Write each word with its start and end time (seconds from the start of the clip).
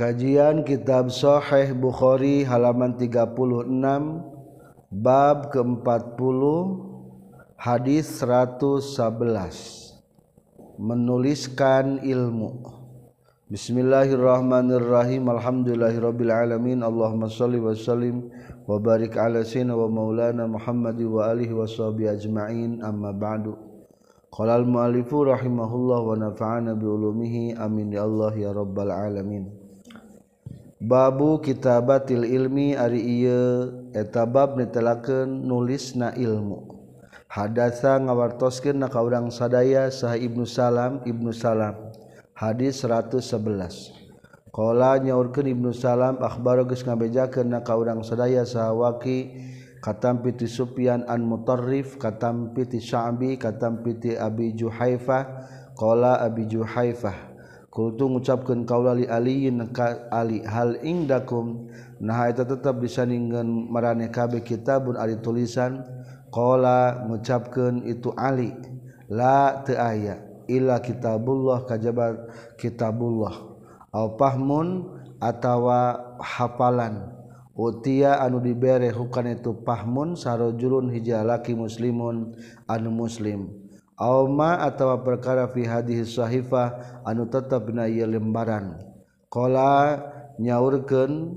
Kajian 0.00 0.64
Kitab 0.64 1.12
Sahih 1.12 1.76
Bukhari 1.76 2.40
halaman 2.40 2.96
36 2.96 3.36
bab 4.88 5.52
ke-40 5.52 6.40
hadis 7.60 8.08
111 8.24 8.80
menuliskan 10.80 12.00
ilmu. 12.00 12.64
Bismillahirrahmanirrahim. 13.52 15.28
Alhamdulillahirabbil 15.36 16.32
alamin 16.32 16.80
Allahumma 16.80 17.28
shalli 17.28 17.60
wa 17.60 17.76
sallim 17.76 18.32
wa 18.64 18.80
barik 18.80 19.20
ala 19.20 19.44
sayyidina 19.44 19.76
wa 19.76 19.84
maulana 19.84 20.48
Muhammad 20.48 20.96
wa 20.96 21.28
alihi 21.28 21.52
washabihi 21.52 22.08
ajmain. 22.08 22.80
Amma 22.80 23.12
ba'du. 23.12 23.52
Qala 24.32 24.64
al-mu'allifu 24.64 25.28
rahimahullah 25.28 26.00
wa 26.00 26.16
nafa'ana 26.16 26.72
bi 26.72 26.88
ulumihi. 26.88 27.60
Amin 27.60 27.92
ya 27.92 28.08
Allah 28.08 28.32
ya 28.32 28.56
rabbal 28.56 28.88
alamin 28.88 29.59
Babu 30.80 31.44
kitabatil 31.44 32.24
ilmi 32.24 32.72
ari 32.72 33.04
ieu 33.04 33.68
eta 33.92 34.24
bab 34.24 34.56
nitelakeun 34.56 35.44
nulisna 35.44 36.16
ilmu. 36.16 36.72
Hadasa 37.28 38.00
ngawartoskeun 38.00 38.80
na 38.80 38.88
ka 38.88 39.04
urang 39.04 39.28
sadaya 39.28 39.92
saha 39.92 40.16
Ibnu 40.16 40.48
Salam 40.48 41.04
Ibnu 41.04 41.36
Salam. 41.36 41.76
Hadis 42.32 42.80
111. 42.80 43.92
Qala 44.56 44.96
nyaurkeun 45.04 45.52
Ibnu 45.52 45.76
Salam 45.76 46.16
akhbaro 46.16 46.64
geus 46.64 46.80
ngabejakeun 46.88 47.52
na 47.52 47.60
ka 47.60 47.76
urang 47.76 48.00
sadaya 48.00 48.48
saha 48.48 48.72
Waqi 48.72 49.36
katampi 49.84 50.32
ti 50.32 50.48
Sufyan 50.48 51.04
an 51.04 51.28
Mutarrif 51.28 52.00
katampi 52.00 52.64
ti 52.64 52.80
Sya'bi 52.80 53.36
katampi 53.36 54.00
ti 54.00 54.10
Abi 54.16 54.56
Juhaifah 54.56 55.28
qala 55.76 56.24
Abi 56.24 56.48
Juhaifah 56.48 57.29
Kultu 57.70 58.10
ngucapkan 58.10 58.66
kaulali 58.66 59.06
aliyin 59.06 59.70
ka 59.70 60.10
ali 60.10 60.42
hal 60.42 60.82
ingdakum? 60.82 61.70
Nah 62.02 62.26
eta 62.26 62.42
tetap 62.42 62.82
disandingkan 62.82 63.46
marane 63.46 64.10
kabeh 64.10 64.42
kitabun 64.42 64.98
ari 64.98 65.22
tulisan. 65.22 65.86
Qala 66.34 67.06
ngucapkan 67.06 67.86
itu 67.86 68.10
ali 68.18 68.50
la 69.06 69.62
teu 69.62 69.78
aya 69.78 70.18
illa 70.50 70.82
kitabullah 70.82 71.62
kajabat 71.62 72.26
kitabullah. 72.58 73.38
Au 73.94 74.18
pahmun 74.18 74.90
atawa 75.22 76.18
hafalan. 76.18 77.06
Utia 77.54 78.18
anu 78.18 78.42
dibere 78.42 78.90
hukan 78.90 79.30
itu 79.30 79.54
pahmun 79.62 80.18
sarojulun 80.18 80.90
hijalaki 80.90 81.54
muslimun 81.54 82.34
anu 82.66 82.90
muslim. 82.90 83.59
Ama 84.00 84.64
atau 84.64 84.96
perkara 85.04 85.44
fi 85.52 85.68
hadis 85.68 86.16
sahifah 86.16 87.04
anu 87.04 87.28
tetap 87.28 87.68
na 87.68 87.84
ieu 87.84 88.08
lembaran. 88.08 88.80
Qala 89.28 90.00
nyaurkeun 90.40 91.36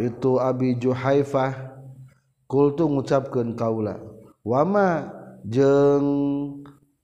itu 0.00 0.40
Abi 0.40 0.80
Juhaifah 0.80 1.76
kultu 2.48 2.88
ngucapkeun 2.88 3.52
kaula. 3.60 4.00
Wama 4.40 5.12
jeung 5.44 6.08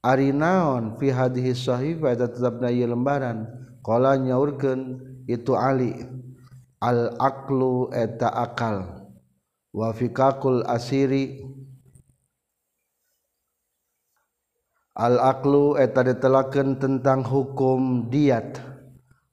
ari 0.01 0.33
naon 0.33 0.97
fi 0.97 1.13
hadis 1.13 1.61
sahifah 1.61 2.17
eta 2.17 2.33
tetap 2.33 2.57
na 2.57 2.73
ieu 2.73 2.89
lembaran. 2.89 3.45
Qala 3.85 4.17
nyaurkeun 4.17 5.05
itu 5.29 5.53
Ali 5.53 5.93
al 6.81 7.13
aqlu 7.21 7.93
eta 7.93 8.33
akal 8.33 9.05
wa 9.69 9.93
fikakul 9.93 10.65
asiri 10.65 11.45
al-aklu 14.97 15.77
eta 15.77 16.01
ditelaken 16.01 16.81
tentang 16.81 17.21
hukum 17.21 18.09
diat. 18.09 18.57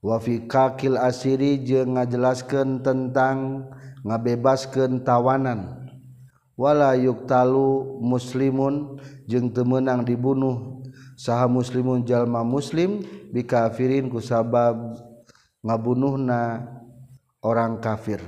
Wafi 0.05 0.45
kakil 0.45 1.01
asiri 1.01 1.65
jeung 1.65 1.97
ngajelaskan 1.97 2.85
tentang 2.85 3.65
ngabebaskan 4.05 5.01
tawanan. 5.01 5.89
Wala 6.53 6.93
yuktalu 6.93 7.99
muslimun 8.05 9.01
jeung 9.25 9.49
temenang 9.49 10.05
dibunuh. 10.05 10.85
Saha 11.17 11.49
muslimun 11.49 12.05
jalma 12.05 12.45
muslim 12.45 13.01
bikafirin 13.33 14.13
kusabab 14.13 14.77
ngabunuhna 15.65 16.69
orang 17.41 17.81
kafir. 17.81 18.21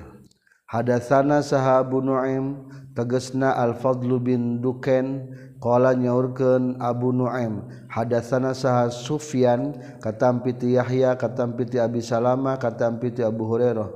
Hadatsana 0.67 1.45
sahabu 1.45 2.03
Nu'aim 2.03 2.67
tegesna 2.97 3.53
al-fadlu 3.53 4.17
bin 4.17 4.57
duken 4.57 5.29
qala 5.61 5.93
nyaurkeun 5.93 6.81
Abu 6.81 7.13
Nuaim 7.13 7.61
hadatsana 7.93 8.57
saha 8.57 8.89
Sufyan 8.89 9.77
katampi 10.01 10.57
ti 10.57 10.73
Yahya 10.73 11.13
katampi 11.13 11.69
ti 11.69 11.77
Abi 11.77 12.01
Salama 12.01 12.57
katampi 12.57 13.13
ti 13.13 13.21
Abu 13.21 13.45
Hurairah 13.45 13.93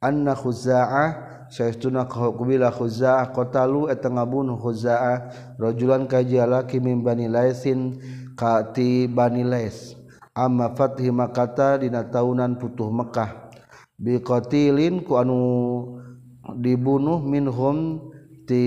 anna 0.00 0.32
Khuza'ah 0.32 1.08
saestuna 1.52 2.08
Qabila 2.08 2.72
Khuza'ah 2.72 3.32
qatalu 3.36 3.92
eta 3.92 4.08
ngabunuh 4.08 4.56
Khuza'ah 4.56 5.16
rajulan 5.60 6.08
kajialaki 6.08 6.80
min 6.80 7.04
Bani 7.04 7.28
Laisin 7.28 8.00
ka 8.38 8.62
ti 8.72 9.10
Bani 9.10 9.42
Lais. 9.42 9.98
Amma 10.38 10.70
fathi 10.70 11.10
Makkah 11.10 11.82
dina 11.82 12.06
taunan 12.06 12.54
putuh 12.54 12.94
Mekah. 12.94 13.50
Biqatilin 13.98 15.02
ku 15.02 15.18
anu 15.18 15.42
dibunuh 16.62 17.18
minhum 17.18 18.06
ti 18.48 18.64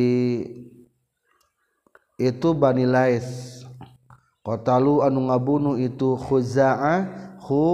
itu 2.21 2.49
Bani 2.53 2.85
Lais. 2.85 3.57
Qatalu 4.45 5.01
anu 5.01 5.29
ngabunuh 5.29 5.77
itu 5.81 6.17
Khuza'ah 6.17 7.33
hu 7.41 7.65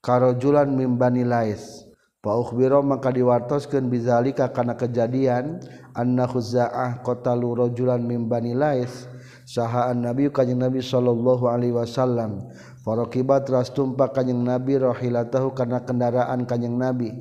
karojulan 0.00 0.68
mim 0.72 0.96
Bani 0.96 1.24
Lais. 1.24 1.84
Fa 2.18 2.34
ukhbiro 2.36 2.82
maka 2.82 3.14
diwartoskeun 3.14 3.88
bizalika 3.88 4.50
kana 4.52 4.76
kejadian 4.76 5.60
anna 5.92 6.24
Khuza'ah 6.24 7.04
qatalu 7.04 7.68
rajulan 7.68 8.00
mim 8.00 8.28
Bani 8.28 8.56
Lais. 8.56 9.08
Sahaan 9.48 10.04
Nabi 10.04 10.28
kanjeng 10.28 10.60
Nabi 10.60 10.84
sallallahu 10.84 11.48
alaihi 11.48 11.72
wasallam. 11.72 12.52
Faraqibat 12.84 13.48
ras 13.48 13.72
tumpa 13.72 14.12
kanjeng 14.12 14.44
Nabi 14.44 14.76
rahilatahu 14.76 15.56
kana 15.56 15.80
kendaraan 15.80 16.44
kanjeng 16.44 16.76
Nabi. 16.76 17.16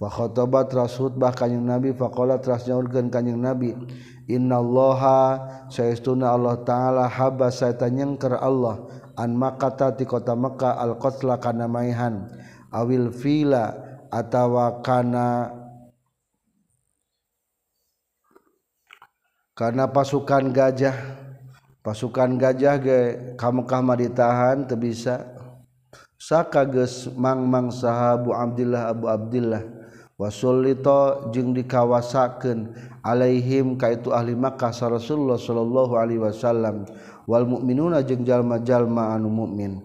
Fa 0.00 0.08
khotobat 0.08 0.72
ras 0.72 0.96
khutbah 0.96 1.36
kanjing 1.36 1.60
Nabi 1.60 1.92
faqala 1.92 2.40
ras 2.40 2.64
nyaurkeun 2.64 3.12
kanjing 3.12 3.36
Nabi 3.36 3.76
Innallaha 4.30 5.68
saestuna 5.68 6.32
Allah 6.32 6.56
taala 6.64 7.04
haba 7.04 7.52
saeta 7.52 7.92
nyengker 7.92 8.32
Allah 8.32 8.80
an 9.20 9.36
makata 9.36 9.92
ti 9.92 10.08
kota 10.08 10.32
Mekah 10.32 10.80
al 10.80 10.96
qatla 10.96 11.36
kana 11.36 11.68
maihan 11.68 12.32
awil 12.72 13.12
fila 13.12 13.76
atawa 14.08 14.80
kana 14.80 15.52
karena 19.52 19.84
pasukan 19.84 20.48
gajah 20.48 20.96
pasukan 21.84 22.40
gajah 22.40 22.74
ge 22.80 23.00
ka 23.36 23.52
Mekah 23.52 23.84
mah 23.84 24.00
ditahan 24.00 24.64
teu 24.64 24.80
bisa 24.80 25.28
saka 26.16 26.64
geus 26.64 27.10
mangmang 27.12 27.68
sahabu 27.68 28.32
Abdullah 28.32 28.88
Abu 28.88 29.04
Abdullah 29.10 29.79
wasulito 30.20 31.32
jeung 31.32 31.56
dikawasakeun 31.56 32.76
alaihim 33.00 33.80
kaitu 33.80 34.12
ahli 34.12 34.36
Makkah 34.36 34.68
Rasulullah 34.68 35.40
sallallahu 35.40 35.96
alaihi 35.96 36.20
wasallam. 36.20 36.84
Wal 37.24 37.46
mukminuna 37.48 38.04
jeung 38.04 38.26
jalma-jalma 38.26 39.14
anu 39.14 39.30
mukmin 39.30 39.78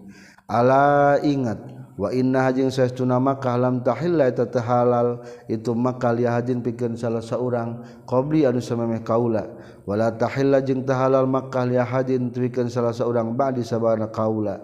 ala 0.50 1.22
ingat 1.22 1.62
wa 1.94 2.10
inna 2.10 2.50
jeung 2.50 2.74
saestuna 2.74 3.22
Makkah 3.22 3.56
lam 3.56 3.86
tahilla 3.86 4.28
eta 4.28 4.50
halal 4.60 5.22
itu 5.46 5.72
Makkah 5.78 6.12
li 6.18 6.26
hadin 6.26 6.66
pikeun 6.66 6.98
salah 6.98 7.22
saurang 7.22 7.86
qabli 8.10 8.50
anu 8.50 8.60
samemeh 8.60 9.06
kaula. 9.06 9.46
Wala 9.86 10.10
tahilla 10.18 10.66
jeung 10.66 10.82
tahalal 10.90 11.24
halal 11.24 11.32
Makkah 11.32 11.64
li 11.70 11.78
hadin 11.78 12.34
pikeun 12.34 12.66
salah 12.68 12.92
saurang 12.92 13.38
ba'di 13.38 13.62
sabana 13.62 14.10
kaula. 14.10 14.58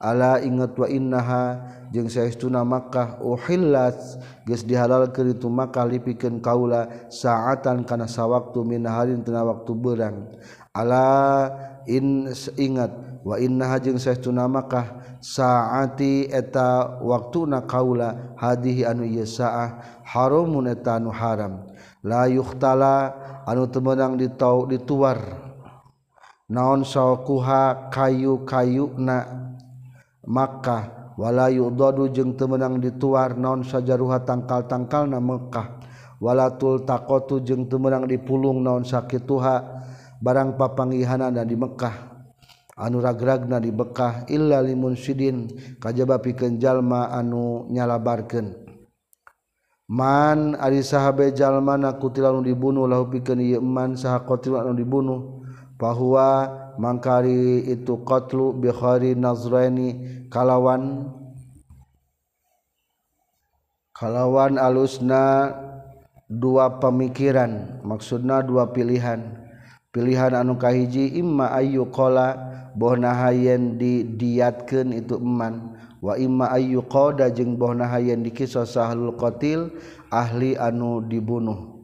ala 0.00 0.40
ingat 0.40 0.72
wa 0.80 0.88
innaha 0.88 1.60
jeung 1.92 2.08
saestuna 2.08 2.64
Makkah 2.64 3.20
uhillat 3.20 4.00
geus 4.48 4.64
dihalalkeun 4.64 5.36
itu 5.36 5.52
Makkah 5.52 5.84
lipikeun 5.84 6.40
kaula 6.40 6.88
saatan 7.12 7.84
kana 7.84 8.08
sawaktu 8.08 8.64
min 8.64 8.88
harin 8.88 9.20
tina 9.20 9.44
waktu 9.44 9.76
beurang. 9.76 10.24
Ala 10.72 11.52
in 11.84 12.32
ingat 12.56 13.20
wa 13.20 13.36
innaha 13.36 13.76
jeung 13.76 14.00
saestuna 14.00 14.48
Makkah 14.48 15.20
saati 15.20 16.32
eta 16.32 16.96
waktuna 17.04 17.68
kaula 17.68 18.32
hadihi 18.40 18.88
anu 18.88 19.04
ieu 19.04 19.28
saah 19.28 20.00
haramun 20.08 20.72
eta 20.72 20.96
anu 20.96 21.12
haram. 21.12 21.68
La 22.00 22.24
yuhtala 22.24 23.12
anu 23.44 23.68
teu 23.68 23.84
meunang 23.84 24.16
ditau 24.16 24.64
dituar. 24.64 25.20
Naon 26.50 26.82
saukuha 26.82 27.92
kayu-kayu 27.94 28.98
Makkah. 30.30 31.00
Wala 31.20 31.52
yudadu 31.52 32.08
jeung 32.08 32.32
temenang 32.32 32.80
dituar 32.80 33.36
naon 33.36 33.60
sajaruha 33.60 34.24
tangkal-tangkal 34.24 35.04
na 35.04 35.20
Mekkah 35.20 35.76
walatul 36.16 36.88
takotu 36.88 37.44
jeung 37.44 37.68
temenang 37.68 38.08
dipulung 38.08 38.64
naon 38.64 38.88
sakituha 38.88 39.84
barang 40.16 40.56
papangihana 40.56 41.28
dan 41.28 41.44
di 41.44 41.60
Mekkah 41.60 41.92
anuragragna 42.72 43.60
di 43.60 43.68
Bekkah 43.68 44.32
illa 44.32 44.64
limunsidin 44.64 45.52
kajba 45.76 46.24
pikenjallma 46.24 47.12
anu 47.12 47.68
nyalabarkeun. 47.68 48.72
Man 49.92 50.56
ari 50.56 50.80
sahabe 50.80 51.36
jalmana 51.36 52.00
kutilan 52.00 52.40
dibunuh 52.40 52.88
lahu 52.88 53.12
pikeun 53.12 53.44
ieu 53.44 53.60
man 53.60 53.92
saha 53.92 54.24
qatil 54.24 54.56
anu 54.56 54.72
dibunuh. 54.72 55.44
bahwa 55.80 56.52
mangkari 56.76 57.64
itu 57.64 57.96
qatlu 58.04 58.52
Bukhari 58.52 59.16
Nazraini 59.16 60.28
kalawan 60.28 61.08
kalawan 63.96 64.60
alusna 64.60 65.56
dua 66.28 66.76
pemikiran 66.76 67.80
maksudna 67.80 68.44
dua 68.44 68.68
pilihan. 68.68 69.40
Pilihan 69.90 70.36
anu 70.38 70.54
kahiji 70.54 71.18
imma 71.18 71.50
ayu 71.56 71.88
qala 71.90 72.38
bohna 72.78 73.10
hayen 73.10 73.74
didiatkan 73.80 74.94
itu 74.94 75.18
eman. 75.18 75.74
Wa 75.98 76.14
imma 76.14 76.48
ayyu 76.54 76.86
qada 76.86 77.28
jeung 77.28 77.58
bohna 77.58 77.90
hayen 77.90 78.22
dikisos 78.22 78.78
sahlul 78.78 79.18
qatil 79.18 79.74
ahli 80.08 80.54
anu 80.54 81.02
dibunuh. 81.02 81.79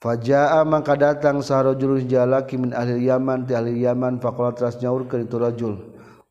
Fajaa 0.00 0.64
maka 0.64 0.96
datang 0.96 1.44
sahrajul 1.44 2.00
jalaki 2.08 2.56
min 2.56 2.72
ahli 2.72 3.04
Yaman 3.04 3.44
ti 3.44 3.52
ahli 3.52 3.84
Yaman 3.84 4.16
faqala 4.16 4.56
tras 4.56 4.80
nyaurkeun 4.80 5.28
itu 5.28 5.36
rajul. 5.36 5.76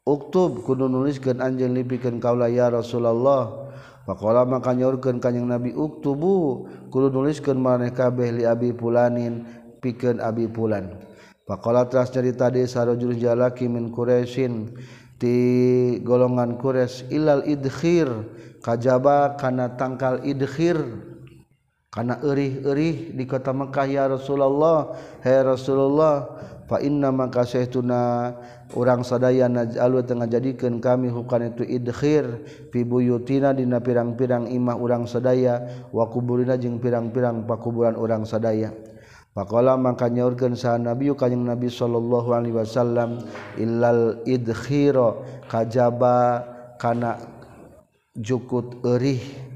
Uktub 0.10 0.66
kudu 0.66 0.90
nuliskeun 0.90 1.38
anjeun 1.38 1.78
lipikeun 1.78 2.18
kaula 2.18 2.50
ya 2.50 2.74
Rasulullah. 2.74 3.70
Faqala 4.10 4.50
maka 4.50 4.74
nyaurkeun 4.74 5.22
kanjing 5.22 5.46
Nabi 5.46 5.78
uktubu 5.78 6.66
kudu 6.90 7.14
nuliskeun 7.14 7.62
maneh 7.62 7.94
kabeh 7.94 8.42
li 8.42 8.44
abi 8.50 8.74
pulanin 8.74 9.46
pikeun 9.86 10.18
abi 10.18 10.50
pulan. 10.50 11.06
Faqala 11.46 11.86
tras 11.86 12.10
cerita 12.10 12.50
de 12.50 12.66
sahrajul 12.66 13.22
jalaki 13.22 13.70
min 13.70 13.94
Quraisyin 13.94 14.74
ti 15.22 16.02
golongan 16.02 16.58
Quraisy 16.58 17.14
ilal 17.14 17.46
idkhir 17.46 18.10
kajaba 18.66 19.38
kana 19.38 19.78
tangkal 19.78 20.26
idkhir 20.26 20.82
karena 21.90 22.22
ih-ih 22.22 23.18
di 23.18 23.24
kota 23.26 23.50
Mekkah 23.50 23.90
ya 23.90 24.06
Rasulullah 24.06 24.94
Hai 25.26 25.42
hey 25.42 25.42
Rasulullah 25.42 26.38
fana 26.70 27.10
maka 27.10 27.42
tuna 27.66 28.30
orang 28.78 29.02
sadaya 29.02 29.50
najal 29.50 30.06
tengah 30.06 30.30
jadikan 30.30 30.78
kami 30.78 31.10
bukan 31.10 31.50
itu 31.50 31.66
idhir 31.66 32.46
pibuyutina 32.70 33.58
dina 33.58 33.82
pirang-pirang 33.82 34.54
imah 34.54 34.78
urang 34.78 35.10
sadaya 35.10 35.66
wakuburina 35.90 36.62
jeung 36.62 36.78
pirang-pirang 36.78 37.50
pakuburan 37.50 37.98
orang 37.98 38.22
sadaya. 38.22 38.70
Pakola 39.34 39.74
maka 39.74 40.10
nyaurkeun 40.14 40.54
sa 40.54 40.78
Nabi 40.78 41.10
kanjing 41.18 41.42
Nabi 41.42 41.74
sallallahu 41.74 42.30
alaihi 42.34 42.54
wasallam 42.54 43.26
illal 43.58 44.22
idkhira 44.30 45.18
kajaba 45.50 46.46
kana 46.78 47.18
jukut 48.14 48.78
erih. 48.86 49.49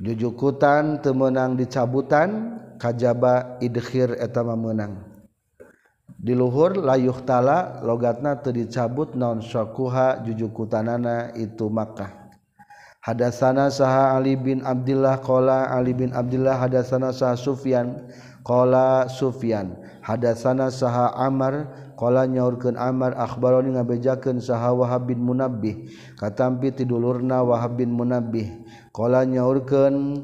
jujukutan 0.00 1.02
temenang 1.02 1.54
dicabutan 1.58 2.60
kajba 2.80 3.58
idhir 3.62 4.18
etama 4.18 4.58
menang 4.58 5.14
diluhur 6.24 6.80
layuh 6.80 7.20
tala 7.28 7.84
logatna 7.84 8.40
teu 8.40 8.56
dicabut 8.56 9.12
naon 9.12 9.44
syakuha 9.44 10.24
jujukutanana 10.24 11.36
itu 11.36 11.68
Makkah. 11.68 12.24
Hadasana 13.04 13.68
saha 13.68 14.16
Ali 14.16 14.32
bin 14.32 14.64
Abdullah 14.64 15.20
qala 15.20 15.68
Ali 15.68 15.92
bin 15.92 16.16
Abdullah 16.16 16.56
hadasana 16.56 17.12
saha 17.12 17.36
Sufyan 17.36 18.08
qala 18.40 19.04
Sufyan. 19.12 19.76
Hadasana 20.00 20.72
saha 20.72 21.12
Amar 21.12 21.68
qala 22.00 22.24
nyaurkeun 22.24 22.80
Amar 22.80 23.12
akhbaroni 23.20 23.76
ngabejakeun 23.76 24.40
saha 24.40 24.72
Wahab 24.72 25.12
bin 25.12 25.20
Munabbih. 25.20 25.92
Katampi 26.16 26.72
tidulurna 26.72 27.44
Wahab 27.44 27.76
bin 27.76 27.92
Munabbih. 27.92 28.64
Kala 28.94 29.26
nyaurkeun 29.26 30.22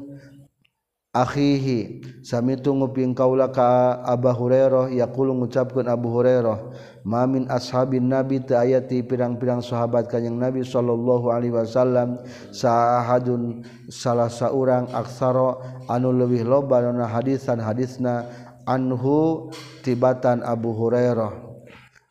akhihi 1.11 2.07
sami 2.23 2.55
tunguping 2.55 3.11
kaula 3.11 3.51
ka 3.51 3.99
Abu 4.07 4.31
Hurairah 4.31 4.87
yaqulu 4.95 5.35
ngucapkeun 5.43 5.91
Abu 5.91 6.07
Hurairah 6.07 6.71
mamin 7.03 7.51
ashabin 7.51 8.07
nabi 8.07 8.39
ta 8.39 8.63
ayati 8.63 9.03
pirang-pirang 9.03 9.59
sahabat 9.59 10.07
kanjing 10.07 10.39
Nabi 10.39 10.63
sallallahu 10.63 11.35
alaihi 11.35 11.51
wasallam 11.51 12.23
sahadun 12.55 13.67
salah 13.91 14.31
saurang 14.31 14.87
aksara 14.95 15.83
anu 15.91 16.15
leuwih 16.15 16.47
loba 16.47 16.79
dina 16.79 17.11
hadisan 17.11 17.59
hadisna 17.59 18.23
anhu 18.63 19.51
tibatan 19.83 20.47
Abu 20.47 20.71
Hurairah. 20.71 21.51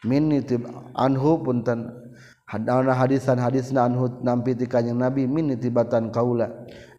Min 0.04 0.32
tib 0.44 0.64
anhu 0.96 1.40
punten 1.40 1.99
hadana 2.50 2.90
hadisan 2.98 3.38
hadisna 3.38 3.86
anhu 3.86 4.10
nampi 4.26 4.58
ti 4.58 4.66
kanjing 4.66 4.98
Nabi 4.98 5.30
min 5.30 5.54
tibatan 5.54 6.10
kaula. 6.10 6.50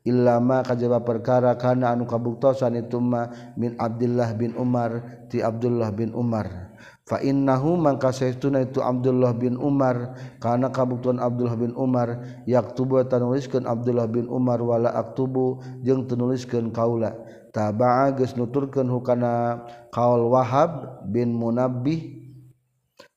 Illama 0.01 0.65
kajaba 0.65 1.03
perkara 1.05 1.53
kana 1.59 1.93
anu 1.93 2.09
kabuktosan 2.09 2.73
itu 2.73 2.97
ma 2.97 3.29
min 3.53 3.77
Abdullah 3.77 4.33
bin 4.33 4.57
Umar 4.57 5.21
ti 5.29 5.43
Abdullah 5.43 5.93
bin 5.93 6.15
Umar. 6.17 6.73
Fa 7.05 7.21
innahu 7.21 7.77
mangka 7.77 8.09
saestuna 8.09 8.65
itu 8.65 8.81
Abdullah 8.81 9.35
bin 9.37 9.59
Umar 9.61 10.17
kana 10.41 10.73
kabuktuan 10.73 11.21
Abdullah 11.21 11.53
bin 11.53 11.75
Umar 11.77 12.23
yaktubu 12.49 12.97
tanuliskeun 13.05 13.67
Abdullah 13.67 14.09
bin 14.09 14.25
Umar 14.25 14.57
wala 14.63 14.89
aktubu 14.95 15.61
jeung 15.85 16.09
tunuliskeun 16.09 16.73
kaula. 16.73 17.13
Taba'a 17.51 18.15
geus 18.15 18.39
nuturkeun 18.39 18.87
hukana 18.87 19.67
kaul 19.91 20.31
Wahab 20.31 21.03
bin 21.11 21.35
Munabbih 21.35 22.30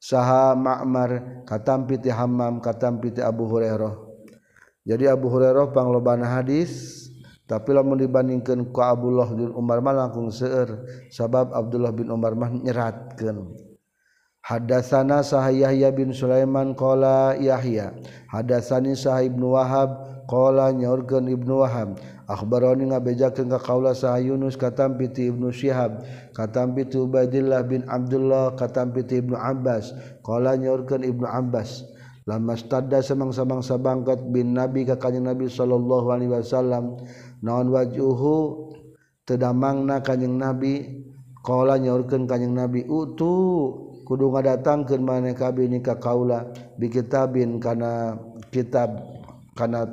saha 0.05 0.53
Ma'mar 0.53 1.45
katampi 1.49 1.97
ti 1.97 2.13
Hammam 2.13 2.61
katampi 2.61 3.17
ti 3.17 3.25
Abu 3.25 3.49
Hurairah. 3.49 3.97
Jadi 4.85 5.09
Abu 5.09 5.33
Hurairah 5.33 5.73
panglobana 5.73 6.29
hadis 6.29 7.01
tapi 7.49 7.73
lamun 7.73 8.01
dibandingkan 8.01 8.69
ku 8.69 8.85
Abdullah 8.85 9.29
bin 9.33 9.53
Umar 9.57 9.81
mah 9.81 9.97
langkung 9.97 10.29
seueur. 10.29 10.85
Sabab 11.09 11.57
Abdullah 11.57 11.93
bin 11.93 12.13
Umar 12.13 12.37
mah 12.37 12.53
nyeratkeun. 12.53 13.57
Hadatsana 14.45 15.25
sah 15.25 15.49
Yahya 15.49 15.89
bin 15.89 16.13
Sulaiman 16.13 16.77
qala 16.77 17.33
Yahya. 17.41 17.97
Hadatsani 18.29 18.93
sah 18.93 19.25
Ibnu 19.25 19.57
Wahab 19.57 20.05
qala 20.29 20.69
nyaurkeun 20.69 21.33
Ibnu 21.33 21.65
Wahab. 21.65 21.97
Akbaroni 22.25 22.89
ngabejakeun 22.89 23.53
ka 23.53 23.61
kaula 23.61 23.93
sa 23.93 24.17
Yunus 24.17 24.57
katampi 24.57 25.13
ti 25.13 25.29
Ibnu 25.29 25.53
Syihab, 25.53 26.01
katampi 26.33 26.89
ti 26.89 26.97
Ubaidillah 26.97 27.61
bin 27.69 27.85
Abdullah, 27.85 28.57
katampi 28.57 29.05
ti 29.05 29.21
Ibnu 29.21 29.37
Abbas. 29.37 29.93
Qala 30.25 30.57
nyaurkeun 30.57 31.05
Ibnu 31.05 31.29
Abbas. 31.29 31.85
Lamastadda 32.25 33.05
samang-samangsa 33.05 33.77
bangkat 33.77 34.33
bin 34.33 34.57
Nabi 34.57 34.89
ka 34.89 34.97
kanjeng 34.97 35.29
Nabi 35.29 35.45
sallallahu 35.45 36.09
alaihi 36.09 36.33
wasallam 36.33 36.97
naon 37.45 37.69
wajuhu 37.69 38.73
tedamangna 39.29 40.01
kanjeng 40.01 40.41
Nabi 40.41 41.05
qala 41.45 41.77
nyaurkeun 41.77 42.25
kanjeng 42.25 42.57
Nabi 42.57 42.89
utu 42.89 43.37
kudu 44.09 44.33
ngadatangkeun 44.33 45.05
maneh 45.05 45.37
kabeh 45.37 45.69
ni 45.69 45.85
ka 45.85 46.01
kaula 46.01 46.49
bi 46.81 46.89
kitabin 46.89 47.61
kana 47.61 48.17
kitab 48.49 49.05
kana 49.53 49.85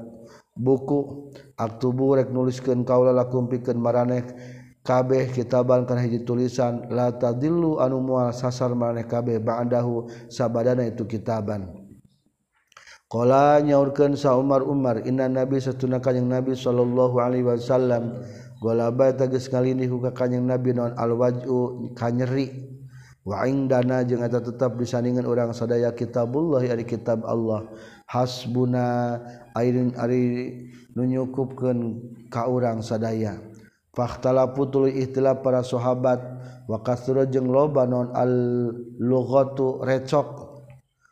buku 0.55 1.30
aktubu 1.61 2.17
rek 2.17 2.33
nuliskeun 2.33 2.81
kaula 2.81 3.13
lakum 3.13 3.45
pikeun 3.45 3.77
maraneh 3.77 4.25
kabeh 4.81 5.29
kitaban 5.29 5.85
kana 5.85 6.01
hiji 6.01 6.25
tulisan 6.25 6.89
la 6.89 7.13
tadillu 7.13 7.77
anu 7.77 8.01
moal 8.01 8.33
sasar 8.33 8.73
maraneh 8.73 9.05
kabeh 9.05 9.37
ba'dahu 9.37 10.09
sabadana 10.25 10.89
itu 10.89 11.05
kitaban. 11.05 11.69
Kala 13.11 13.59
nyaurkeun 13.59 14.15
sa 14.15 14.39
Umar 14.39 14.63
Umar 14.63 15.03
inna 15.03 15.27
nabi 15.27 15.59
satuna 15.59 15.99
kanjing 15.99 16.31
nabi 16.31 16.55
sallallahu 16.55 17.19
alaihi 17.19 17.43
wasallam 17.43 18.23
golaba 18.63 19.11
tegas 19.11 19.51
kali 19.51 19.75
ini 19.75 19.83
huka 19.83 20.15
kanjing 20.15 20.47
nabi 20.47 20.71
non 20.71 20.95
alwaju 20.95 21.91
kanyeri 21.91 22.79
waing 23.21 23.69
dana 23.69 24.01
jeung 24.01 24.25
eta 24.25 24.41
tetap 24.41 24.81
disandingan 24.81 25.29
orang 25.29 25.53
sadaya 25.53 25.93
kitabullah 25.93 26.65
ari 26.65 26.85
kitab 26.85 27.21
Allah. 27.25 27.69
Hasbuna 28.09 29.19
airin 29.55 29.95
ari 29.95 30.23
nu 30.97 31.05
nyukupkeun 31.05 31.79
ka 32.27 32.49
urang 32.49 32.83
sadaya. 32.83 33.39
Fahtala 33.91 34.51
putul 34.51 34.91
ihtilaf 34.91 35.43
para 35.45 35.61
sahabat. 35.63 36.19
Wa 36.67 36.79
kasura 36.81 37.27
jeung 37.27 37.51
loba 37.51 37.85
non 37.85 38.11
al 38.15 38.31
lughatu 38.99 39.83
recok. 39.83 40.59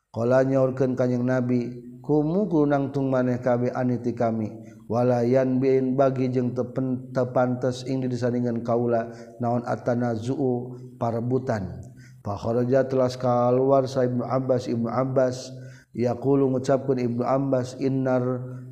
Qala 0.09 0.41
nyaurkeun 0.41 0.97
kanjing 0.97 1.21
nabi 1.21 1.69
kumu 2.01 2.49
gunang 2.49 2.89
tung 2.89 3.13
maneh 3.13 3.37
kabe 3.37 3.69
aniti 3.69 4.17
kami? 4.17 4.49
Walayan 4.89 5.61
bin 5.61 5.93
bagi 5.93 6.33
jeung 6.33 6.57
tepen 6.57 7.13
tepantes 7.13 7.85
ing 7.85 8.01
disandingan 8.09 8.65
kaula 8.65 9.13
naon 9.37 9.61
atana 9.69 10.17
zuu 10.17 10.73
parebutan 10.97 11.88
Fakharaja 12.19 12.83
telah 12.83 13.07
keluar 13.15 13.87
Ibnu 13.87 14.23
Abbas 14.27 14.67
Ibnu 14.67 14.89
Abbas 14.91 15.55
yaqulu 15.95 16.51
ngucapkeun 16.51 16.99
Ibnu 16.99 17.23
Abbas 17.23 17.79
innar 17.79 18.23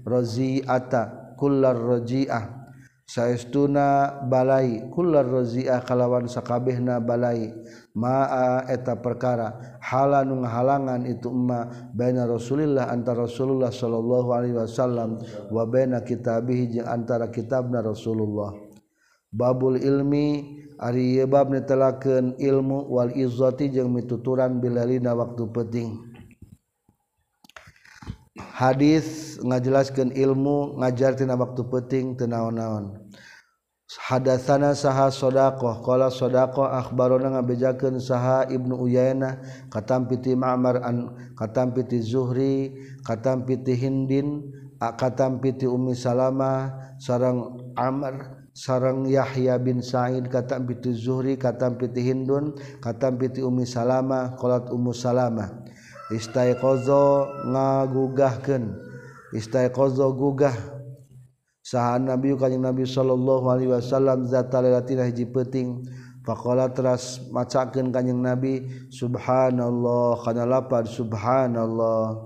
razi'ata 0.03 1.35
kullar 1.39 1.75
raji'ah 1.77 2.57
saestuna 3.07 4.19
balai 4.27 4.91
kullar 4.91 5.23
razi'ah 5.23 5.79
kalawan 5.87 6.27
sakabehna 6.27 6.99
balai. 6.99 7.55
Ma'a 7.97 8.69
eta 8.69 8.99
perkara 8.99 9.79
halanung 9.81 10.45
halangan 10.45 11.01
itu 11.09 11.33
emma 11.33 11.65
baina 11.95 12.29
Rasulillah 12.29 12.93
antara 12.93 13.25
Rasulullah 13.25 13.73
sallallahu 13.73 14.29
alaihi 14.37 14.53
wasallam 14.53 15.17
wa 15.49 15.63
baina 15.65 16.05
kitabih 16.05 16.69
jeung 16.69 16.85
antara 16.85 17.31
kitabna 17.33 17.81
Rasulullah. 17.81 18.53
Babul 19.33 19.81
ilmi 19.81 20.56
Ari 20.77 21.17
yebab 21.17 21.49
netelakeun 21.49 22.37
ilmu 22.37 22.85
wal 22.85 23.09
izzati 23.17 23.73
jeung 23.73 23.89
mituturan 23.97 24.61
bilalina 24.61 25.17
waktu 25.17 25.49
penting. 25.49 25.97
Hadis 28.37 29.37
ngajelaskeun 29.41 30.13
ilmu 30.13 30.77
ngajar 30.77 31.17
tina 31.17 31.33
waktu 31.33 31.65
penting 31.65 32.13
teu 32.13 32.29
naon-naon. 32.29 32.93
Hadatsana 33.87 34.77
saha 34.77 35.09
sodaqoh 35.09 35.81
qala 35.81 36.13
sodaqoh 36.13 36.67
akhbarona 36.69 37.33
ngabejakeun 37.39 37.97
saha 38.03 38.45
Ibnu 38.45 38.77
Uyainah 38.77 39.65
katampi 39.71 40.19
ti 40.19 40.35
Ma'mar 40.35 40.83
an 40.83 41.15
katampi 41.39 41.87
ti 41.87 42.03
Zuhri 42.03 42.75
katampi 43.07 43.55
ti 43.63 43.79
Hindin 43.79 44.43
katampi 44.77 45.55
ti 45.55 45.65
Ummi 45.65 45.95
Salamah 45.95 46.75
sareng 46.99 47.71
Amr 47.79 48.36
sarang 48.57 49.05
Yahya 49.05 49.61
bin 49.61 49.85
Said 49.85 50.33
kata 50.33 50.57
piti 50.65 50.89
Zuhri 50.97 51.37
kata 51.37 51.69
piti 51.77 52.01
Hindun 52.01 52.57
kata 52.81 53.13
piti 53.13 53.45
Umi 53.45 53.69
Salama 53.69 54.33
kolat 54.33 54.73
Ummu 54.73 54.97
Salama. 54.97 55.45
Istaiqozo 56.09 57.29
ngagugahkeun. 57.53 58.73
Istaiqozo 59.37 60.09
gugah. 60.17 60.55
Saha 61.61 61.99
Nabi 61.99 62.31
kanjing 62.33 62.63
Nabi 62.63 62.87
sallallahu 62.87 63.45
alaihi 63.51 63.75
wasallam 63.75 64.23
zata 64.25 64.63
lailatina 64.63 65.03
hiji 65.03 65.27
peuting. 65.27 65.83
Faqala 66.23 66.71
teras 66.71 67.19
macakeun 67.27 67.91
kanjing 67.91 68.23
Nabi 68.23 68.87
subhanallah. 68.87 70.23
Kana 70.23 70.47
lapar 70.47 70.87
subhanallah. 70.87 72.23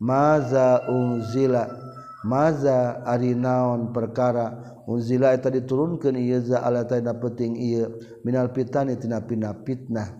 Maza 0.00 0.88
unzila? 0.88 1.87
Maza 2.24 2.98
ari 3.06 3.34
naon 3.34 3.94
perkara. 3.94 4.74
Unzila 4.88 5.36
eta 5.36 5.52
diturunkeun 5.52 6.16
ieu 6.16 6.40
za 6.42 6.64
ala 6.64 6.82
taina 6.82 7.14
penting 7.14 7.54
ieu. 7.54 7.94
Minal 8.24 8.50
fitani 8.50 8.98
tina 8.98 9.20
pina 9.22 9.54
fitnah. 9.54 10.10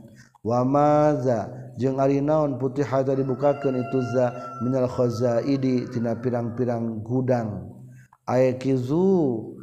Wa 0.45 0.63
maza 0.63 1.51
jeung 1.75 1.99
ari 1.99 2.23
naon 2.23 2.63
putih 2.63 2.87
eta 2.87 3.17
dibukakeun 3.19 3.75
itu 3.83 3.99
za 4.15 4.31
minal 4.63 4.87
khazaidi 4.87 5.91
tina 5.91 6.15
pirang-pirang 6.15 7.03
gudang. 7.03 7.75
Aya 8.29 8.55
kizu 8.55 9.57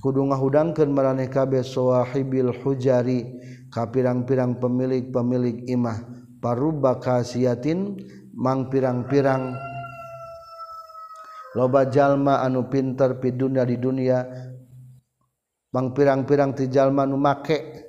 kudu 0.00 0.32
ngahudangkeun 0.32 0.88
maraneh 0.88 1.28
kabeh 1.28 1.60
sawahibil 1.60 2.56
hujari 2.64 3.28
ka 3.68 3.90
pirang-pirang 3.92 4.56
pemilik-pemilik 4.56 5.68
imah. 5.68 6.00
Parubba 6.42 6.98
kasiatin 6.98 8.00
mang 8.34 8.66
pirang-pirang 8.72 9.71
loba 11.56 11.88
jalma 11.88 12.40
anu 12.44 12.68
pinter 12.68 13.16
pidunia 13.20 13.64
di 13.64 13.76
dunia 13.76 14.24
mang 15.72 15.96
pirang-pirang 15.96 16.52
tijallma 16.52 17.08
nu 17.08 17.16
make. 17.16 17.88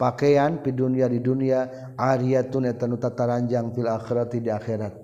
Pakaian 0.00 0.64
pidunia 0.64 1.04
di 1.12 1.20
dunia 1.20 1.92
eta 1.92 2.86
nu 2.88 2.96
tataranjang 2.96 3.68
fil 3.76 3.84
akhirati 3.84 4.40
di 4.40 4.48
akhirat. 4.48 4.96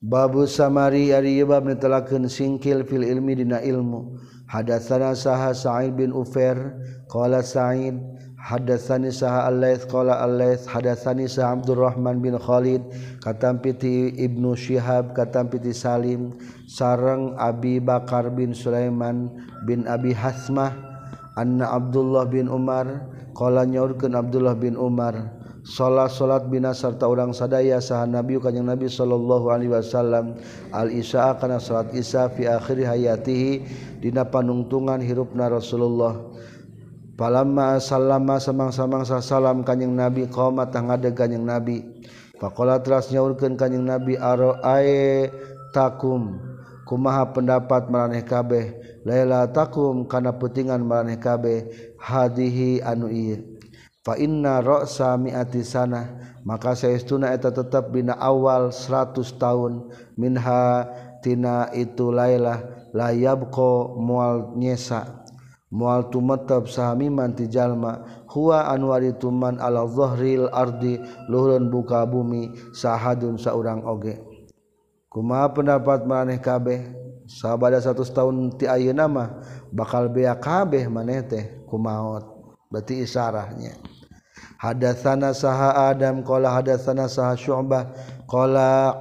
Babu 0.00 0.48
samari 0.48 1.12
ari 1.12 1.44
bab 1.44 1.68
netelakeun 1.68 2.24
singkil 2.24 2.88
fil 2.88 3.04
ilmi 3.04 3.36
dina 3.36 3.60
ilmu. 3.60 4.16
Hadatsana 4.48 5.12
saha 5.12 5.52
Sa'id 5.52 5.92
bin 5.92 6.08
Ufair 6.08 6.56
qala 7.04 7.44
Sa'id 7.44 8.00
hadasani 8.40 9.12
saha 9.12 9.52
al-Laits 9.52 9.84
qala 9.84 10.16
al-Laits 10.24 10.64
hadasani 10.64 11.28
saha 11.28 11.52
Abdurrahman 11.60 12.24
bin 12.24 12.40
Khalid 12.40 12.80
katam 13.20 13.60
piti 13.60 14.16
Ibnu 14.16 14.56
Syihab 14.56 15.12
katam 15.12 15.52
piti 15.52 15.76
Salim 15.76 16.32
sareng 16.64 17.36
Abi 17.36 17.78
Bakar 17.78 18.32
bin 18.32 18.56
Sulaiman 18.56 19.28
bin 19.68 19.84
Abi 19.84 20.16
Hasmah 20.16 20.72
anna 21.36 21.68
Abdullah 21.68 22.24
bin 22.26 22.48
Umar 22.48 23.04
qala 23.36 23.68
nyaurkeun 23.68 24.16
Abdullah 24.16 24.56
bin 24.56 24.72
Umar 24.74 25.36
salat 25.60 26.08
salat 26.16 26.48
bina 26.48 26.72
serta 26.72 27.04
orang 27.04 27.36
sadaya 27.36 27.76
saha 27.84 28.08
nabi 28.08 28.40
kanjing 28.40 28.64
nabi 28.64 28.88
sallallahu 28.88 29.52
alaihi 29.52 29.76
wasallam 29.76 30.40
al 30.72 30.88
isya 30.88 31.36
kana 31.36 31.60
salat 31.60 31.92
isya 31.92 32.32
fi 32.32 32.48
akhir 32.48 32.80
hayatihi 32.80 33.50
dina 34.00 34.24
panungtungan 34.24 35.04
hirupna 35.04 35.52
Rasulullah. 35.52 36.16
palama 37.20 37.76
salama 37.76 38.40
samang-samang 38.40 39.04
salam 39.04 39.60
kanyeng 39.60 39.92
nabi 39.92 40.24
koma 40.24 40.64
tang 40.72 40.88
ada 40.88 41.12
kanyeng 41.12 41.44
nabi. 41.44 41.84
Faqala 42.40 42.80
teras 42.80 43.12
nyaurkeun 43.12 43.60
kanyeng 43.60 43.84
nabi 43.84 44.16
aroae 44.16 45.28
takum 45.76 46.40
kumaha 46.88 47.28
pendapat 47.28 47.92
maraneh 47.92 48.24
kabeh? 48.24 48.72
Laila 49.04 49.44
takum 49.52 50.08
kana 50.08 50.32
putingan 50.40 50.80
maraneh 50.80 51.20
kabeh. 51.20 51.68
Hadihi 52.00 52.80
anu 52.80 53.12
ieu. 53.12 53.60
Fa 54.00 54.16
inna 54.16 54.64
ra'sa 54.64 55.20
mi'ati 55.20 55.60
sana 55.60 56.16
maka 56.40 56.72
saestuna 56.72 57.36
eta 57.36 57.52
tetap 57.52 57.92
bina 57.92 58.16
awal 58.16 58.72
100 58.72 59.36
tahun. 59.36 59.92
Minha 60.16 60.88
tina 61.20 61.68
itu 61.76 62.08
lailah 62.08 62.64
layabqa 62.96 63.92
mual 64.00 64.56
nyesa. 64.56 65.19
mual 65.70 66.10
tumetep 66.10 66.66
sahami 66.66 67.08
manti 67.08 67.46
jalma. 67.46 68.02
Huwa 68.30 68.70
anwari 68.70 69.14
tuman 69.16 69.58
ala 69.58 69.86
zahril 69.86 70.50
ardi 70.50 70.98
luhurun 71.30 71.70
buka 71.70 72.06
bumi 72.06 72.50
sahadun 72.74 73.38
saurang 73.38 73.82
oge. 73.86 74.18
Kumaha 75.10 75.50
pendapat 75.50 76.06
maneh 76.06 76.38
kabeh? 76.38 76.86
Sabada 77.30 77.78
satu 77.78 78.02
tahun 78.06 78.54
ti 78.58 78.66
ayeuna 78.66 79.06
mah 79.06 79.28
bakal 79.70 80.10
bea 80.10 80.34
kabeh 80.34 80.86
maneh 80.90 81.22
teh 81.26 81.62
kumaot. 81.66 82.26
Berarti 82.70 83.02
isarahnya. 83.02 83.74
Hadatsana 84.58 85.34
saha 85.34 85.90
adam 85.90 86.22
qala 86.22 86.54
hadatsana 86.54 87.10
saha 87.10 87.34
syu'bah 87.34 87.90
qala 88.30 88.94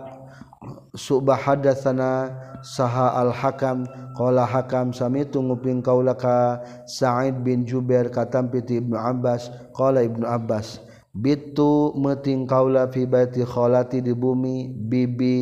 subah 0.98 1.38
hadatsana 1.38 2.34
saha 2.66 3.14
al 3.22 3.30
hakam 3.30 3.86
Qala 4.20 4.44
Hakam 4.44 4.92
samitu 4.92 5.40
nguping 5.40 5.80
kaula 5.80 6.12
ka 6.12 6.60
Sa'id 6.84 7.40
bin 7.40 7.64
Jubair 7.64 8.12
katampi 8.12 8.60
ti 8.68 8.84
Ibnu 8.84 9.00
Abbas. 9.00 9.48
Qala 9.72 10.04
Ibnu 10.04 10.28
Abbas 10.28 10.84
bitu 11.16 11.96
meting 11.98 12.46
kaula 12.46 12.92
fi 12.92 13.08
baiti 13.10 13.42
khalati 13.42 14.04
di 14.04 14.14
bumi 14.14 14.70
bibi 14.70 15.38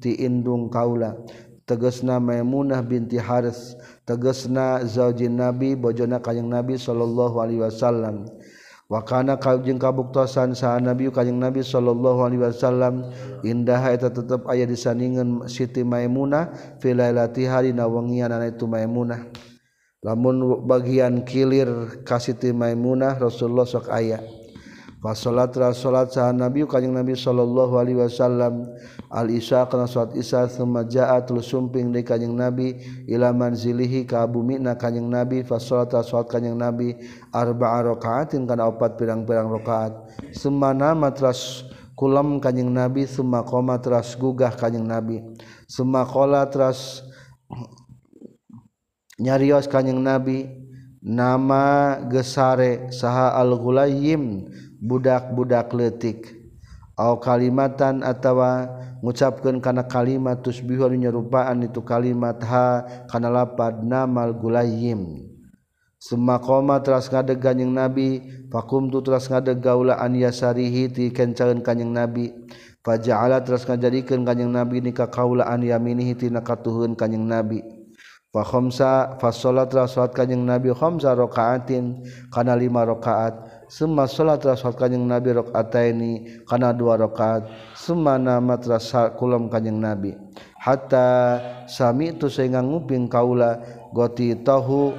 ti 0.00 0.14
indung 0.22 0.72
kaula. 0.72 1.18
Tegasna 1.68 2.18
Maimunah 2.18 2.82
binti 2.82 3.14
Haris 3.14 3.78
tegasna 4.02 4.82
zaujin 4.82 5.38
Nabi 5.38 5.78
bojona 5.78 6.18
kanjeng 6.18 6.50
Nabi 6.50 6.74
sallallahu 6.74 7.38
alaihi 7.38 7.62
wasallam. 7.62 8.26
wakana 8.90 9.38
kajeng 9.38 9.78
kabuktasan 9.78 10.52
saha 10.52 10.82
nabi 10.82 11.06
kajeng 11.14 11.38
nabi 11.38 11.62
sallallahu 11.62 12.26
alaihi 12.26 12.42
wasallam 12.42 13.06
indah 13.46 13.78
eta 13.94 14.10
tetep 14.10 14.42
aya 14.50 14.66
disaningan 14.66 15.46
Siti 15.46 15.86
Maimunah 15.86 16.50
fi 16.82 16.90
lailati 16.90 17.46
hari 17.46 17.70
na 17.70 17.86
itu 18.44 18.66
Maimunah. 18.66 19.30
Lamun 20.02 20.66
bagian 20.66 21.22
kilir 21.22 22.02
ka 22.02 22.18
Siti 22.18 22.50
Maimunah 22.50 23.14
Rasulullah 23.14 23.68
sok 23.68 23.94
aya. 23.94 24.18
Fa 25.00 25.14
salat 25.14 25.54
salat 25.54 26.10
saha 26.10 26.34
nabi 26.34 26.66
kajeng 26.66 26.92
nabi 26.92 27.14
sallallahu 27.14 27.78
alaihi 27.78 28.02
wasallam 28.02 28.68
Al-isya 29.10 29.66
kana 29.66 29.90
salat 29.90 30.14
isya 30.14 30.46
thumma 30.46 30.86
ja'at 30.86 31.26
sumping 31.42 31.90
deui 31.90 32.06
kanjing 32.06 32.30
Nabi 32.30 32.78
ila 33.10 33.34
manzilihi 33.34 34.06
ka 34.06 34.22
bumi 34.30 34.62
na 34.62 34.78
kanjing 34.78 35.10
Nabi 35.10 35.42
fa 35.42 35.58
salata 35.58 35.98
salat 36.06 36.30
kanjing 36.30 36.54
Nabi 36.54 36.94
arba'a 37.34 37.90
rakaatin 37.90 38.46
kana 38.46 38.70
opat 38.70 38.94
pirang-pirang 38.94 39.50
rakaat. 39.50 39.98
Summa 40.30 40.70
nama 40.70 41.10
kulam 41.98 42.40
kanjing 42.40 42.72
Nabi 42.72 43.04
summa 43.04 43.44
qoma 43.44 43.82
teras 43.82 44.14
gugah 44.14 44.54
kanjing 44.54 44.88
Nabi. 44.88 45.20
Summa 45.66 46.06
qala 46.06 46.48
teras 46.48 47.02
nyarios 49.18 49.66
kanjing 49.68 50.00
Nabi 50.00 50.48
nama 51.04 51.98
gesare 52.08 52.88
saha 52.94 53.36
al-ghulayyim 53.36 54.48
budak-budak 54.80 55.76
leutik. 55.76 56.39
aw 57.00 57.16
kalimatan 57.16 58.04
atawa 58.04 58.68
ngucapkeun 59.00 59.64
kana 59.64 59.88
kalimat 59.88 60.44
tusbihun 60.44 61.00
nyerupaan 61.00 61.64
itu 61.64 61.80
kalimat 61.80 62.36
ha 62.44 62.84
kana 63.08 63.32
lapad 63.32 63.80
namal 63.80 64.36
gulayim 64.36 65.30
Summa 66.00 66.40
qoma 66.40 66.80
teras 66.80 67.12
ngadeg 67.12 67.44
kanjing 67.44 67.76
Nabi 67.76 68.24
faqumtu 68.48 69.04
teras 69.04 69.28
ngadeg 69.28 69.60
gaula 69.60 70.00
an 70.00 70.16
yasarihi 70.16 70.88
ti 70.88 71.12
kencaeun 71.12 71.60
kanjing 71.60 71.92
Nabi. 71.92 72.32
Faja'ala 72.80 73.44
teras 73.44 73.68
ngajadikeun 73.68 74.24
kanjing 74.24 74.48
Nabi 74.48 74.80
nikah 74.80 75.12
kaula 75.12 75.44
an 75.44 75.60
yaminihi 75.60 76.16
ti 76.16 76.32
nakatuheun 76.32 76.96
kanjing 76.96 77.28
Nabi. 77.28 77.60
Fa 78.32 78.48
khamsa 78.48 79.20
fa 79.20 79.28
salat 79.28 79.68
teras 79.68 79.92
salat 79.92 80.16
kanjing 80.16 80.40
Nabi 80.40 80.72
khamsa 80.72 81.12
rakaatin 81.12 82.00
kana 82.32 82.56
lima 82.56 82.88
rakaat. 82.88 83.49
Summa 83.70 84.10
salat 84.10 84.42
salat 84.42 84.74
kanjing 84.74 85.06
nabi 85.06 85.30
rakaataini 85.30 86.42
kana 86.42 86.74
dua 86.74 86.98
rakaat. 86.98 87.46
Summa 87.78 88.18
namat 88.18 88.66
kulam 89.14 89.46
kanjing 89.46 89.78
nabi. 89.78 90.18
Hatta 90.58 91.38
sami 91.70 92.12
itu 92.12 92.26
sehingga 92.26 92.60
nguping 92.60 93.06
kaula 93.06 93.62
goti 93.94 94.34
tahu 94.42 94.92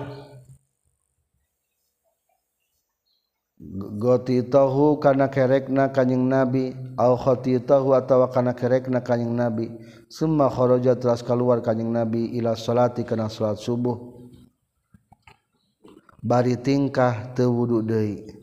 goti 4.00 4.42
tahu 4.48 4.98
kana 4.98 5.28
kerekna 5.28 5.92
kanjing 5.94 6.26
nabi 6.26 6.74
au 6.98 7.14
khati 7.20 7.62
tahu 7.62 7.94
atawa 7.94 8.32
kana 8.32 8.56
kerekna 8.56 9.04
kanjing 9.04 9.36
nabi. 9.36 9.68
Summa 10.08 10.48
kharaja 10.48 10.96
teras 10.96 11.20
keluar 11.20 11.60
kanjing 11.60 11.92
nabi 11.92 12.32
ila 12.40 12.56
salati 12.56 13.04
kana 13.04 13.28
salat 13.28 13.60
subuh. 13.60 14.00
Bari 16.24 16.54
tingkah 16.56 17.34
teu 17.34 17.50
wudu 17.50 17.82
deui 17.82 18.41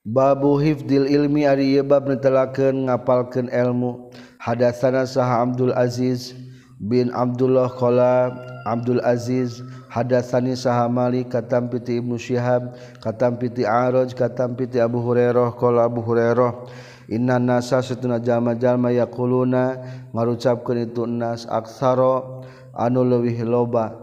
Babu 0.00 0.56
hifdil 0.56 1.12
ilmi 1.12 1.44
ari 1.44 1.76
bab 1.84 2.08
netelakeun 2.08 2.88
ngapalkeun 2.88 3.52
ilmu. 3.52 4.08
Hadatsana 4.40 5.04
Sah 5.04 5.44
Abdul 5.44 5.76
Aziz 5.76 6.32
bin 6.80 7.12
Abdullah 7.12 7.68
qala 7.68 8.32
Abdul 8.64 9.04
Aziz. 9.04 9.60
Hadatsani 9.92 10.56
Sah 10.56 10.88
Malik 10.88 11.28
katam 11.28 11.68
piti 11.68 12.00
Ibnu 12.00 12.16
Syihab 12.16 12.72
katam 13.04 13.36
piti 13.36 13.68
Araj 13.68 14.16
katam 14.16 14.56
piti 14.56 14.80
Abu 14.80 15.04
Hurairah 15.04 15.52
qala 15.60 15.84
Abu 15.84 16.00
Hurairah. 16.00 16.64
Inna 17.12 17.36
nasa 17.36 17.84
satuna 17.84 18.16
jalma-jalma 18.24 18.96
yaquluna 18.96 19.84
ngarucapkeun 20.16 20.88
itu 20.88 21.04
nas 21.04 21.44
aksaro 21.44 22.40
anu 22.72 23.04
leuwih 23.04 23.44
loba. 23.44 24.00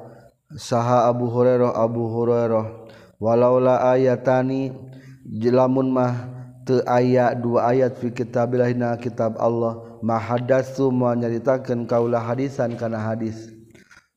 Saha 0.53 1.09
Abu 1.09 1.25
Hurairah 1.25 1.73
Abu 1.73 2.05
Hurairah. 2.05 2.85
Walaula 3.17 3.81
ayatani 3.97 4.69
jelamun 5.27 5.91
mah 5.91 6.15
teu 6.63 6.79
aya 6.87 7.35
dua 7.35 7.71
ayat 7.75 7.99
fi 7.99 8.11
kitabilahina 8.11 8.95
kitab 8.99 9.35
Allah 9.39 9.99
ma 10.03 10.19
hadatsu 10.19 10.91
nyaritakeun 10.91 11.87
kaulah 11.87 12.23
hadisan 12.23 12.75
kana 12.79 12.99
hadis. 12.99 13.51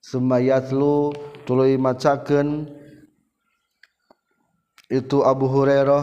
Sumayatlu 0.00 1.12
tuluy 1.44 1.76
macakeun 1.76 2.66
itu 4.90 5.22
Abu 5.22 5.46
Hurairah 5.46 6.02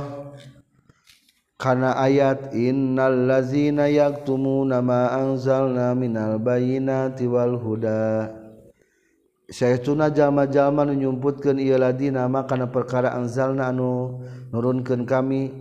kana 1.58 1.98
ayat 1.98 2.54
innal 2.54 3.28
ladzina 3.28 3.90
yaktumuna 3.90 4.80
ma 4.80 5.12
anzalna 5.12 5.98
minal 5.98 6.38
bayyinati 6.38 7.26
wal 7.26 7.58
huda. 7.58 8.37
Syekhuna 9.48 10.12
nyumputkeun 10.12 11.56
ieu 11.64 11.80
ladina 11.80 12.28
ialadina 12.28 12.28
makana 12.28 12.68
perkara 12.68 13.16
anzalna 13.16 13.72
anu 13.72 14.20
nurunkeun 14.52 15.08
kami. 15.08 15.56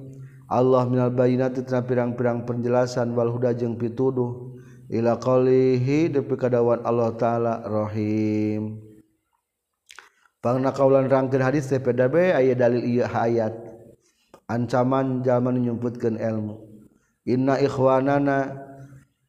Allah 0.51 0.87
minal 0.91 1.15
bayyinati 1.15 1.63
tina 1.63 1.87
pirang-pirang 1.87 2.47
penjelasan 2.47 3.15
wal 3.15 3.31
huda 3.35 3.55
jeung 3.55 3.79
pituduh 3.79 4.59
ila 4.91 5.19
qalihi 5.19 6.11
depi 6.11 6.35
kadawan 6.35 6.83
Allah 6.83 7.15
taala 7.15 7.63
rahim. 7.63 8.83
Pangna 10.43 10.75
kaulan 10.75 11.07
rangkeun 11.07 11.43
hadis 11.43 11.71
teh 11.71 11.79
peda 11.79 12.11
bae 12.11 12.35
aya 12.35 12.59
dalil 12.59 12.83
ieu 12.83 13.07
ayat 13.07 13.55
ancaman 14.51 15.23
jama 15.23 15.55
nyumputkeun 15.55 16.19
ilmu. 16.19 16.59
Inna 17.27 17.59
ikhwanana 17.63 18.66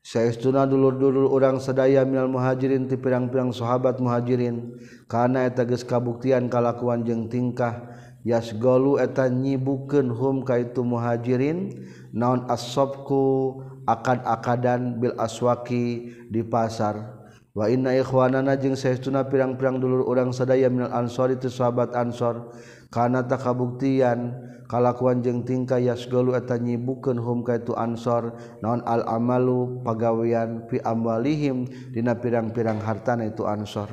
Saestuna 0.07 0.63
dulur-dulur 0.63 1.27
urang 1.27 1.59
sadaya 1.59 2.07
minal 2.07 2.31
muhajirin 2.31 2.87
ti 2.87 2.95
pirang-pirang 2.95 3.51
sahabat 3.51 3.99
muhajirin. 3.99 4.79
Kana 5.03 5.43
eta 5.43 5.67
geus 5.67 5.83
kabuktian 5.83 6.47
kalakuan 6.47 7.03
jeung 7.03 7.27
tingkah 7.27 7.91
yasgolu 8.23 9.03
eta 9.03 9.27
nyibukeun 9.27 10.07
hum 10.07 10.47
ka 10.47 10.63
itu 10.63 10.79
muhajirin. 10.79 11.83
Naon 12.15 12.47
asabku 12.47 13.59
akad-akadan 13.83 14.95
bil 14.95 15.11
aswaki 15.19 16.15
di 16.31 16.39
pasar. 16.39 17.27
Wa 17.51 17.67
inna 17.67 17.91
ikhwanana 17.91 18.55
jeung 18.55 18.79
saestuna 18.79 19.27
pirang-pirang 19.27 19.75
dulur 19.75 20.07
urang 20.07 20.31
sadaya 20.31 20.71
minal 20.71 20.95
ansor 20.95 21.35
itu 21.35 21.51
sahabat 21.51 21.91
ansor. 21.91 22.55
Kana 22.87 23.27
ta 23.27 23.35
kabuktian 23.35 24.39
kalakuan 24.67 25.23
jeung 25.23 25.47
tingkah 25.47 25.79
yasgolu 25.79 26.35
eta 26.35 26.59
nyibukeun 26.59 27.17
hum 27.17 27.41
ka 27.41 27.57
itu 27.57 27.73
ansor. 27.73 28.35
Naon 28.59 28.83
al 28.83 29.07
amalu 29.07 29.81
pagawean 29.81 30.67
fi 30.67 30.83
amwalihim 30.83 31.65
dina 31.95 32.13
pirang-pirang 32.19 32.83
hartana 32.83 33.25
itu 33.25 33.47
ansor. 33.47 33.89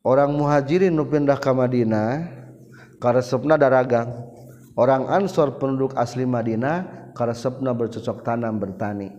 Orang 0.00 0.32
muhajirin 0.34 0.96
nu 0.96 1.04
pindah 1.04 1.36
ka 1.36 1.52
Madinah 1.52 2.24
karesepna 2.96 3.60
daragang. 3.60 4.08
Orang 4.74 5.06
ansor 5.12 5.60
penduduk 5.60 5.92
asli 5.94 6.24
Madinah 6.24 7.12
karesepna 7.12 7.76
bercocok 7.76 8.24
tanam 8.24 8.56
bertani. 8.56 9.12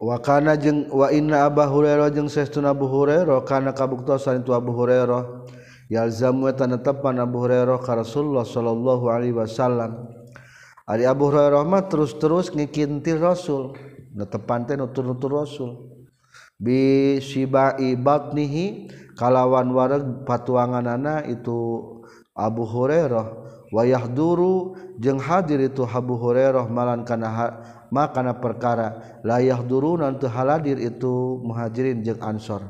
Wakana 0.00 0.56
jeung 0.56 0.88
wa 0.88 1.12
inna 1.12 1.44
Abu 1.44 1.60
Hurairah 1.60 2.08
jeung 2.08 2.26
saestuna 2.26 2.72
Abu 2.72 2.88
Hurairah 2.88 3.44
kana 3.44 3.76
kabuktosan 3.76 4.40
itu 4.40 4.56
Abu 4.56 4.72
Hurairah. 4.72 5.46
yalzam 5.90 6.46
tanapan 6.54 7.18
Abu 7.20 7.42
Hurairah 7.44 7.82
ka 7.82 7.98
Rasulullah 7.98 8.46
Shallallahu 8.46 9.10
Alaihi 9.10 9.34
Wasallam. 9.34 10.06
Ari 10.86 11.04
Abu 11.04 11.28
Hurairah 11.28 11.66
mah 11.66 11.90
terus-terus 11.90 12.54
ngikintil 12.54 13.18
Rasul. 13.18 13.74
Netepan 14.14 14.64
teh 14.64 14.78
nutur-nutur 14.78 15.42
Rasul. 15.42 15.70
Bi 16.54 17.18
sibai 17.18 17.94
batnihi 17.98 18.90
kalawan 19.18 19.70
wareg 19.74 20.26
patuanganana 20.26 21.26
itu 21.26 21.58
Abu 22.32 22.62
Hurairah. 22.62 23.42
Wayah 23.70 24.10
duru 24.10 24.74
jeung 24.98 25.22
hadir 25.22 25.62
itu 25.62 25.86
Abu 25.86 26.18
Hurairah 26.18 26.66
malan 26.66 27.06
kana 27.06 27.62
makana 27.94 28.34
perkara. 28.34 29.22
Layah 29.22 29.62
duru 29.62 29.94
nanti 29.94 30.26
haladir 30.26 30.74
itu 30.82 31.38
muhajirin 31.38 32.02
jeung 32.02 32.18
ansor. 32.18 32.66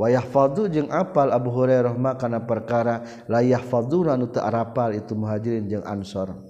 wayah 0.00 0.24
fadu 0.24 0.64
jeung 0.72 0.88
apal 0.88 1.28
Abu 1.28 1.52
Hurairah 1.52 1.92
makana 2.00 2.40
perkara 2.40 3.04
layah 3.28 3.60
fadhuna 3.60 4.16
nu 4.16 4.32
teu 4.32 4.40
arapal 4.40 4.96
itu 4.96 5.12
muhajirin 5.12 5.68
jeung 5.68 5.84
ansor. 5.84 6.40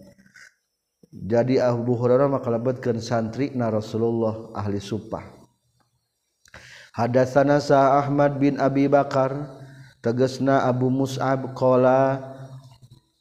Jadi 1.11 1.59
Abu 1.59 1.99
Hurairah 1.99 2.31
maka 2.31 2.55
lebetkeun 2.55 3.03
santri 3.03 3.51
na 3.51 3.67
Rasulullah 3.67 4.55
ahli 4.55 4.79
supah 4.79 5.27
Hadatsana 6.95 7.59
sa 7.59 7.99
Ahmad 7.99 8.39
bin 8.39 8.63
Abi 8.63 8.87
Bakar 8.87 9.35
tegesna 9.99 10.71
Abu 10.71 10.87
Mus'ab 10.87 11.51
qala 11.59 12.23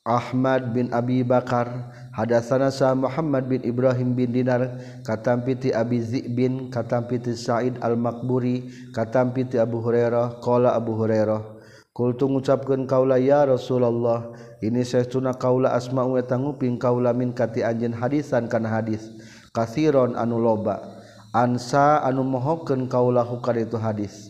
Ahmad 0.06 0.70
bin 0.70 0.94
Abi 0.94 1.26
Bakar 1.26 1.89
hadatsana 2.15 2.74
sa 2.74 2.95
Muhammad 2.98 3.50
bin 3.50 3.62
Ibrahim 3.65 4.17
bin 4.17 4.34
Dinar 4.34 4.80
katampiti 5.06 5.74
Abi 5.74 6.02
Zibin 6.02 6.74
katampiti 6.74 7.34
Said 7.38 7.78
Al-Makburi 7.82 8.89
katampiti 8.93 9.62
Abu 9.62 9.82
Hurairah 9.82 10.41
qala 10.41 10.74
Abu 10.74 10.98
Hurairah 10.98 11.60
kultu 11.93 12.32
ngucapkeun 12.32 12.88
kaula 12.88 13.19
ya 13.19 13.43
Rasulullah 13.43 14.32
ini 14.60 14.84
saestuna 14.84 15.36
kaula 15.36 15.72
asma'u 15.72 16.19
eta 16.19 16.36
nguping 16.36 16.76
kaula 16.76 17.15
min 17.15 17.32
kati 17.32 17.63
anjeun 17.63 17.95
hadisan 17.95 18.52
kana 18.52 18.67
hadis. 18.67 19.08
Kasiron 19.56 20.19
anu 20.19 20.36
loba 20.36 20.84
ansa 21.32 22.04
anu 22.04 22.28
mohokeun 22.28 22.91
kaula 22.91 23.24
hukar 23.24 23.56
itu 23.56 23.80
hadis. 23.80 24.28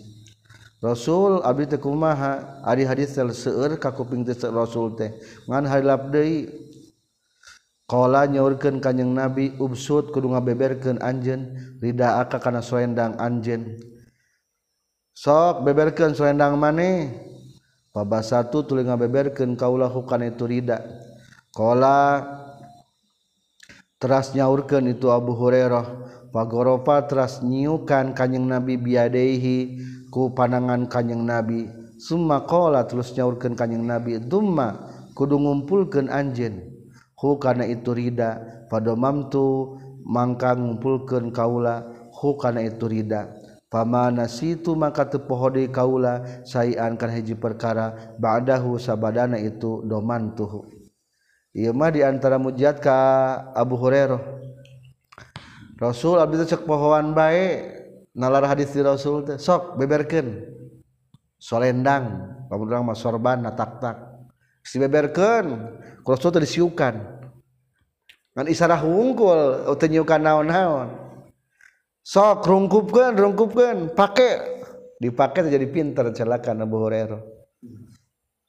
Rasul 0.79 1.43
abdi 1.43 1.67
teh 1.67 1.81
kumaha? 1.81 2.61
Ari 2.63 2.87
hadis 2.87 3.17
seueur 3.17 3.75
ka 3.81 3.91
kuping 3.91 4.23
teh 4.23 4.37
Rasul 4.47 4.95
teh. 4.95 5.11
Ngan 5.49 5.65
harilap 5.67 6.13
deui 6.13 6.47
Kala 7.89 8.30
nyaurkeun 8.30 8.78
kanjing 8.78 9.17
Nabi 9.17 9.58
ubsud 9.58 10.13
kudu 10.13 10.30
ngabeberkeun 10.30 11.02
anjeun 11.02 11.58
rida 11.82 12.21
aka 12.21 12.38
kana 12.38 12.62
soendang 12.62 13.17
anjeun. 13.17 13.82
Sok 15.17 15.65
beberkeun 15.65 16.13
soendang 16.13 16.54
maneh. 16.62 17.10
Pabasatu 17.89 18.62
tuluy 18.69 18.86
ngabeberkeun 18.86 19.58
kaulah 19.58 19.89
hukana 19.89 20.30
itu 20.30 20.45
rida. 20.45 20.86
Kala 21.49 22.21
teras 23.97 24.38
nyaurkeun 24.38 24.93
itu 24.93 25.10
Abu 25.10 25.34
Hurairah 25.34 25.89
pagorofa 26.30 27.10
teras 27.10 27.41
nyiukan 27.41 28.13
kanjing 28.13 28.45
Nabi 28.45 28.78
biadaihi 28.78 29.58
ku 30.13 30.30
panangan 30.38 30.86
kanjing 30.86 31.25
Nabi. 31.25 31.65
Summa 31.97 32.45
qala 32.45 32.86
terus 32.86 33.17
nyaurkeun 33.17 33.58
kanjing 33.58 33.82
Nabi, 33.82 34.21
"Dumma 34.21 34.78
kudu 35.17 35.41
ngumpulkeun 35.41 36.06
anjeun." 36.06 36.78
Hu 37.19 37.36
karena 37.36 37.67
itu 37.67 37.91
rida 37.91 38.63
pada 38.71 38.95
mamtu 38.95 39.75
mangka 40.08 40.55
ngumpulkan 40.55 41.36
kaula 41.36 41.84
hukana 42.15 42.63
itu 42.63 42.88
rida. 42.88 43.36
Pamana 43.69 44.25
situ 44.25 44.73
maka 44.73 45.05
tepohode 45.05 45.69
kaula 45.69 46.41
sayankan 46.41 47.13
hiji 47.13 47.38
perkara 47.38 48.17
badahu 48.17 48.82
sabadana 48.82 49.38
itu 49.38 49.86
domantuhu. 49.86 50.65
Imah 51.53 51.93
di 51.93 52.01
antara 52.01 52.41
mujiat 52.41 52.82
ka 52.82 52.97
Abu 53.53 53.77
Hurerah 53.77 54.21
Rasul 55.79 56.17
Ab 56.21 56.34
cek 56.34 56.65
pohoan 56.65 57.13
baik 57.13 57.79
nalar 58.17 58.45
hadis 58.49 58.73
di 58.73 58.82
Rasul 58.82 59.23
teh 59.23 59.38
sok 59.38 59.77
beberkeun. 59.77 60.58
Solendang 61.39 62.36
pamun 62.51 62.84
mah 62.84 62.97
sorban 62.97 63.39
na 63.39 63.55
sibeberkeun 64.69 65.45
rasul 66.05 66.29
teh 66.34 66.41
disiukan. 66.41 66.95
Ngan 68.38 68.47
isarah 68.47 68.82
wungkul 68.86 69.65
oh, 69.65 69.75
teu 69.77 69.89
nyiukan 69.89 70.21
naon-naon. 70.21 70.89
Sok 72.05 72.45
rungkupkeun 72.45 73.17
rungkupkeun 73.17 73.97
pake. 73.97 74.62
Dipakai 74.99 75.47
jadi 75.47 75.63
pinter 75.71 76.12
celaka 76.12 76.51
Abu 76.51 76.75
Hurairah. 76.75 77.23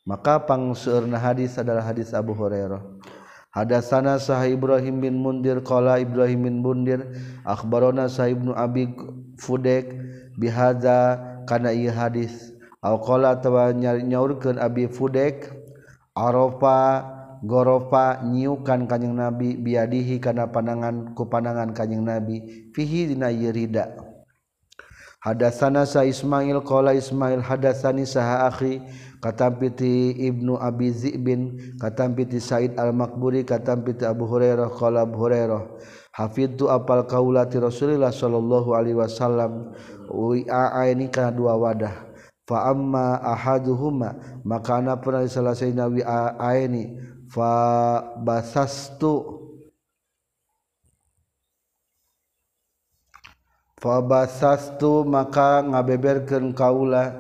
Maka 0.02 0.42
pangseurna 0.42 1.14
hadis 1.14 1.54
adalah 1.54 1.85
hadis 1.87 2.11
Abu 2.11 2.35
Hurairah. 2.35 2.83
Hadasana 3.50 4.18
sah 4.18 4.42
Ibrahim 4.46 5.02
bin 5.02 5.18
Mundir 5.18 5.62
qala 5.62 5.98
Ibrahim 5.98 6.46
bin 6.46 6.56
Mundir 6.62 7.02
akhbarona 7.42 8.06
sah 8.06 8.30
Ibnu 8.30 8.54
Abi 8.54 8.90
Fudek 9.38 9.94
bihadza 10.38 11.18
kana 11.46 11.70
ieu 11.74 11.90
hadis. 11.90 12.54
Au 12.83 12.98
qala 12.98 13.38
tawa 13.38 13.70
nyaurkeun 13.74 14.59
Abi 14.59 14.90
Fudek 14.90 15.59
Aropa 16.20 17.00
goropa 17.40 18.20
nyiukan 18.20 18.85
kanyeng 18.85 19.16
nabi 19.16 19.56
biadihi 19.56 20.20
karena 20.20 20.52
panangan 20.52 21.16
ku 21.16 21.24
panangan 21.24 21.72
kanyeng 21.72 22.04
nabi 22.04 22.68
fihi 22.76 23.09
dina 23.09 23.33
yirida 23.33 23.96
hadasana 25.24 25.88
sa 25.88 26.04
Ismail 26.04 26.61
qala 26.61 26.92
Ismail 26.92 27.40
hadasani 27.40 28.04
saha 28.04 28.44
akhi 28.52 28.85
katampiti 29.24 30.12
Ibnu 30.20 30.61
Abi 30.61 30.92
Zibin 30.92 31.76
katampiti 31.80 32.37
Said 32.37 32.76
Al-Makburi 32.76 33.48
katampiti 33.48 34.04
Abu 34.04 34.28
Hurairah 34.28 34.68
qala 34.76 35.09
Abu 35.09 35.16
Hurairah 35.24 35.64
hafidtu 36.12 36.68
apal 36.68 37.09
kaulati 37.09 37.56
Rasulillah 37.56 38.12
sallallahu 38.12 38.76
alaihi 38.76 39.00
wasallam 39.00 39.72
wi 40.12 40.44
aini 40.50 41.09
kana 41.09 41.33
dua 41.33 41.56
wadah. 41.56 42.09
Fa 42.50 42.74
amma 42.74 43.22
ahaduhuma 43.22 44.42
maka 44.42 44.82
ana 44.82 44.98
pernah 44.98 45.22
selesainya 45.22 45.86
wi'a 45.86 46.34
ini. 46.58 46.98
Fa 47.30 48.02
basastu. 48.18 49.38
Fa 53.78 54.02
basastu 54.02 55.06
maka 55.06 55.62
ngabeberkeun 55.62 56.50
kaula 56.58 57.14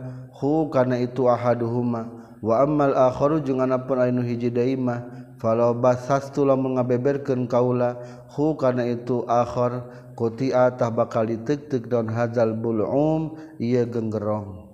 karena 0.74 0.98
itu 0.98 1.30
ahaduhuma. 1.30 2.10
Wa 2.42 2.64
amal 2.64 2.96
akharu 2.96 3.38
jeung 3.44 3.62
anapun 3.62 4.00
anu 4.02 4.24
hiji 4.26 4.50
daima 4.50 5.06
falau 5.38 5.76
basastulah 5.76 6.58
mengabeberkeun 6.58 7.46
kaula 7.46 8.02
hu 8.34 8.58
karena 8.58 8.90
itu 8.90 9.22
akhar. 9.30 9.86
Kutia 10.18 10.68
tah 10.76 10.92
bakal 10.92 11.32
ditek-tek 11.32 11.88
daun 11.88 12.12
hazal 12.12 12.52
bulum 12.52 13.40
ieu 13.56 13.88
genggerong 13.88 14.69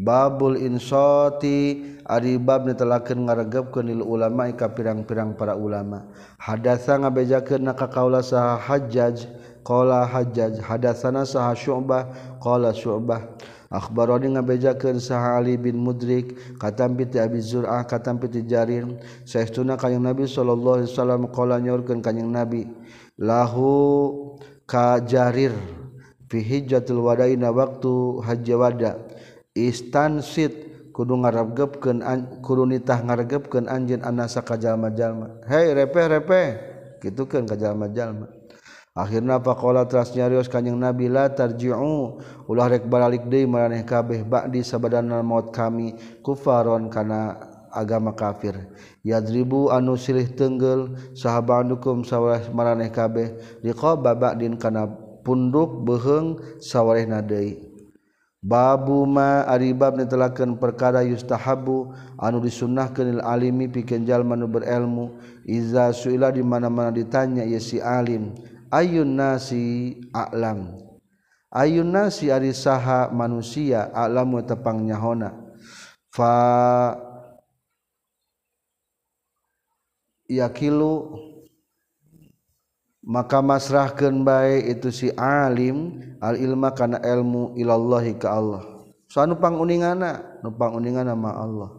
Babul 0.00 0.56
insoti 0.56 1.84
ari 2.08 2.40
bab 2.40 2.64
netelakeun 2.64 3.28
ngaregepkeun 3.28 3.84
lil 3.84 4.00
ulama 4.00 4.48
ka 4.56 4.72
pirang-pirang 4.72 5.36
para 5.36 5.52
ulama. 5.52 6.08
Hadatsa 6.40 6.96
ngabejakeun 7.04 7.68
ka 7.76 7.84
kaula 7.92 8.24
saha 8.24 8.56
Hajjaj 8.56 9.28
qala 9.60 10.08
Hajjaj. 10.08 10.64
Hadatsana 10.64 11.28
saha 11.28 11.52
Syu'bah 11.52 12.08
qala 12.40 12.72
Syu'bah. 12.72 13.28
Akbaroni 13.68 14.40
ngabejakeun 14.40 14.96
saha 14.96 15.36
Ali 15.36 15.60
bin 15.60 15.76
Mudrik 15.76 16.56
katam 16.56 16.96
bi 16.96 17.04
Abi 17.20 17.44
Zur'ah 17.44 17.84
katam 17.84 18.16
bi 18.16 18.32
Jarir. 18.40 18.88
Saestuna 19.28 19.76
kanjing 19.76 20.00
Nabi 20.00 20.24
sallallahu 20.24 20.80
alaihi 20.80 20.90
wasallam 20.96 21.28
qala 21.28 21.60
nyorkeun 21.60 22.00
kanjing 22.00 22.32
Nabi 22.32 22.72
lahu 23.20 24.40
ka 24.64 24.96
Jarir 25.04 25.52
fi 26.32 26.40
hijjatul 26.40 27.04
wadaina 27.04 27.52
waktu 27.52 28.24
hajj 28.24 28.48
wada. 28.56 29.09
istansit 29.68 30.70
kudu 30.96 31.20
ngaregepkeun 31.20 32.00
kudu 32.40 32.64
nitah 32.64 33.04
ngarepkeun 33.04 33.68
anjeun 33.68 34.00
anasa 34.00 34.40
ka 34.40 34.56
jalma-jalma 34.56 35.44
hei 35.50 35.76
repeh 35.76 36.06
repeh. 36.08 36.48
Kitukeun 37.00 37.48
ka 37.48 37.56
jalma-jalma 37.56 38.28
akhirna 38.92 39.40
faqala 39.40 39.88
teras 39.88 40.12
nyarios 40.12 40.52
kanjing 40.52 40.76
nabi 40.76 41.08
la 41.08 41.32
tarji'u. 41.32 42.20
Ulah 42.44 42.68
rek 42.68 42.84
balik 42.90 43.24
deui 43.30 43.48
maraneh 43.48 43.86
kabeh 43.86 44.26
ba'di 44.26 44.60
sabadana 44.60 45.24
maut 45.24 45.48
kami 45.54 45.96
kufaron 46.20 46.92
kana 46.92 47.40
agama 47.72 48.12
kafir. 48.12 48.58
Yadribu 49.00 49.72
anu 49.72 49.96
silih 49.96 50.28
tenggel 50.36 50.92
sahabanukum 51.16 52.04
sawareh 52.04 52.52
maraneh 52.52 52.92
kabeh 52.92 53.32
riqaba 53.64 54.12
ba'din 54.12 54.60
kana 54.60 54.90
punduk 55.24 55.86
beheng 55.86 56.36
sawarehna 56.60 57.24
deui. 57.24 57.69
Babuma 58.40 59.44
aribab 59.44 60.00
ditelaken 60.00 60.56
perkara 60.56 61.04
yustahabu 61.04 61.92
anu 62.16 62.40
disunnah 62.40 62.88
kenil 62.88 63.20
alimi 63.20 63.68
pikenjal 63.68 64.24
manu 64.24 64.48
berilmu. 64.48 65.12
Iza 65.44 65.92
suila 65.92 66.32
di 66.32 66.40
mana-mana 66.40 66.88
ditanya 66.88 67.44
ya 67.44 67.60
si 67.60 67.76
alim 67.84 68.32
ayun 68.72 69.12
nasi 69.12 70.00
a'lam? 70.16 70.72
Ayun 71.50 71.90
nasi 71.90 72.30
ari 72.30 72.54
saha 72.54 73.10
manusia 73.10 73.90
a'lamu 73.90 74.40
tepang 74.46 74.86
nyahona 74.86 75.34
fa 76.14 76.94
yakilu 80.30 81.18
maka 83.10 83.42
masrahkeun 83.42 84.22
bae 84.22 84.70
itu 84.70 84.94
si 84.94 85.10
alim 85.18 85.98
al 86.22 86.38
ilma 86.38 86.70
kana 86.70 87.02
ilmu 87.02 87.58
ilallahi 87.58 88.14
ka 88.14 88.38
Allah. 88.38 88.62
So 89.10 89.18
anu 89.18 89.34
panguningana 89.34 90.38
nu 90.46 90.54
panguningana 90.54 91.18
ma 91.18 91.34
Allah. 91.34 91.74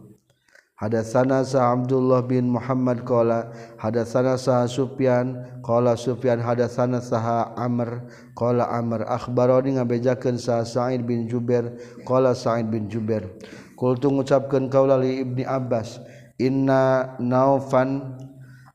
Hadatsana 0.76 1.46
sa 1.46 1.70
Abdullah 1.72 2.26
bin 2.26 2.50
Muhammad 2.52 3.06
qala 3.06 3.54
hadatsana 3.78 4.34
sa 4.34 4.66
Sufyan 4.66 5.62
qala 5.62 5.94
Sufyan 5.94 6.42
hadatsana 6.42 6.98
sa 6.98 7.54
Amr 7.54 8.02
qala 8.34 8.66
Amr 8.66 9.06
akhbarani 9.06 9.78
ngabejakeun 9.78 10.42
sa 10.42 10.66
Sa'id 10.66 11.06
bin 11.06 11.30
Jubair 11.30 11.70
qala 12.02 12.34
Sa'id 12.34 12.66
bin 12.66 12.90
Jubair 12.90 13.30
Qultu 13.78 14.10
ngucapkeun 14.10 14.66
kaula 14.74 14.98
li 14.98 15.22
Ibni 15.22 15.46
Abbas 15.46 16.02
inna 16.42 17.14
naufan 17.22 18.18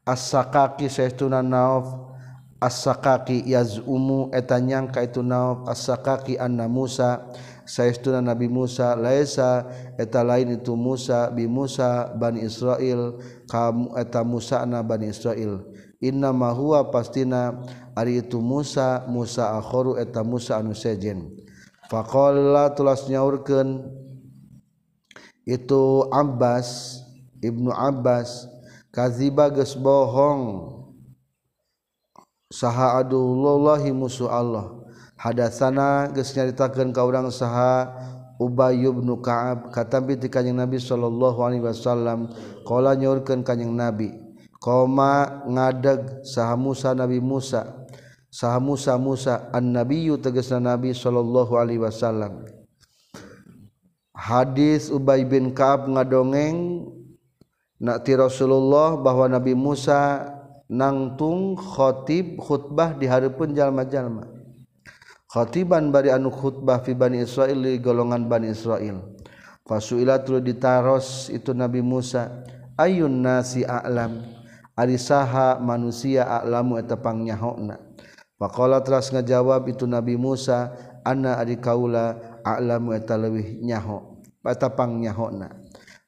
as-sakaki 0.08 0.88
saestuna 0.88 1.43
nauf 1.43 2.07
asakaki 2.58 3.46
yazumu 3.46 4.34
eta 4.34 4.58
nyangka 4.58 5.06
itu 5.06 5.22
naok 5.22 5.70
asakaki 5.70 6.41
anna 6.41 6.65
Musa 6.65 7.22
saestuna 7.70 8.22
Nabi 8.24 8.50
Musa 8.50 8.98
laisa 8.98 9.67
eta 10.00 10.26
lain 10.26 10.58
itu 10.58 10.74
Musa 10.74 11.30
bi 11.30 11.46
Musa 11.46 12.10
Bani 12.17 12.41
Israel 12.41 13.22
kamu 13.46 13.93
eta 13.93 14.26
Musa 14.26 14.65
na 14.65 14.82
Bani 14.82 15.13
Israel 15.13 15.62
inna 16.02 16.34
ma 16.34 16.54
huwa 16.54 16.89
pastina 16.89 17.58
ari 17.98 18.22
itu 18.22 18.38
Musa 18.41 19.06
Musa 19.10 19.58
akhoru 19.58 19.98
eta 19.98 20.22
Musa 20.22 20.62
anu 20.62 20.78
sejen. 20.78 21.34
Faqala 21.88 22.76
tulas 22.76 23.08
nyaurkeun 23.08 23.80
itu 25.48 25.84
Abbas 26.12 27.00
Ibnu 27.41 27.72
Abbas 27.72 28.46
kaziba 28.93 29.50
geus 29.50 29.74
bohong. 29.74 30.76
saha 32.51 32.99
adullahi 32.99 33.91
musuh 33.91 34.31
Allah. 34.31 34.71
Hadatsana 35.17 36.13
geus 36.13 36.38
nyaritakeun 36.38 36.93
ka 36.93 37.01
urang 37.01 37.33
saha 37.33 37.89
Ubay 38.38 38.86
bin 38.86 39.10
Ka'ab 39.17 39.73
katambi 39.73 40.13
ti 40.13 40.29
kanjing 40.29 40.53
Nabi 40.53 40.77
sallallahu 40.77 41.41
alaihi 41.41 41.65
wasallam 41.65 42.29
qala 42.69 42.93
nyaurkeun 42.93 43.41
kanjing 43.41 43.73
Nabi 43.73 44.13
qoma 44.62 45.41
ngadeg 45.49 46.21
saha 46.21 46.53
Musa 46.53 46.93
Nabi 46.93 47.17
Musa. 47.17 47.73
Saha 48.27 48.62
Musa 48.62 48.93
Musa 49.01 49.49
annabiyyu 49.49 50.21
tegasna 50.21 50.77
Nabi 50.77 50.93
sallallahu 50.93 51.57
alaihi 51.57 51.81
wasallam. 51.81 52.45
Hadis 54.13 54.93
Ubay 54.93 55.25
bin 55.25 55.57
Ka'ab 55.57 55.89
ngadongeng 55.89 56.86
nak 57.81 58.05
ti 58.05 58.13
Rasulullah 58.13 58.93
bahwa 59.01 59.25
Nabi 59.25 59.57
Musa 59.57 60.21
nangtung 60.71 61.56
khotib 61.56 62.39
khutbah 62.39 62.95
di 62.95 63.08
hareupeun 63.08 63.56
jalma-jalma. 63.56 64.27
Khotiban 65.27 65.91
bari 65.91 66.08
anu 66.08 66.32
khutbah 66.32 66.80
fi 66.84 66.95
Bani 66.95 67.23
Israil 67.23 67.60
di 67.60 67.80
golongan 67.84 68.32
Bani 68.32 68.51
Israil. 68.51 68.99
Fasuila 69.67 70.23
tuluy 70.23 70.39
ditaros 70.39 71.27
itu 71.27 71.51
Nabi 71.51 71.84
Musa 71.84 72.32
ayun 72.80 73.19
nasi 73.19 73.67
a'lam? 73.67 74.23
Ari 74.77 74.95
saha 75.01 75.58
manusia 75.58 76.23
a'lamu 76.23 76.77
eta 76.77 76.93
pangnyaho-na 76.93 77.82
faqala 78.38 78.86
teras 78.86 79.10
ngajawab 79.10 79.65
itu 79.65 79.89
Nabi 79.89 80.13
Musa 80.15 80.69
anna 81.01 81.41
ari 81.41 81.58
kaula 81.58 82.13
a'lamu 82.45 82.93
eta 82.93 83.17
leuwih 83.17 83.65
nyaho 83.65 84.21
eta 84.45 84.69
pangnyaho-na 84.69 85.49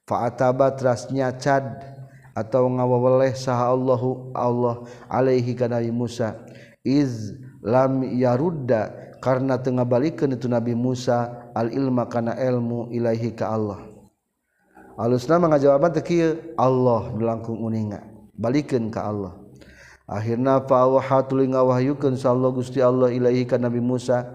fa 0.06 0.30
ataba 0.30 0.70
teras 0.78 1.10
nyacad 1.10 1.89
atau 2.40 2.72
ngawaweleh 2.72 3.36
saha 3.36 3.76
Allahu 3.76 4.32
Allah 4.32 4.88
alaihi 5.12 5.52
ka 5.52 5.68
Nabi 5.68 5.92
Musa. 5.92 6.40
Iz 6.88 7.36
lam 7.60 8.08
yarudda 8.08 9.12
karena 9.20 9.60
tengah 9.60 9.84
balikeun 9.84 10.40
itu 10.40 10.48
Nabi 10.48 10.72
Musa 10.72 11.52
al 11.52 11.76
ilma 11.76 12.08
kana 12.08 12.40
ilmu 12.40 12.88
ilaihi 12.96 13.36
ka 13.36 13.52
Allah. 13.52 13.84
Alusna 14.96 15.40
mangajawaban 15.40 15.92
teu 15.96 16.04
kieu 16.04 16.30
Allah 16.56 17.12
dilangkung 17.20 17.60
uninga 17.60 18.00
balikeun 18.40 18.88
ka 18.88 19.12
Allah. 19.12 19.36
Akhirna 20.10 20.64
fa 20.66 20.88
waha 20.90 21.22
tuluy 21.28 21.52
ngawahyukeun 21.52 22.18
sallallahu 22.18 22.64
Gusti 22.64 22.80
Allah 22.80 23.12
ilaihi 23.12 23.46
ka 23.46 23.60
Nabi 23.60 23.84
Musa 23.84 24.26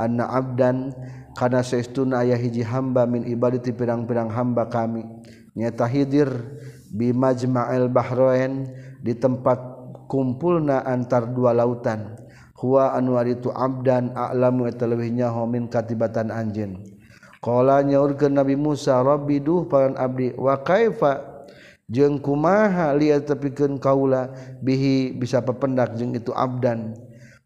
anna 0.00 0.26
abdan 0.26 0.90
kana 1.38 1.62
saestuna 1.62 2.26
aya 2.26 2.34
hiji 2.34 2.66
hamba 2.66 3.06
min 3.06 3.22
ibadati 3.28 3.70
pirang-pirang 3.70 4.32
hamba 4.32 4.66
kami. 4.66 5.04
Nyata 5.54 5.86
hidir 5.86 6.32
bimajma'il 6.90 7.86
bahroen 7.88 8.68
di 9.00 9.14
tempat 9.14 9.58
kumpulna 10.10 10.82
antar 10.84 11.30
dua 11.30 11.54
lautan. 11.54 12.18
Huwa 12.60 12.92
anwar 12.92 13.24
itu 13.24 13.48
abdan 13.48 14.12
a'lamu 14.12 14.68
etalewihnya 14.68 15.32
homin 15.32 15.72
katibatan 15.72 16.28
anjin 16.28 16.84
qala 17.40 17.80
nyaurkeun 17.80 18.36
Nabi 18.36 18.52
Musa 18.52 19.00
Rabbi 19.00 19.40
duh 19.40 19.64
paran 19.64 19.96
abdi 19.96 20.36
wa 20.36 20.60
kaifa? 20.60 21.24
Jeung 21.90 22.22
kumaha 22.22 22.94
lihat 22.94 23.26
tepikeun 23.26 23.80
kaula 23.82 24.30
bihi 24.62 25.16
bisa 25.16 25.42
pependak 25.42 25.98
jeung 25.98 26.14
itu 26.14 26.30
abdan. 26.30 26.94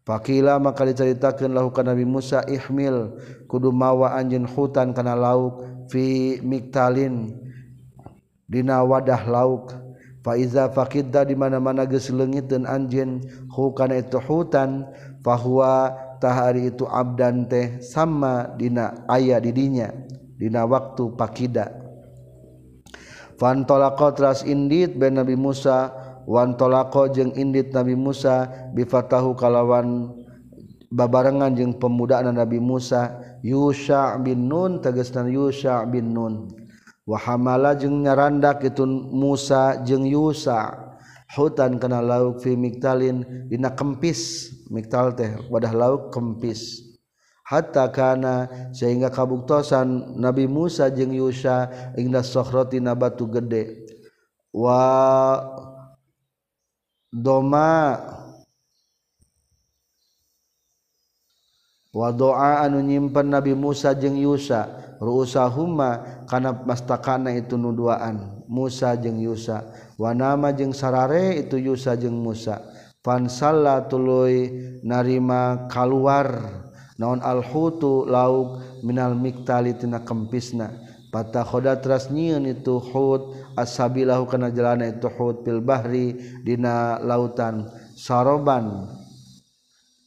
Fakila 0.05 0.61
maka 0.61 0.85
diceritakeun 0.85 1.49
lahu 1.49 1.73
ka 1.73 1.81
Nabi 1.81 2.05
Musa 2.05 2.45
ihmil 2.45 3.17
kudu 3.49 3.73
mawa 3.73 4.13
anjeun 4.19 4.45
hutan 4.45 4.93
kana 4.93 5.15
lauk 5.17 5.63
fi 5.89 6.37
miktalin. 6.43 7.44
Dina 8.49 8.81
wadah 8.85 9.23
lauk. 9.27 9.73
Faiza 10.25 10.73
faqidda 10.73 11.21
di 11.21 11.37
mana-mana 11.37 11.85
geus 11.85 12.09
leungiteun 12.09 12.65
anjeun 12.65 13.21
hu 13.53 13.69
kana 13.77 14.01
itu 14.01 14.17
hutan 14.17 14.89
fahuwa 15.21 15.93
tahari 16.17 16.73
itu 16.73 16.89
abdan 16.89 17.45
teh 17.45 17.77
sama 17.77 18.49
dina 18.57 19.05
aya 19.05 19.37
di 19.37 19.53
dinya 19.53 19.93
dina 20.33 20.65
waktu 20.65 21.13
pakida. 21.13 21.69
Fantolaqa 23.37 24.17
tras 24.17 24.41
indit 24.49 24.97
ben 24.97 25.21
Nabi 25.21 25.37
Musa 25.37 25.93
wantolaqa 26.25 27.13
jeung 27.13 27.29
indit 27.37 27.69
Nabi 27.69 27.93
Musa 27.93 28.49
bifatahu 28.73 29.37
kalawan 29.37 30.09
babarengan 30.89 31.53
jeung 31.53 31.77
pemudaan 31.77 32.33
Nabi 32.33 32.57
Musa 32.57 33.13
Yusha 33.45 34.17
bin 34.25 34.49
Nun 34.49 34.81
tegasna 34.81 35.29
Yusha 35.29 35.85
bin 35.85 36.17
Nun 36.17 36.64
wahamala 37.05 37.77
jeung 37.77 38.01
nyaranda 38.01 38.57
kitun 38.57 39.13
Musa 39.13 39.81
jeung 39.85 40.03
Yusa. 40.05 40.81
Hutan 41.25 41.81
kana 41.81 42.05
lauk 42.05 42.41
fi 42.41 42.53
miktalin 42.53 43.49
dina 43.49 43.73
kempis. 43.73 44.51
Miktal 44.69 45.13
teh 45.17 45.37
wadah 45.49 45.73
lauk 45.73 46.13
kempis. 46.13 46.81
Hatta 47.45 47.93
kana 47.93 48.49
sehingga 48.73 49.13
kabuktosan 49.13 50.17
Nabi 50.17 50.49
Musa 50.49 50.89
jeung 50.89 51.13
Yusa 51.13 51.69
ingda 51.93 52.25
sokhroti 52.25 52.81
nabatu 52.81 53.29
gede. 53.29 53.85
Wa 54.49 54.81
doma 57.13 58.01
wa 61.93 62.09
doa 62.11 62.65
anu 62.65 62.81
nyimpen 62.81 63.29
Nabi 63.29 63.53
Musa 63.53 63.93
jeung 63.93 64.17
Yusa. 64.17 64.84
ruusahuma 64.99 66.23
kana 66.29 66.53
mastakana 66.53 67.33
itu 67.35 67.55
nuduaan. 67.55 68.45
Musa 68.45 68.93
jeung 68.95 69.17
Yusa. 69.17 69.65
Wa 69.97 70.13
nama 70.13 70.53
jeung 70.53 70.73
sarare 70.73 71.41
itu 71.41 71.57
Yusa 71.57 71.97
jeung 71.97 72.21
Musa. 72.21 72.61
Fansalla 73.01 73.85
tuluy 73.89 74.51
narima 74.85 75.69
kaluar. 75.71 76.61
Naon 76.95 77.19
alhutu 77.19 78.07
lauk 78.07 78.63
minal 78.85 79.17
miktali 79.17 79.75
tina 79.75 80.03
kempisna. 80.05 80.71
Pata 81.11 81.47
khoda 81.47 81.79
teras 81.79 82.11
nyieun 82.11 82.43
itu 82.43 82.75
hut 82.75 83.39
asabilahu 83.55 84.27
kana 84.27 84.51
jalana 84.51 84.91
itu 84.91 85.07
hut 85.07 85.47
fil 85.47 85.63
bahri 85.63 86.11
dina 86.43 86.99
lautan 86.99 87.71
saroban 87.95 88.91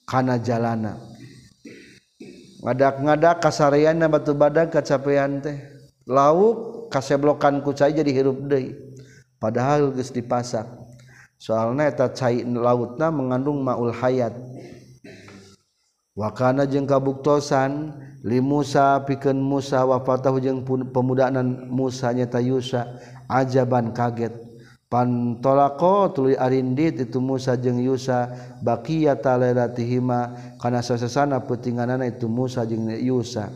kana 0.04 0.36
jalana. 0.36 1.07
ngadak-ngadak 2.64 3.42
kasarian 3.42 4.02
batu 4.10 4.34
badak 4.34 4.74
kacapean 4.74 5.42
teh. 5.42 5.58
Lauk 6.08 6.88
kaseblokan 6.88 7.60
ku 7.60 7.76
cai 7.76 7.92
jadi 7.92 8.08
hirup 8.08 8.48
deui. 8.48 8.72
Padahal 9.36 9.92
geus 9.92 10.08
dipasak. 10.08 10.64
Soalna 11.36 11.84
eta 11.84 12.08
cai 12.10 12.42
lautna 12.42 13.12
mengandung 13.12 13.60
maul 13.60 13.92
hayat. 13.92 14.32
Wakana 16.16 16.66
jeung 16.66 16.88
kabuktosan 16.88 17.94
li 18.26 18.42
Musa 18.42 19.04
pikeun 19.06 19.38
Musa 19.38 19.86
wafatahu 19.86 20.42
jeung 20.42 20.66
pemudaanan 20.66 21.70
Musa 21.70 22.10
nyata 22.10 22.42
Yusa 22.42 22.88
ajaban 23.30 23.94
kaget. 23.94 24.47
pantolako 24.88 26.16
tuluy 26.16 26.34
arindit 26.34 26.96
itu 26.96 27.20
Musa 27.20 27.54
jeung 27.60 27.76
Yusa 27.76 28.32
bakia 28.64 29.14
talalatihima 29.20 30.56
kana 30.56 30.80
sasesana 30.80 31.44
petinganana 31.44 32.08
itu 32.08 32.26
Musa 32.26 32.64
jeung 32.64 32.88
Yusa. 32.88 33.52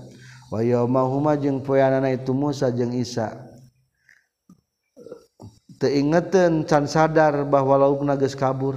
Wa 0.52 0.60
yaumahuma 0.60 1.40
jeung 1.40 1.64
poeanana 1.64 2.12
itu 2.12 2.36
Musa 2.36 2.68
jeung 2.68 2.92
Isa. 2.92 3.32
Teingeten 5.80 6.68
can 6.68 6.84
sadar 6.86 7.48
bahwa 7.48 7.80
laukna 7.80 8.14
geus 8.20 8.36
kabur. 8.36 8.76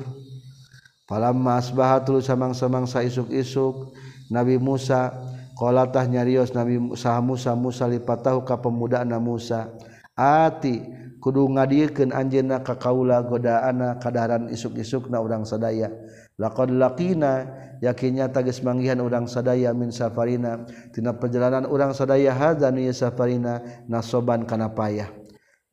Palamma 1.05 1.61
asbaha 1.61 2.01
tuluy 2.01 2.25
samang-samangsa 2.25 3.05
isuk-isuk 3.05 3.93
Nabi 4.33 4.57
Musa 4.57 5.13
qolatah 5.53 6.09
nyarios 6.09 6.49
Nabi 6.57 6.81
Musa 6.81 7.13
Musa 7.21 7.53
Musa 7.53 7.85
lipatahu 7.85 8.41
ka 8.41 8.57
pemudana 8.57 9.21
Musa. 9.21 9.69
Ati 10.17 11.04
kudu 11.25 11.49
ngadieukeun 11.57 12.13
anjeunna 12.13 12.61
ka 12.61 12.77
kaula 12.77 13.25
godaana 13.25 13.97
kadaran 13.97 14.45
isuk-isukna 14.53 15.17
urang 15.17 15.41
sadaya. 15.41 15.89
Laqad 16.37 16.69
laqina 16.69 17.49
yakinnya 17.81 18.29
tagis 18.29 18.61
manggihan 18.61 19.01
urang 19.01 19.25
sadaya 19.25 19.73
min 19.73 19.89
safarina. 19.89 20.69
Tina 20.93 21.17
perjalanan 21.17 21.65
urang 21.65 21.97
sadaya 21.97 22.29
hadza 22.29 22.69
nu 22.69 22.85
safarina 22.93 23.65
nasoban 23.89 24.45
kana 24.45 24.69
payah. 24.69 25.09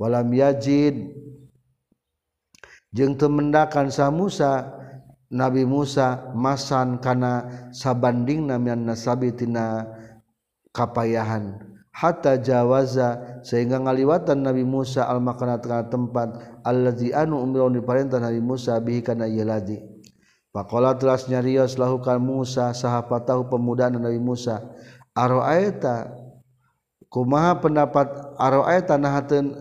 Walam 0.00 0.32
yajid 0.32 1.12
jeung 2.88 3.20
teu 3.20 3.28
mendakan 3.28 3.92
sa 3.92 4.08
Musa 4.08 4.72
Nabi 5.28 5.68
Musa 5.68 6.32
masan 6.32 6.96
kana 6.96 7.68
sabanding 7.76 8.48
namian 8.48 8.88
nasabi 8.88 9.36
tina 9.36 9.84
kapayahan. 10.72 11.71
hatta 11.92 12.40
jawaza 12.40 13.40
sehingga 13.44 13.76
ngaliwatan 13.76 14.40
Nabi 14.40 14.64
Musa 14.64 15.04
al-makanat 15.04 15.60
kana 15.60 15.84
tempat 15.92 16.40
allazi 16.64 17.12
anu 17.12 17.38
umrah 17.44 17.68
diperintah 17.68 18.18
Nabi 18.18 18.40
Musa 18.40 18.80
bihi 18.80 19.04
kana 19.04 19.28
ieu 19.28 19.44
ladi 19.44 19.76
faqala 20.56 20.96
telas 20.96 21.28
nyarios 21.28 21.76
lahu 21.76 22.00
kan 22.00 22.18
Musa 22.18 22.72
sahapatahu 22.72 23.52
pemuda 23.52 23.92
Nabi 23.92 24.16
Musa 24.16 24.64
aroaita 25.12 26.16
kumaha 27.12 27.60
pendapat 27.60 28.08
aroaita 28.40 28.96
nahateun 28.96 29.52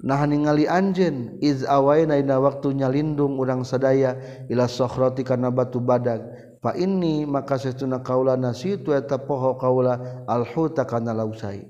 nah 0.00 0.24
ningali 0.24 0.64
anjeun? 0.64 1.36
Iz 1.44 1.64
awaina 1.64 2.16
dina 2.16 2.40
waktu 2.40 2.72
nyalindung 2.72 3.36
urang 3.36 3.64
sadaya 3.68 4.16
ila 4.48 4.64
sokhrati 4.64 5.24
kana 5.24 5.52
batu 5.52 5.80
badag. 5.80 6.49
Ini 6.76 7.24
maka 7.24 7.56
setuna 7.56 8.04
kaula 8.04 8.36
nasitu 8.36 8.92
eta 8.92 9.16
poho 9.16 9.56
kaula 9.56 10.24
alhuta 10.28 10.84
kana 10.84 11.16
lausai 11.16 11.64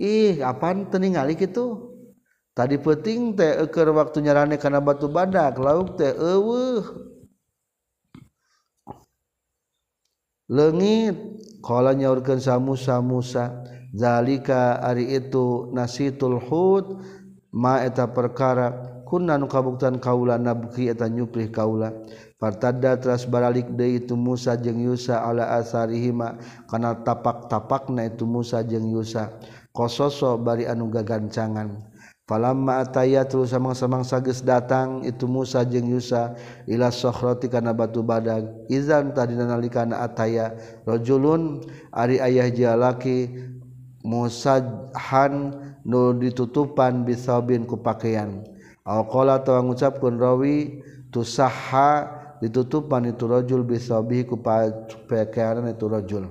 ih 0.00 0.40
apaan 0.40 0.88
teningali 0.88 1.36
gitu 1.36 1.92
tadi 2.56 2.76
peting 2.80 3.36
teh 3.36 3.64
eker 3.64 3.92
waktu 3.92 4.24
nyarane 4.24 4.56
kana 4.56 4.80
batu 4.80 5.08
badak 5.08 5.56
lauk 5.56 5.96
teh 5.96 6.12
eueuh. 6.12 7.12
Leungit 10.52 11.16
qala 11.64 11.96
nyaurkeun 11.96 12.36
sa 12.36 12.60
Musa 13.00 13.64
zalika 13.96 14.84
ari 14.84 15.16
itu 15.16 15.72
nasitul 15.72 16.36
hud 16.44 17.00
ma 17.56 17.80
eta 17.80 18.12
perkara. 18.12 18.92
Kunna 19.08 19.36
nu 19.36 19.44
kabuktan 19.44 20.00
kaula 20.00 20.40
nabki 20.40 20.88
eta 20.88 21.04
nyuplih 21.04 21.52
kaula 21.52 21.92
Partada 22.42 22.98
teras 22.98 23.22
baralik 23.22 23.70
deui 23.78 24.02
itu 24.02 24.18
Musa 24.18 24.58
jeung 24.58 24.82
Yusa 24.82 25.22
ala 25.22 25.62
asarihima 25.62 26.42
kana 26.66 26.98
tapak-tapakna 26.98 28.10
itu 28.10 28.26
Musa 28.26 28.66
jeung 28.66 28.90
Yusa. 28.90 29.30
Qososo 29.70 30.34
bari 30.42 30.66
anu 30.66 30.90
gagancangan. 30.90 31.86
Falamma 32.26 32.82
ataya 32.82 33.22
terus 33.22 33.54
samang-samangsa 33.54 34.18
geus 34.26 34.42
datang 34.42 35.06
itu 35.06 35.30
Musa 35.30 35.62
jeung 35.62 35.86
Yusa 35.86 36.34
ila 36.66 36.90
sokhrati 36.90 37.46
kana 37.46 37.70
batu 37.70 38.02
badag 38.02 38.50
izan 38.66 39.14
tadina 39.14 39.46
nalikana 39.46 40.02
ataya 40.02 40.50
rajulun 40.82 41.62
ari 41.94 42.18
ayah 42.18 42.50
jalaki 42.50 43.30
musahan 44.02 45.54
nu 45.86 46.10
ditutupan 46.18 47.06
bisabin 47.06 47.62
ku 47.70 47.78
pakaian. 47.78 48.42
Alqala 48.82 49.38
tawa 49.46 49.62
ngucapkeun 49.62 50.18
rawi 50.18 50.82
tusaha 51.14 52.21
ditutupan 52.42 53.06
iturajul 53.06 53.62
bisabi 53.62 54.26
ku 54.26 54.42
pakaian 54.42 55.70
iturajul 55.70 56.26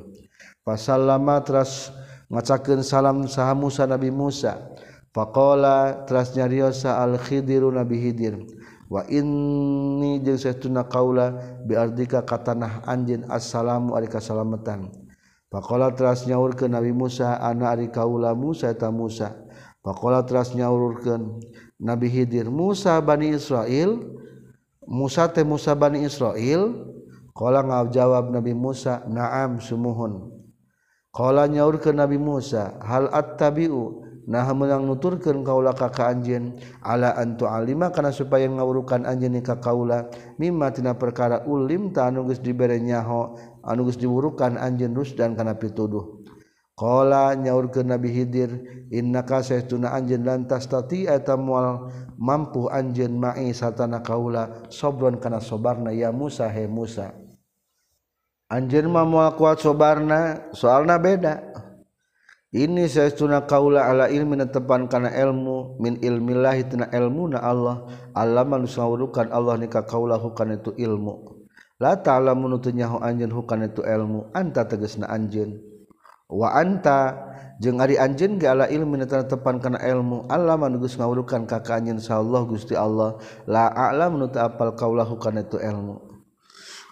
pasal 0.67 1.07
lama 1.07 1.39
teras 1.39 1.95
ngacakeun 2.31 2.79
salam 2.81 3.27
saha 3.27 3.51
Musa 3.51 3.83
Nabi 3.83 4.07
Musa. 4.09 4.71
Faqala 5.11 6.07
teras 6.07 6.31
nyariosa 6.31 7.03
al 7.03 7.19
khidiru 7.19 7.67
Nabi 7.67 7.99
Khidir. 7.99 8.39
Wa 8.87 9.03
inni 9.11 10.23
jeung 10.23 10.39
saestuna 10.39 10.87
kaula 10.87 11.35
bi 11.67 11.75
ardika 11.75 12.23
ka 12.23 12.39
tanah 12.39 12.87
anjeun 12.87 13.27
assalamu 13.27 13.95
alika 13.99 14.23
salamatan. 14.23 14.87
Faqala 15.51 15.91
teras 15.91 16.23
nyaurkeun 16.23 16.71
Nabi 16.71 16.95
Musa 16.95 17.35
ana 17.43 17.75
ari 17.75 17.91
kaula 17.91 18.31
Musa 18.31 18.71
eta 18.71 18.87
Musa. 18.87 19.35
Faqala 19.83 20.23
teras 20.23 20.55
nyaurkeun 20.55 21.43
Nabi 21.83 22.07
Khidir 22.07 22.47
Musa 22.47 22.95
Bani 23.03 23.35
Israil 23.35 23.99
Musa 24.89 25.29
teh 25.29 25.45
Musa 25.45 25.77
Bani 25.77 26.01
Israil 26.05 26.91
Kala 27.31 27.63
ngajawab 27.63 28.27
Nabi 28.29 28.51
Musa 28.51 29.07
naam 29.07 29.63
sumuhun. 29.63 30.29
Kala 31.11 31.47
nyaur 31.47 31.79
ke 31.79 31.91
Nabi 31.91 32.19
Musa 32.19 32.75
hal 32.83 33.07
attabi'u? 33.11 34.11
Nah 34.29 34.45
menang 34.53 34.85
nuturkan 34.85 35.41
kaula 35.41 35.73
kakak 35.73 36.13
anjen 36.13 36.55
ala 36.85 37.17
antu 37.17 37.49
alima 37.49 37.89
karena 37.89 38.13
supaya 38.13 38.45
ngawurukan 38.45 39.09
anjen 39.09 39.33
ka 39.41 39.57
kaula. 39.57 40.07
Mimma 40.37 40.69
tina 40.71 40.93
perkara 40.93 41.41
ulim 41.49 41.89
ta 41.89 42.07
anu 42.07 42.29
geus 42.29 42.37
dibere 42.37 42.77
nyaho 42.77 43.33
anu 43.65 43.89
geus 43.89 43.97
diwurukan 43.97 44.61
anjen 44.61 44.93
rus 44.93 45.17
dan 45.17 45.33
kana 45.33 45.57
pituduh. 45.57 46.20
Kala 46.81 47.37
nyaur 47.37 47.69
ke 47.69 47.85
Nabi 47.85 48.09
Hidir 48.09 48.49
inna 48.89 49.21
kasih 49.21 49.69
tuna 49.69 49.93
anjen 49.93 50.25
lantas 50.25 50.65
tati 50.65 51.05
eta 51.05 51.37
mual 51.37 51.93
mampu 52.17 52.73
anjen 52.73 53.21
ma'i 53.21 53.53
satana 53.53 54.01
kaula 54.01 54.65
sobron 54.73 55.21
kana 55.21 55.37
sobarna 55.37 55.93
ya 55.93 56.09
Musa 56.09 56.49
he 56.49 56.65
Musa. 56.65 57.13
Anjen 58.49 58.89
ma 58.89 59.05
mual 59.05 59.37
kuat 59.37 59.61
sobarna 59.61 60.49
soalna 60.57 60.97
beda. 60.97 61.53
Ini 62.49 62.89
saya 62.89 63.13
tuna 63.13 63.45
kaula 63.45 63.85
ala 63.85 64.09
ilmi 64.09 64.41
tepan 64.49 64.89
kana 64.89 65.13
ilmu 65.13 65.77
min 65.77 66.01
ilmillahi 66.01 66.65
tina 66.65 66.89
ilmu 66.89 67.37
na 67.37 67.45
Allah 67.45 67.85
Allah 68.17 68.41
manusawurukan 68.41 69.29
Allah 69.29 69.61
nikah 69.61 69.85
kaula 69.85 70.17
hukan 70.17 70.57
itu 70.57 70.73
ilmu. 70.81 71.45
La 71.77 71.93
ta'ala 72.01 72.33
menutunya 72.33 72.89
hu 72.89 72.97
anjen 73.05 73.29
hukan 73.29 73.69
itu 73.69 73.85
ilmu 73.85 74.33
anta 74.33 74.65
tegesna 74.65 75.05
anjen 75.05 75.70
waanta 76.31 77.29
jeung 77.61 77.77
ari 77.77 77.99
anjeun 77.99 78.41
ge 78.41 78.49
ala 78.49 78.65
ilmu 78.71 78.97
tepan 79.05 79.61
kana 79.61 79.77
ilmu 79.85 80.25
Allah 80.31 80.57
manugus 80.57 80.97
ngawurukan 80.97 81.45
ka 81.45 81.61
ka 81.61 81.77
anjeun 81.77 82.01
Allah 82.09 82.41
Gusti 82.49 82.73
Allah. 82.73 83.21
La 83.45 83.69
a'lam 83.69 84.17
nu 84.17 84.25
apal 84.31 84.73
kaulahu 84.73 85.19
kana 85.21 85.45
itu 85.45 85.61
ilmu. 85.61 86.01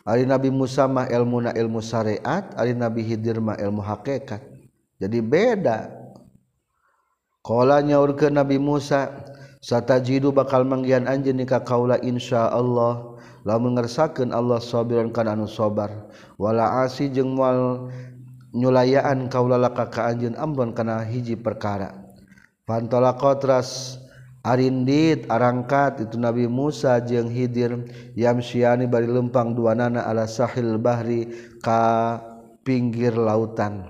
Ari 0.06 0.30
nabi 0.30 0.54
Musa 0.54 0.86
mah 0.86 1.10
ilmuna 1.10 1.54
ilmu 1.58 1.82
syariat 1.82 2.45
ari 2.54 2.78
nabi 2.78 3.02
Hidir 3.02 3.41
mah 3.41 3.58
ilmu 3.58 3.82
hakikat. 3.82 4.45
Jadi 5.02 5.19
beda. 5.25 5.89
Qala 7.41 7.82
nyaurkeun 7.82 8.38
nabi 8.38 8.62
Musa 8.62 9.10
satajidu 9.63 10.30
bakal 10.30 10.69
manggian 10.69 11.10
anjeun 11.10 11.41
ka 11.49 11.65
kaula 11.65 11.97
insyaallah 11.99 13.19
lamun 13.47 13.75
ngersakeun 13.75 14.36
Allah 14.36 14.62
sabiran 14.62 15.10
kana 15.10 15.34
anu 15.34 15.49
sabar. 15.49 16.10
Wala 16.38 16.86
asi 16.86 17.10
jeung 17.10 17.34
moal 17.34 17.89
nyulayanan 18.53 19.29
kaulalaka 19.29 19.89
keanjun 19.89 20.33
Ambon 20.38 20.73
karena 20.73 21.05
hiji 21.05 21.38
perkara. 21.38 21.93
Pantola 22.65 23.17
kotras 23.17 23.97
Arindit 24.39 25.27
arangkat. 25.27 26.07
Itu 26.07 26.15
Nabi 26.15 26.47
Musa 26.47 26.97
jeung 27.03 27.27
Hidir 27.27 27.75
Yamsyani 28.15 28.88
bari 28.88 29.09
lempang 29.09 29.51
dua 29.51 29.75
nana 29.75 30.07
ala 30.07 30.25
sahil 30.25 30.79
bahri 30.79 31.27
ka 31.59 32.17
pinggir 32.63 33.13
lautan. 33.19 33.89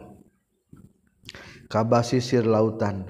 Ka 1.69 1.85
basisir 1.85 2.49
lautan. 2.49 3.05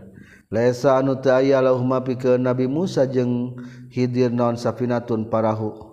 Lesa 0.50 0.98
anu 0.98 1.22
teu 1.22 1.38
aya 1.38 1.62
lahum 1.62 1.94
ke 2.18 2.36
Nabi 2.36 2.68
Musa 2.68 3.08
jeung 3.08 3.56
Hidir 3.88 4.34
non 4.34 4.60
safinatun 4.60 5.30
parahu. 5.32 5.90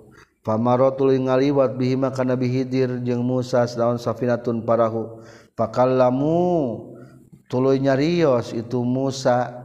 Famarotul 0.46 1.10
ngaliwat 1.26 1.74
bihima 1.74 2.14
ka 2.14 2.22
Nabi 2.22 2.46
Hidir 2.46 3.02
jeung 3.02 3.22
Musa 3.26 3.66
naon 3.74 3.98
safinatun 3.98 4.62
parahu 4.62 5.22
pakallamu 5.56 6.92
tulunya 7.50 7.96
Rios 7.96 8.52
itu 8.52 8.84
Musa. 8.84 9.64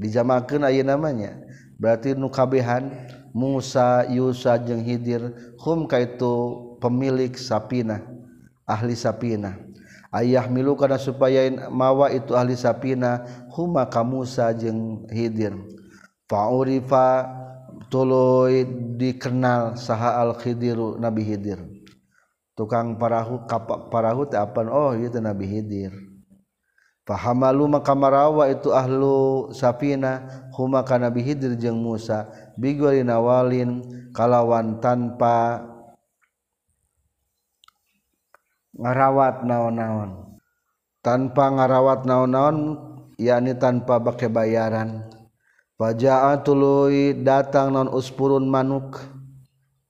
Dijamakan 0.00 0.66
aya 0.66 0.82
namanya. 0.82 1.38
Berarti 1.78 2.16
nukabehan 2.18 2.90
Musa 3.30 4.04
Yusa 4.10 4.58
jeung 4.58 4.82
Hidir 4.82 5.54
hum 5.62 5.86
itu 5.86 6.34
pemilik 6.82 7.32
sapina 7.38 8.02
ahli 8.66 8.98
sapina. 8.98 9.56
Ayah 10.12 10.44
milu 10.44 10.76
karena 10.76 11.00
supaya 11.00 11.48
mawa 11.72 12.12
itu 12.12 12.36
ahli 12.36 12.52
sapina 12.52 13.24
huma 13.56 13.88
ka 13.88 14.04
Musa 14.04 14.52
jeung 14.52 15.08
Hidir. 15.08 15.56
Faurifa 16.28 17.28
tuluy 17.88 18.68
dikenal 19.00 19.76
saha 19.80 20.20
al 20.20 20.36
Khidiru 20.36 21.00
Nabi 21.00 21.24
Hidir. 21.24 21.71
tukang 22.52 23.00
parahu 23.00 23.48
kapak 23.48 23.88
parahu 23.88 24.28
teh 24.28 24.40
apa 24.40 24.64
oh 24.68 24.92
itu 24.96 25.18
Nabi 25.18 25.48
hidir. 25.48 25.92
Fahamalu 27.02 27.66
maka 27.66 27.98
marawa 27.98 28.46
itu 28.46 28.70
ahlu 28.70 29.50
safina 29.50 30.22
huma 30.54 30.86
ka 30.86 31.02
Nabi 31.02 31.26
hidir 31.26 31.58
jeung 31.58 31.82
Musa 31.82 32.30
bigolin 32.54 33.10
awalin 33.10 33.82
kalawan 34.14 34.78
tanpa 34.78 35.66
ngarawat 38.78 39.42
naon-naon. 39.42 40.38
Tanpa 41.02 41.50
ngarawat 41.50 42.06
naon-naon 42.06 42.78
yakni 43.18 43.58
tanpa 43.58 43.98
pakai 43.98 44.30
bayaran. 44.30 45.10
Wajah 45.74 46.38
tului 46.46 47.18
datang 47.26 47.74
non 47.74 47.90
uspurun 47.90 48.46
manuk 48.46 49.02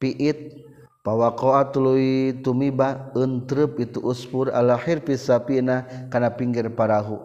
piit 0.00 0.61
Pawakoa 1.02 1.74
tuluy 1.74 2.30
tumiba 2.46 3.10
entrep 3.18 3.74
itu 3.82 3.98
uspur 4.06 4.54
ala 4.54 4.78
hirpis 4.78 5.26
sapina 5.26 5.82
kana 6.14 6.30
pinggir 6.30 6.70
parahu. 6.70 7.18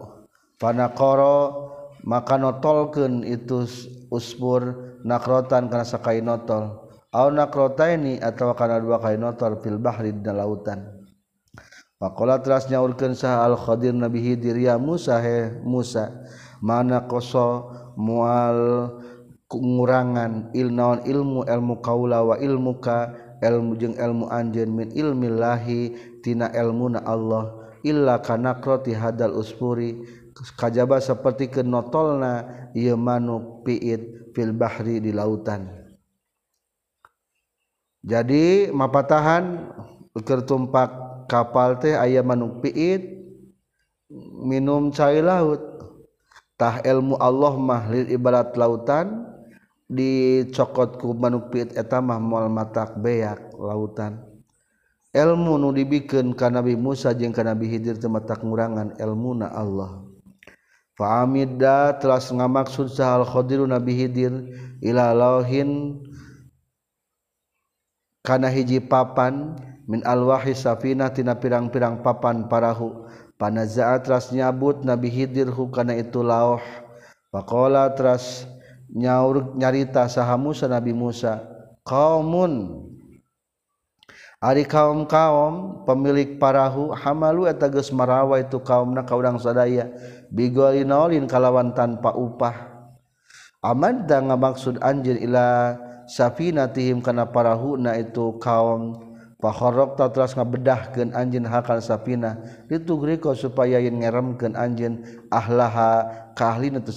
Panakoro 0.58 1.70
maka 2.02 2.34
notolkeun 2.34 3.22
itu 3.22 3.70
uspur 4.10 4.98
nakrotan 5.06 5.70
kana 5.70 5.86
sakai 5.86 6.18
notol. 6.18 6.90
Au 7.14 7.30
nakrotaini 7.30 8.18
atau 8.18 8.50
kana 8.58 8.82
dua 8.82 8.98
kai 8.98 9.14
notol 9.14 9.62
fil 9.62 9.78
bahri 9.78 10.10
di 10.10 10.26
lautan. 10.26 10.98
Pakola 12.02 12.42
teras 12.42 12.66
nyaurkeun 12.66 13.14
sah 13.14 13.46
al 13.46 13.54
khadir 13.54 13.94
nabi 13.94 14.18
hidir 14.18 14.58
ya 14.58 14.74
Musa 14.74 15.22
he 15.22 15.54
Musa. 15.62 16.10
Mana 16.58 17.06
koso 17.06 17.70
mual 17.94 18.90
ngurangan 19.46 20.50
ilnaon 20.50 21.06
ilmu 21.06 21.46
ilmu 21.46 21.74
kaula 21.78 22.26
wa 22.26 22.34
ilmuka 22.42 23.27
ilmu 23.42 23.78
jeung 23.78 23.96
ilmu 23.96 24.26
anjeun 24.30 24.70
min 24.70 24.88
ilmillahi 24.94 25.94
tina 26.22 26.50
ilmuna 26.54 27.02
Allah 27.06 27.54
illa 27.86 28.18
kanakroti 28.18 28.94
hadal 28.94 29.38
uspuri 29.38 30.02
kajaba 30.58 31.02
seperti 31.02 31.50
kenotolna 31.50 32.46
ieu 32.74 32.94
manuk 32.94 33.66
piit 33.66 34.32
fil 34.34 34.54
bahri 34.54 35.02
di 35.02 35.10
lautan. 35.10 35.66
Jadi 38.06 38.70
mapatahan 38.70 39.74
kertumpak 40.22 40.90
kapal 41.26 41.82
teh 41.82 41.98
ayam 41.98 42.30
manuk 42.30 42.62
piit 42.62 43.02
minum 44.46 44.94
cair 44.94 45.26
laut. 45.26 45.60
Tah 46.58 46.82
ilmu 46.82 47.14
Allah 47.22 47.54
mah 47.54 47.86
lil 47.86 48.10
ibarat 48.10 48.50
lautan 48.58 49.37
dicokotku 49.88 51.16
manupit 51.16 51.72
etamah 51.72 52.20
mual 52.20 52.52
matak 52.52 53.00
beak 53.00 53.56
lautan. 53.56 54.20
Ilmu 55.16 55.56
nu 55.56 55.72
dibikin 55.72 56.36
ka 56.36 56.52
Nabi 56.52 56.76
Musa 56.76 57.16
jeung 57.16 57.32
ka 57.32 57.40
Nabi 57.40 57.64
Hidir 57.72 57.96
teu 57.96 58.12
matak 58.12 58.44
ngurangan 58.44 59.00
ilmuna 59.00 59.48
Allah. 59.48 60.04
Fa 60.92 61.24
amidda 61.24 61.96
telah 61.96 62.20
ngamaksud 62.20 62.92
sahal 62.92 63.24
khadiru 63.24 63.64
Nabi 63.64 63.96
Hidir 63.96 64.52
ila 64.84 65.16
lauhin 65.16 66.04
kana 68.20 68.52
hiji 68.52 68.84
papan 68.84 69.56
min 69.88 70.04
alwahi 70.04 70.52
safina 70.52 71.08
tina 71.08 71.32
pirang-pirang 71.40 72.04
papan 72.04 72.44
parahu. 72.44 73.08
Panazaat 73.38 74.04
teras 74.04 74.34
nyabut 74.34 74.82
Nabi 74.84 75.08
Hidir 75.08 75.48
hukana 75.48 75.96
itu 75.96 76.20
lauh. 76.20 76.60
Faqala 77.30 77.94
teras 77.96 78.44
nyaur 78.92 79.56
nyarita 79.56 80.08
saha 80.08 80.36
Musa 80.40 80.68
Nabi 80.68 80.96
Musa. 80.96 81.40
Kaumun 81.84 82.84
Ari 84.38 84.70
kaum 84.70 85.02
kaum 85.10 85.82
pemilik 85.82 86.38
parahu 86.38 86.94
hamalu 86.94 87.50
eta 87.50 87.66
geus 87.66 87.90
marawa 87.90 88.38
itu 88.38 88.62
kaumna 88.62 89.02
ka 89.02 89.18
urang 89.18 89.34
sadaya 89.34 89.90
bigolinolin 90.30 91.26
kalawan 91.26 91.74
tanpa 91.74 92.14
upah. 92.14 92.54
Amadda 93.58 94.22
ngamaksud 94.22 94.78
anjir 94.78 95.18
ila 95.18 95.74
safinatihim 96.06 97.02
kana 97.02 97.26
parahuna 97.26 97.98
itu 97.98 98.38
kaum. 98.38 99.10
Pakhorok 99.42 99.98
ta 99.98 100.10
teras 100.10 100.34
ngabedahkeun 100.34 101.14
anjeun 101.14 101.46
hakal 101.46 101.78
sapina 101.78 102.38
ditugriko 102.66 103.34
supaya 103.38 103.78
yen 103.78 104.02
ngeremkeun 104.02 104.58
anjeun 104.58 105.02
ahlaha 105.30 106.10
ka 106.34 106.58
ahlina 106.58 106.82
tu 106.82 106.90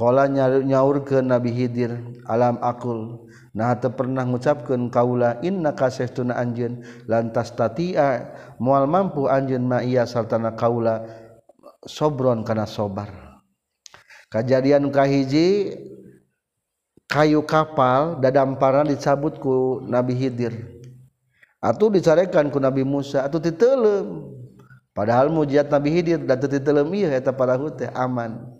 Kala 0.00 0.32
nyaur 0.32 1.04
ke 1.04 1.20
Nabi 1.20 1.52
Hidir 1.52 1.92
alam 2.24 2.56
akul. 2.64 3.28
Nah 3.52 3.76
te 3.76 3.92
pernah 3.92 4.24
mengucapkan 4.24 4.88
kaula 4.88 5.36
inna 5.44 5.76
kasih 5.76 6.08
tuna 6.08 6.40
anjen 6.40 6.80
lantas 7.04 7.52
tatia 7.52 8.32
mual 8.56 8.88
mampu 8.88 9.28
anjen 9.28 9.60
ma 9.60 9.84
iya 9.84 10.08
sartana 10.08 10.56
kaula 10.56 11.04
sobron 11.84 12.48
kana 12.48 12.64
sobar. 12.64 13.12
Kejadian 14.32 14.88
kahiji 14.88 15.76
kayu 17.04 17.44
kapal 17.44 18.16
dadamparan 18.24 18.88
dicabut 18.88 19.36
ku 19.36 19.84
Nabi 19.84 20.16
Hidir. 20.16 20.80
Atau 21.60 21.92
dicarekan 21.92 22.48
ku 22.48 22.56
Nabi 22.56 22.88
Musa 22.88 23.28
atau 23.28 23.36
titelem 23.36 24.32
padahal 24.96 25.28
mujizat 25.28 25.68
Nabi 25.68 25.92
Hidir 25.92 26.24
dan 26.24 26.40
titelem 26.40 26.88
iya 26.96 27.12
eta 27.12 27.36
para 27.36 27.60
teh 27.76 27.92
aman. 27.92 28.59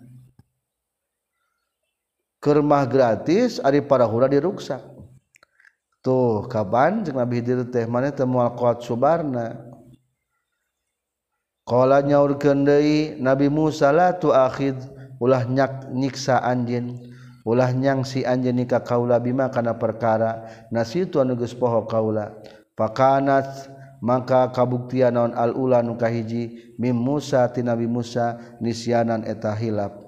kermah 2.41 2.89
gratis 2.89 3.61
Ari 3.61 3.85
para 3.85 4.09
hura 4.09 4.25
diruksak 4.25 4.91
tuh 6.01 6.49
kapan? 6.49 7.05
Jeung 7.05 7.21
Nabi 7.21 7.39
Hidir 7.39 7.61
teh 7.69 7.85
mana 7.85 8.09
temual 8.11 8.51
kuat 8.57 8.81
subarna. 8.81 9.69
Qala 11.61 12.01
nyaurkeun 12.01 12.65
deui 12.65 13.15
Nabi 13.21 13.47
Musa 13.47 13.93
la 13.93 14.17
tu 14.17 14.33
akhid 14.33 14.75
ulah 15.21 15.45
nyak 15.45 15.93
nyiksa 15.93 16.41
anjeun. 16.41 16.97
Ulah 17.45 17.73
nyangsi 17.73 18.25
anjeun 18.25 18.65
ka 18.65 18.81
kaula 18.81 19.21
bima 19.21 19.47
kana 19.53 19.77
perkara. 19.77 20.45
Nasitu 20.73 21.21
anu 21.21 21.37
geus 21.37 21.53
poho 21.53 21.85
kaula. 21.85 22.33
Pakanat 22.73 23.69
maka 24.01 24.49
kabuktian 24.49 25.13
naon 25.13 25.37
al 25.37 25.53
ula 25.53 25.85
nu 25.85 25.93
kahiji. 25.95 26.73
Mim 26.81 26.97
Musa 26.97 27.45
ti 27.53 27.61
Nabi 27.61 27.85
Musa 27.85 28.57
nisyanan 28.57 29.21
eta 29.21 29.53
hilap. 29.53 30.01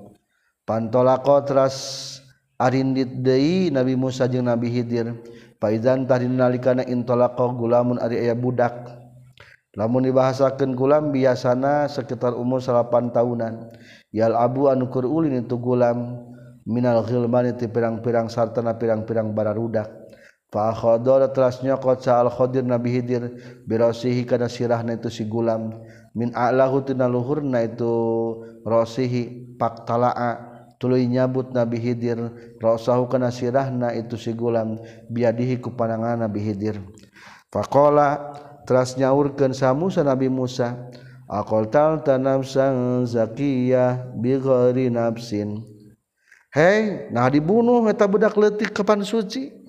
Pantolaqotras 0.65 2.12
Arindit 2.59 3.23
Dei 3.25 3.69
Nabi 3.73 3.97
Musa 3.97 4.29
jeung 4.29 4.45
Nabi 4.45 4.69
Hidir. 4.69 5.13
Faizan 5.57 6.05
tahdin 6.09 6.35
nalikana 6.35 6.83
intolaqo 6.83 7.55
gulamun 7.55 7.97
ari 7.97 8.19
aya 8.19 8.35
budak. 8.35 8.99
Lamun 9.73 10.05
dibahasakeun 10.05 10.77
gulam 10.77 11.09
biasana 11.09 11.89
sekitar 11.89 12.37
umur 12.37 12.61
8 12.61 13.09
tahunan 13.09 13.73
yal 14.13 14.37
abu 14.37 14.69
anu 14.69 14.85
keur 14.93 15.09
ulin 15.09 15.41
itu 15.41 15.57
gulam. 15.57 16.29
Minal 16.63 17.03
ghilmani 17.03 17.59
itu 17.59 17.67
pirang-pirang 17.67 18.31
sartana 18.31 18.79
pirang-pirang 18.79 19.35
bararudak 19.35 19.91
fa 20.47 20.71
khadara 20.71 21.27
trasnya 21.33 21.75
nyokot 21.75 21.99
sa 22.05 22.23
al 22.23 22.31
khadir 22.31 22.63
Nabi 22.63 22.93
Hidir 22.93 23.35
birasihi 23.67 24.23
kana 24.23 24.47
sirahna 24.47 24.95
itu 24.95 25.11
si 25.11 25.27
gulam. 25.27 25.75
Min 26.15 26.31
a'lahu 26.31 26.85
tina 26.85 27.09
luhurna 27.09 27.65
itu 27.65 27.91
rasihi 28.63 29.57
paktalaa 29.57 30.52
tuluy 30.83 31.07
nyabut 31.07 31.55
Nabi 31.55 31.79
Hidir 31.79 32.19
rasahu 32.59 33.07
kana 33.07 33.31
sirahna 33.31 33.95
itu 33.95 34.19
si 34.19 34.35
gulam 34.35 34.75
biadihi 35.07 35.63
ku 35.63 35.71
panangan 35.71 36.27
Nabi 36.27 36.43
Hidir. 36.43 36.83
Faqala 37.47 38.35
teras 38.67 38.99
nyaurkeun 38.99 39.55
sa 39.55 39.71
Musa 39.71 40.03
Nabi 40.03 40.27
Musa 40.27 40.75
aqal 41.31 41.71
tal 41.71 42.03
tanafsan 42.03 43.07
zakiyah 43.07 44.11
bi 44.19 44.35
ghairi 44.35 44.91
nafsin. 44.91 45.63
Hei 46.51 47.07
nah 47.15 47.31
dibunuh 47.31 47.87
eta 47.87 48.03
budak 48.03 48.35
leutik 48.35 48.75
kepan 48.75 49.07
suci? 49.07 49.63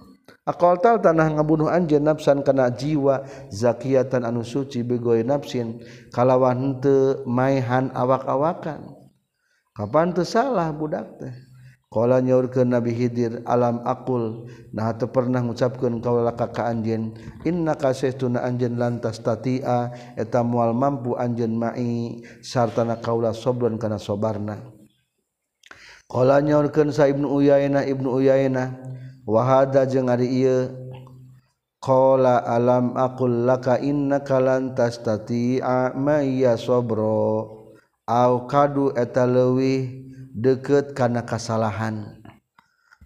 Akal 0.44 0.76
tal 0.76 1.00
tanah 1.00 1.40
ngabunuh 1.40 1.72
anjeun 1.72 2.04
nafsan 2.04 2.44
kana 2.44 2.68
jiwa 2.68 3.24
zakiyatan 3.48 4.28
anu 4.28 4.44
suci 4.44 4.84
begoi 4.84 5.24
nafsin. 5.24 5.80
Kalawan 6.12 6.58
henteu 6.58 7.24
maihan 7.24 7.88
awak-awakan. 7.96 8.93
Kapan 9.74 10.14
tuh 10.14 10.22
salah 10.22 10.70
budak 10.70 11.18
teh? 11.18 11.34
Kala 11.90 12.18
nyaurkeun 12.18 12.74
Nabi 12.74 12.90
Hidir 12.90 13.46
alam 13.46 13.78
akul 13.86 14.50
nah 14.74 14.90
teu 14.98 15.06
pernah 15.10 15.38
ngucapkeun 15.42 16.02
kaula 16.02 16.34
ka 16.34 16.50
ka 16.50 16.66
anjeun 16.66 17.14
inna 17.46 17.78
kasaituna 17.78 18.42
anjeun 18.42 18.74
lantas 18.74 19.22
tatia 19.22 19.94
eta 20.18 20.42
moal 20.42 20.74
mampu 20.74 21.14
anjeun 21.14 21.54
mai 21.54 22.18
sartana 22.42 22.98
kaula 22.98 23.30
sobron 23.30 23.78
kana 23.78 24.02
sobarna. 24.02 24.58
Kala 26.10 26.42
nyaurkeun 26.42 26.90
sa 26.90 27.06
Ibnu 27.06 27.30
Uyainah 27.30 27.86
Ibnu 27.86 28.10
Uyainah 28.10 28.74
wa 29.22 29.42
hada 29.46 29.86
jeung 29.86 30.10
ari 30.10 30.30
ieu 30.30 30.70
alam 31.86 32.96
aqul 32.98 33.46
laka 33.46 33.78
innaka 33.78 34.40
kalantas 34.40 34.98
tatia 34.98 35.94
ma 35.94 36.22
kadu 38.48 38.92
eta 38.92 39.24
leuwih 39.24 40.04
deket 40.36 40.92
kana 40.92 41.24
kasalahan. 41.24 42.20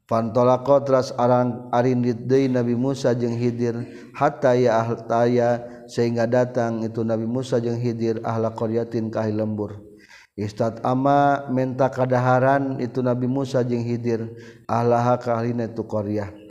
Pantola 0.08 0.64
teras 0.64 1.12
arang 1.20 1.68
arindit 1.68 2.24
deui 2.24 2.48
Nabi 2.48 2.72
Musa 2.72 3.12
jeung 3.12 3.36
Hidir 3.36 3.76
hatta 4.16 4.56
ya 4.56 4.80
ahltaya 4.80 5.60
sehingga 5.84 6.24
datang 6.24 6.80
itu 6.80 7.04
Nabi 7.04 7.28
Musa 7.28 7.60
jeung 7.60 7.76
Hidir 7.76 8.24
ahla 8.24 8.56
qaryatin 8.56 9.12
ka 9.12 9.28
lembur. 9.28 9.84
Istad 10.32 10.80
ama 10.80 11.44
menta 11.52 11.92
kadaharan 11.92 12.80
itu 12.80 13.04
Nabi 13.04 13.28
Musa 13.28 13.60
jeung 13.60 13.84
Hidir 13.84 14.32
ahlaha 14.64 15.20
ka 15.20 15.36
ahlina 15.36 15.68
itu 15.68 15.84
qaryah. 15.84 16.47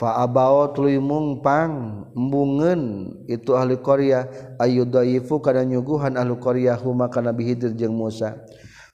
Faabaot 0.00 0.80
lui 0.80 0.96
mungpang 0.96 2.08
embungeun 2.16 3.12
itu 3.28 3.52
ahli 3.52 3.76
Korea 3.84 4.24
ayu 4.56 4.88
daifu 4.88 5.44
nyuguhan 5.44 6.16
ahli 6.16 6.40
Korea 6.40 6.72
huma 6.72 7.12
kana 7.12 7.36
Nabi 7.36 7.52
Hidir 7.52 7.76
jeung 7.76 8.00
Musa. 8.00 8.40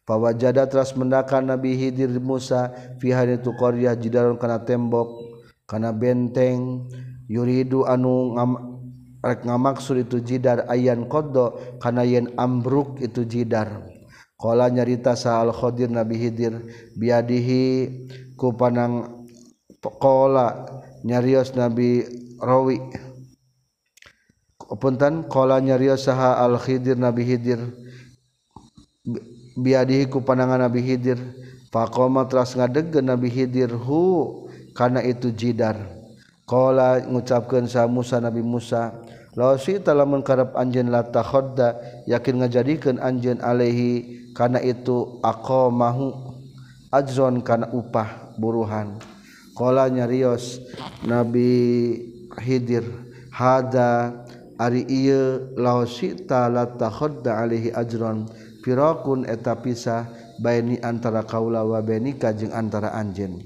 Fawajada 0.03 0.67
teras 0.67 0.99
mendakan 0.99 1.55
Nabi 1.55 1.79
Hidir 1.79 2.11
Musa 2.19 2.75
fi 2.99 3.15
itu 3.15 3.55
Korea 3.55 3.95
jidaron 3.95 4.35
kana 4.35 4.67
tembok 4.67 5.15
kana 5.71 5.95
benteng 5.95 6.91
yuridu 7.31 7.87
anu 7.87 8.35
ngam, 8.35 8.51
rek 9.23 9.47
ngamaksud 9.47 10.11
itu 10.11 10.19
jidar 10.19 10.67
ayan 10.67 11.07
kodo 11.07 11.79
kana 11.79 12.03
yen 12.03 12.35
ambruk 12.35 12.99
itu 12.99 13.23
jidar. 13.23 13.95
Kala 14.43 14.75
nyarita 14.75 15.15
sa 15.15 15.39
al 15.39 15.55
Khadir 15.55 15.87
Nabi 15.87 16.19
Hidir 16.19 16.67
biadihi 16.99 17.95
ku 18.35 18.59
panang 18.59 19.23
Kola 19.87 20.67
nyarios 21.07 21.55
nabi 21.55 22.03
rawi. 22.43 22.83
Punten 24.83 25.31
Kala 25.31 25.63
nyarios 25.63 26.11
saha 26.11 26.43
al 26.43 26.59
khidir 26.59 26.99
nabi 26.99 27.23
hidir. 27.23 27.63
Biadihi 29.55 30.11
ku 30.11 30.27
pandangan 30.27 30.67
nabi 30.67 30.83
hidir. 30.83 31.23
Faqoma 31.71 32.27
teras 32.27 32.59
ngadegkeun 32.59 33.07
nabi 33.07 33.31
hidir 33.31 33.71
hu 33.71 34.43
kana 34.75 35.07
itu 35.07 35.31
jidar. 35.31 35.79
Kala 36.43 36.99
ngucapkeun 37.07 37.71
sa 37.71 37.87
Musa 37.87 38.19
nabi 38.19 38.43
Musa 38.43 39.07
Lawsi 39.37 39.77
talamun 39.85 40.25
karep 40.25 40.57
anjeun 40.57 40.89
la 40.89 41.05
takhodda 41.05 41.77
yakin 42.09 42.41
ngajadikeun 42.41 42.97
anjeun 42.97 43.37
alaihi 43.45 44.33
kana 44.33 44.65
itu 44.65 45.21
aqamahu 45.21 46.33
ajzon 46.89 47.45
kana 47.45 47.69
upah 47.69 48.33
buruhan. 48.41 48.97
kolanya 49.57 50.05
Rios 50.05 50.61
Nabi 51.09 51.97
Hidir 52.37 52.85
hada 53.33 54.13
ari 54.61 54.85
ieu 54.85 55.57
laosita 55.57 56.53
la 56.53 56.69
alaihi 56.69 57.73
ajron. 57.73 58.29
Firakun 58.61 59.25
eta 59.31 59.55
pisah 59.57 60.11
baini 60.43 60.77
antara 60.83 61.23
kaula 61.23 61.63
wa 61.63 61.79
baini 61.81 62.19
kajeng 62.19 62.51
antara 62.51 62.93
anjeun. 62.93 63.41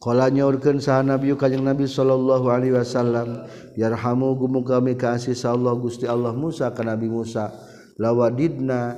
Kala 0.00 0.32
nyaurkeun 0.32 0.80
saha 0.80 1.04
Nabi 1.04 1.32
kajeng 1.36 1.64
Nabi 1.64 1.88
sallallahu 1.88 2.52
alaihi 2.52 2.76
wasallam 2.76 3.48
yarhamu 3.76 4.32
gumuka 4.36 4.80
mi 4.80 4.96
kasih 4.96 5.36
Allah 5.48 5.76
Gusti 5.76 6.04
Allah 6.08 6.32
Musa 6.36 6.68
ka 6.72 6.84
Nabi 6.84 7.08
Musa. 7.08 7.52
Lawadidna 8.00 8.96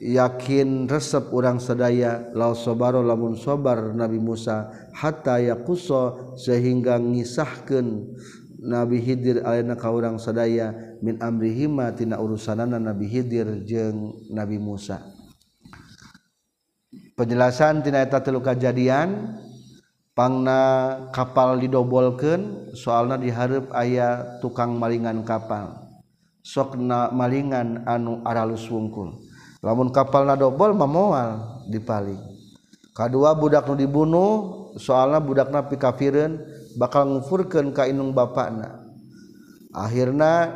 yakin 0.00 0.88
resep 0.88 1.28
orang 1.28 1.60
sedaya 1.60 2.32
la 2.32 2.56
sobaro 2.56 3.04
lamun 3.04 3.36
sobar 3.36 3.92
Nabi 3.92 4.16
Musa 4.16 4.72
hatta 4.96 5.36
yaquso 5.36 6.34
sehingga 6.40 6.96
ngisahkeun 6.96 8.16
Nabi 8.64 9.00
Hidir 9.04 9.44
alena 9.44 9.76
ka 9.76 9.92
urang 9.92 10.16
sadaya 10.16 10.72
min 11.04 11.20
amrihima 11.20 11.92
tina 11.92 12.16
urusanana 12.16 12.80
Nabi 12.80 13.08
Hidir 13.12 13.64
jeung 13.68 14.16
Nabi 14.32 14.56
Musa. 14.56 15.04
Penjelasan 17.16 17.84
tina 17.84 18.00
eta 18.00 18.24
telu 18.24 18.40
kajadian 18.40 19.36
pangna 20.16 20.60
kapal 21.12 21.60
didobolkeun 21.60 22.72
soalna 22.72 23.20
dihareup 23.20 23.68
aya 23.76 24.40
tukang 24.40 24.80
malingan 24.80 25.24
kapal. 25.28 25.76
Sokna 26.40 27.12
malingan 27.12 27.84
anu 27.84 28.24
aralus 28.24 28.64
wungkul 28.72 29.29
lamun 29.60 29.92
kapal 29.92 30.24
nadobol 30.24 30.72
memoal 30.72 31.62
dipaling 31.68 32.20
kedua 32.96 33.32
budak 33.36 33.68
nu 33.68 33.74
dibunuh 33.76 34.30
soalnya 34.76 35.18
budak 35.18 35.48
napi 35.50 35.80
kafirin 35.80 36.38
bakal 36.78 37.06
ngufurkan 37.08 37.74
ka 37.74 37.88
inung 37.88 38.14
bapakna. 38.14 38.86
Akhirnya 39.70 40.50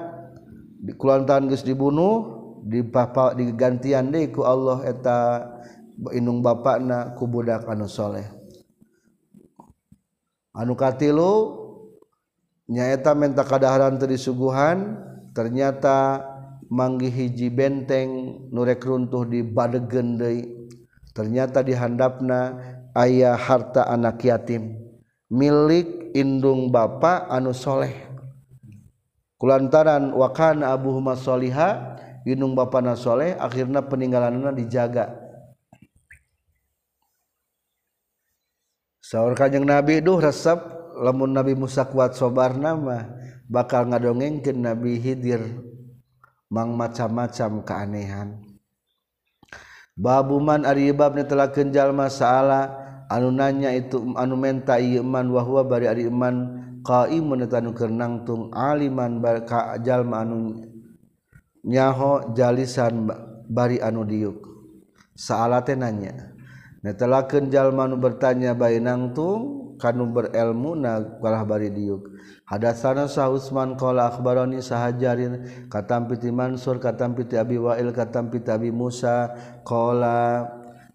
di 0.79 0.93
kulantan 0.95 1.49
geus 1.49 1.65
dibunuh 1.65 2.45
di 2.67 2.83
bapak 2.85 3.39
digantian 3.39 4.11
deui 4.11 4.31
ku 4.31 4.45
Allah 4.45 4.83
eta 4.87 5.19
inung 6.15 6.43
bapakna 6.43 7.15
ku 7.17 7.27
budak 7.27 7.67
anu 7.67 7.89
soleh. 7.89 8.27
Anu 10.55 10.79
katilu 10.79 11.65
nyaeta 12.71 13.15
menta 13.15 13.43
kadaharan 13.43 13.99
teu 13.99 14.07
disuguhan 14.07 14.99
ternyata 15.35 16.23
manggi 16.71 17.11
hiji 17.11 17.49
benteng 17.49 18.41
nurek 18.53 18.85
runtuh 18.85 19.25
di 19.25 19.41
badegen 19.45 20.21
deui. 20.21 20.43
Ternyata 21.15 21.63
di 21.63 21.73
handapna 21.77 22.59
aya 22.95 23.39
harta 23.39 23.87
anak 23.87 24.23
yatim. 24.27 24.75
Milik 25.31 26.15
indung 26.15 26.71
bapa 26.71 27.27
anu 27.31 27.55
soleh. 27.55 27.93
Kulantaran 29.39 30.15
wakana 30.15 30.73
abu 30.73 30.95
soliha 31.19 32.01
indung 32.25 32.57
bapa 32.57 32.81
na 32.81 32.97
soleh 32.97 33.37
akhirnya 33.37 33.85
peninggalanana 33.85 34.51
dijaga. 34.55 35.21
Saur 39.05 39.37
kanjeng 39.37 39.69
nabi 39.69 40.01
duh 40.01 40.17
resep 40.17 40.57
lamun 40.97 41.37
nabi 41.37 41.53
musa 41.53 41.85
kuat 41.85 42.17
sobar 42.17 42.57
nama 42.57 43.05
bakal 43.47 43.85
ngadongengkeun 43.93 44.65
nabi 44.65 44.97
hidir. 44.97 45.45
mang 46.55 46.79
macam-macam 46.79 47.67
keanehan. 47.67 48.39
Babuman 49.99 50.63
Aribab 50.63 51.19
telakenjal 51.19 51.91
masalah. 51.91 52.87
Anu 53.11 53.35
nanya 53.35 53.69
itu 53.75 54.01
anu 54.17 54.39
menta 54.39 54.81
iman 54.81 55.27
wahwa 55.29 55.61
bari 55.67 55.87
ari 55.91 56.09
iman 56.09 56.63
qaimun 56.81 57.45
tanu 57.51 57.77
keur 57.77 57.93
nangtung 57.93 58.49
aliman 58.57 59.21
bar 59.21 59.45
ka 59.45 59.77
jalma 59.77 60.25
anu 60.25 60.65
nyaho 61.69 62.33
jalisan 62.33 63.11
bari 63.45 63.77
anu 63.83 64.09
diuk. 64.09 64.41
Saala 65.15 65.61
teh 65.63 65.77
nanya. 65.77 66.34
netelakeun 66.85 67.49
jalma 67.49 67.89
nu 67.89 67.97
bertanya 67.97 68.53
bae 68.53 68.77
nangtung 68.77 69.65
kanu 69.81 70.13
berilmu 70.13 70.79
na 70.79 71.01
kalah 71.19 71.43
bari 71.43 71.73
diuk. 71.73 72.15
Hadatsana 72.45 73.09
sa 73.09 73.33
Utsman 73.33 73.75
qala 73.75 74.13
akhbarani 74.13 74.61
sahajarin 74.61 75.67
katampi 75.73 76.21
ti 76.21 76.29
Mansur 76.31 76.79
katampi 76.79 77.27
ti 77.27 77.41
Abi 77.41 77.59
Wail 77.59 77.91
katampi 77.91 78.45
ti 78.45 78.53
Abi 78.53 78.71
Musa. 78.71 79.33
Qala 79.65 80.47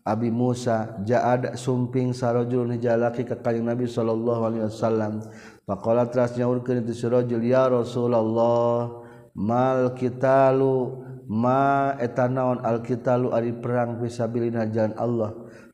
Abi 0.05 0.31
Musa 0.31 0.95
ja'ad 1.03 1.57
sumping 1.59 2.15
sarajul 2.15 2.71
hijalaki 2.71 3.27
ka 3.27 3.37
kanjeng 3.41 3.67
Nabi 3.67 3.85
sallallahu 3.89 4.41
alaihi 4.45 4.63
wasallam. 4.69 5.25
Faqala 5.67 6.09
teras 6.09 6.33
nyaurkeun 6.33 6.85
itu 6.85 6.93
sarajul 6.97 7.41
ya 7.43 7.69
Rasulullah 7.69 8.89
mal 9.37 9.93
kitalu 9.93 11.05
ma 11.29 11.93
etanaon 12.01 12.65
al 12.65 12.81
kitalu 12.81 13.29
ari 13.35 13.53
perang 13.53 14.01
fisabilillah 14.01 14.65
jalan 14.73 14.95
Allah. 14.97 15.29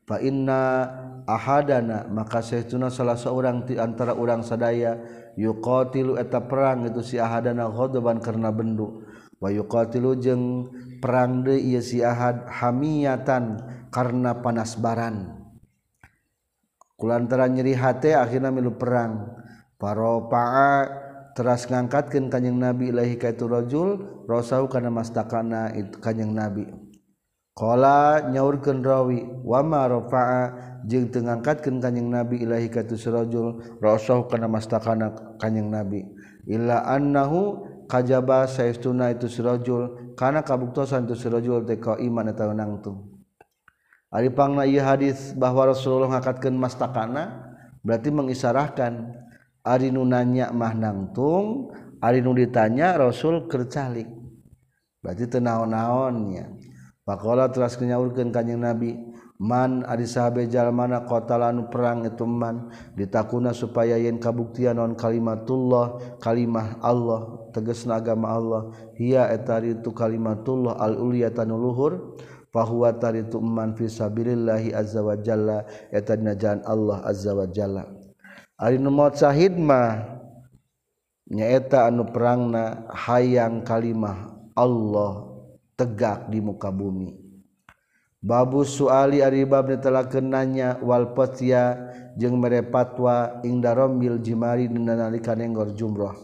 fa 0.06 0.22
inna 0.22 0.86
ahadana 1.26 2.06
maka 2.06 2.38
saytuna 2.38 2.88
salah 2.88 3.18
seorang 3.18 3.66
ti 3.66 3.74
antara 3.74 4.14
urang 4.14 4.46
sadaya 4.46 4.96
yuqatilu 5.34 6.16
eta 6.16 6.46
perang 6.46 6.86
itu 6.86 7.02
si 7.02 7.18
ahadana 7.18 7.66
ghadaban 7.68 8.22
karena 8.22 8.54
bendu. 8.54 9.02
Wa 9.36 9.52
yuqatilu 9.52 10.16
jeung 10.16 10.72
perang 11.02 11.44
deui 11.44 11.76
ieu 11.76 11.84
si 11.84 12.00
ahad 12.00 12.48
hamiyatan 12.48 13.60
karena 13.92 14.40
panas 14.40 14.80
baran 14.80 15.36
kulantara 16.96 17.44
nyeri 17.46 17.76
hate 17.76 18.16
akhirna 18.16 18.48
milu 18.48 18.74
perang. 18.74 19.44
Paropa'a 19.76 20.88
teras 21.36 21.68
ngangkatkeun 21.68 22.32
kanjing 22.32 22.56
nabi 22.56 22.88
ilahi 22.88 23.20
ka 23.20 23.28
itu 23.28 23.44
rajul 23.44 24.24
rasau 24.24 24.72
kana 24.72 24.88
mastakana 24.88 25.68
kanyang 26.00 26.32
nabi. 26.32 26.85
Kala 27.56 28.28
nyaurkeun 28.28 28.84
rawi 28.84 29.24
wa 29.40 29.64
ma 29.64 29.88
rafa'a? 29.88 30.42
Jeung 30.84 31.08
teu 31.08 31.24
ngangkatkeun 31.24 31.80
kanjing 31.80 32.12
Nabi 32.12 32.44
ilahi 32.44 32.68
ka 32.68 32.84
rajul 32.84 33.80
rasahu 33.80 34.28
kana 34.28 34.44
mastakana 34.44 35.16
kanjing 35.40 35.72
Nabi. 35.72 36.04
Illa 36.44 36.84
annahu 36.84 37.64
kajaba 37.88 38.44
saestuna 38.44 39.08
itu 39.16 39.32
sirajul 39.32 40.14
kana 40.20 40.44
kabuktosan 40.44 41.08
itu 41.08 41.16
sirajul 41.16 41.64
teh 41.64 41.80
iman 41.80 42.28
eta 42.28 42.44
nangtung 42.52 43.18
Ari 44.12 44.30
pangna 44.30 44.68
ieu 44.68 44.84
hadis 44.84 45.32
bahwa 45.32 45.72
Rasulullah 45.72 46.12
ngakatkeun 46.12 46.60
mastakana 46.60 47.56
berarti 47.80 48.12
mengisarahkan. 48.12 49.16
Ari 49.64 49.90
nu 49.90 50.04
nanya 50.04 50.52
mah 50.52 50.76
nangtung 50.76 51.72
ari 52.04 52.20
nu 52.20 52.36
ditanya 52.36 53.00
Rasul 53.00 53.48
keur 53.48 53.66
calik. 53.66 54.06
Berarti 55.00 55.24
teu 55.26 55.40
naon-naonnya 55.42 56.75
Pakola 57.06 57.46
teras 57.54 57.78
kenyaurkan 57.78 58.34
kanyang 58.34 58.66
Nabi 58.66 58.98
man 59.38 59.86
ari 59.86 60.10
sahabe 60.10 60.50
jalmana 60.50 61.06
kota 61.06 61.38
lanu 61.38 61.70
perang 61.70 62.02
itu 62.02 62.26
man? 62.26 62.66
Ditakuna 62.98 63.54
supaya 63.54 63.94
yen 63.94 64.18
kabuktian 64.18 64.74
non 64.74 64.98
kalimatullah 64.98 66.18
kalimah 66.18 66.82
Allah 66.82 67.46
teges 67.54 67.86
agama 67.86 68.34
Allah. 68.34 68.74
Hiya 68.98 69.30
etari 69.30 69.78
itu 69.78 69.94
kalimatullah 69.94 70.82
al 70.82 70.98
ulia 70.98 71.30
tanuluhur 71.30 72.18
fahuwa 72.50 72.90
tari 72.98 73.22
itu 73.22 73.38
man 73.38 73.78
fisabilillahi 73.78 74.74
azza 74.74 74.98
wa 74.98 75.14
jalla 75.14 75.62
etadina 75.94 76.34
jalan 76.34 76.66
Allah 76.66 77.06
azza 77.06 77.38
wa 77.38 77.46
jalla. 77.46 77.86
Ari 78.58 78.82
nu 78.82 78.90
sahid 79.14 79.54
mah 79.54 80.10
nyaeta 81.30 81.86
anu 81.86 82.10
perangna 82.10 82.90
hayang 82.90 83.62
kalimah 83.62 84.34
Allah 84.58 85.25
tegak 85.76 86.32
di 86.32 86.40
muka 86.40 86.72
bumi. 86.72 87.12
Babu 88.26 88.66
suali 88.66 89.22
aribab 89.22 89.70
ditelakeun 89.70 90.32
nanya 90.32 90.80
jeung 92.16 92.40
mere 92.40 92.64
patwa 92.64 93.38
bil 94.00 94.18
jimari 94.18 94.66
dina 94.66 94.96
nalika 94.96 95.36
nenggor 95.36 95.70
jumrah 95.76 96.16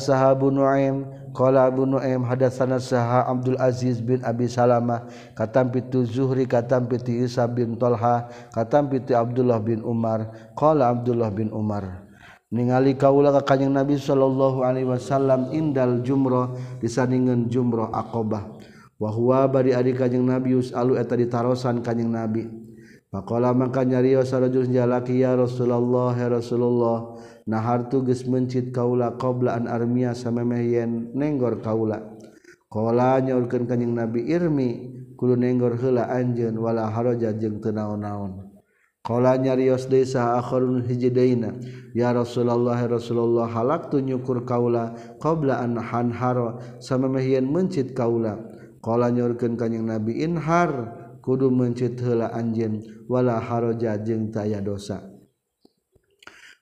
sahabu 0.00 0.50
nuaim 0.50 1.06
qala 1.30 1.70
abu 1.70 1.86
nuaim 1.86 2.26
hadatsana 2.26 2.82
saha 2.82 3.30
abdul 3.30 3.54
aziz 3.62 4.02
bin 4.02 4.18
abi 4.26 4.50
salamah 4.50 5.06
katam 5.38 5.70
pitu 5.70 6.02
zuhri 6.02 6.42
katam 6.48 6.90
pitu 6.90 7.14
isa 7.14 7.46
bin 7.46 7.78
talha 7.78 8.26
katam 8.50 8.90
pitu 8.90 9.14
abdullah 9.14 9.62
bin 9.62 9.84
umar 9.86 10.34
qala 10.58 10.90
abdullah 10.90 11.30
bin 11.30 11.54
umar. 11.54 12.07
ningali 12.48 12.96
kaula 12.96 13.32
ka 13.40 13.54
kanjeng 13.54 13.72
Nabi 13.76 14.00
sallallahu 14.00 14.64
alaihi 14.64 14.88
wasallam 14.88 15.52
indal 15.52 16.00
jumrah 16.00 16.52
disandingan 16.80 17.48
jumrah 17.52 17.92
Aqabah 17.92 18.44
wa 18.98 19.08
huwa 19.12 19.46
bari 19.46 19.76
ari 19.76 19.94
kanjeng 19.94 20.26
Nabi 20.26 20.58
usalu 20.58 20.98
eta 20.98 21.14
ditarosan 21.14 21.80
kanjeng 21.84 22.10
Nabi. 22.10 22.48
Pakola 23.08 23.56
maka 23.56 23.88
nyarios 23.88 24.28
sarajul 24.28 24.68
jalaki 24.68 25.24
ya 25.24 25.32
Rasulullah 25.32 26.12
ya 26.12 26.28
Rasulullah 26.28 27.16
nahartu 27.48 28.04
geus 28.04 28.28
mencit 28.28 28.68
kaula 28.68 29.16
qabla 29.16 29.56
an 29.56 29.64
armiya 29.64 30.12
samemeh 30.12 30.60
yen 30.76 31.16
nenggor 31.16 31.64
kaula. 31.64 32.04
Kala 32.68 33.16
nyaurkeun 33.24 33.64
kanjeng 33.64 33.96
Nabi 33.96 34.28
irmi 34.28 34.92
kudu 35.16 35.40
nenggor 35.40 35.80
heula 35.80 36.04
anjeun 36.12 36.52
wala 36.60 36.92
haraja 36.92 37.32
jeung 37.32 37.64
teu 37.64 37.72
naon-naon. 37.72 38.47
Kala 39.08 39.40
nyarios 39.40 39.88
deui 39.88 40.04
akhirun 40.04 40.84
hiji 40.84 41.08
deuna 41.08 41.56
ya 41.96 42.12
Rasulullah 42.12 42.76
Rasulullah 42.84 43.48
halak 43.48 43.88
tu 43.88 44.04
nyukur 44.04 44.44
kaula 44.44 44.92
qabla 45.16 45.64
an 45.64 45.80
hanhar 45.80 46.60
samemehian 46.76 47.48
mencit 47.48 47.96
kaula. 47.96 48.36
Kala 48.84 49.08
nyorkeun 49.08 49.56
kanjing 49.56 49.88
Nabi 49.88 50.20
inhar 50.20 50.92
kudu 51.24 51.48
mencit 51.48 51.96
heula 52.04 52.36
anjeun 52.36 52.84
wala 53.08 53.40
haraja 53.40 53.96
jeung 53.96 54.28
taya 54.28 54.60
dosa. 54.60 55.00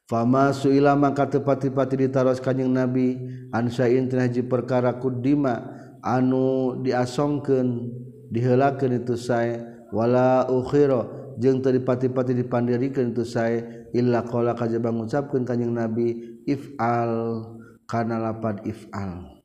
Fama 0.06 0.54
suila 0.54 0.94
maka 0.94 1.26
tepati-pati 1.26 1.98
ditaros 1.98 2.38
kanjing 2.38 2.70
Nabi 2.70 3.18
ansain 3.50 4.06
teh 4.06 4.22
hiji 4.22 4.46
perkara 4.46 5.02
kudima 5.02 5.66
anu 5.98 6.78
diasongkeun 6.78 7.90
diheulakeun 8.30 9.02
itu 9.02 9.18
saya 9.18 9.66
wala 9.90 10.46
ukhira 10.46 11.25
jeung 11.36 11.60
teu 11.60 11.72
dipati-pati 11.76 12.32
dipandirikan 12.32 13.12
itu 13.12 13.24
saya 13.24 13.88
illa 13.92 14.24
qala 14.24 14.56
kajaba 14.56 14.92
ngucapkeun 14.92 15.44
kanjing 15.44 15.72
nabi 15.72 16.40
if'al 16.48 17.44
kana 17.84 18.18
lapad 18.18 18.64
if'al 18.64 19.36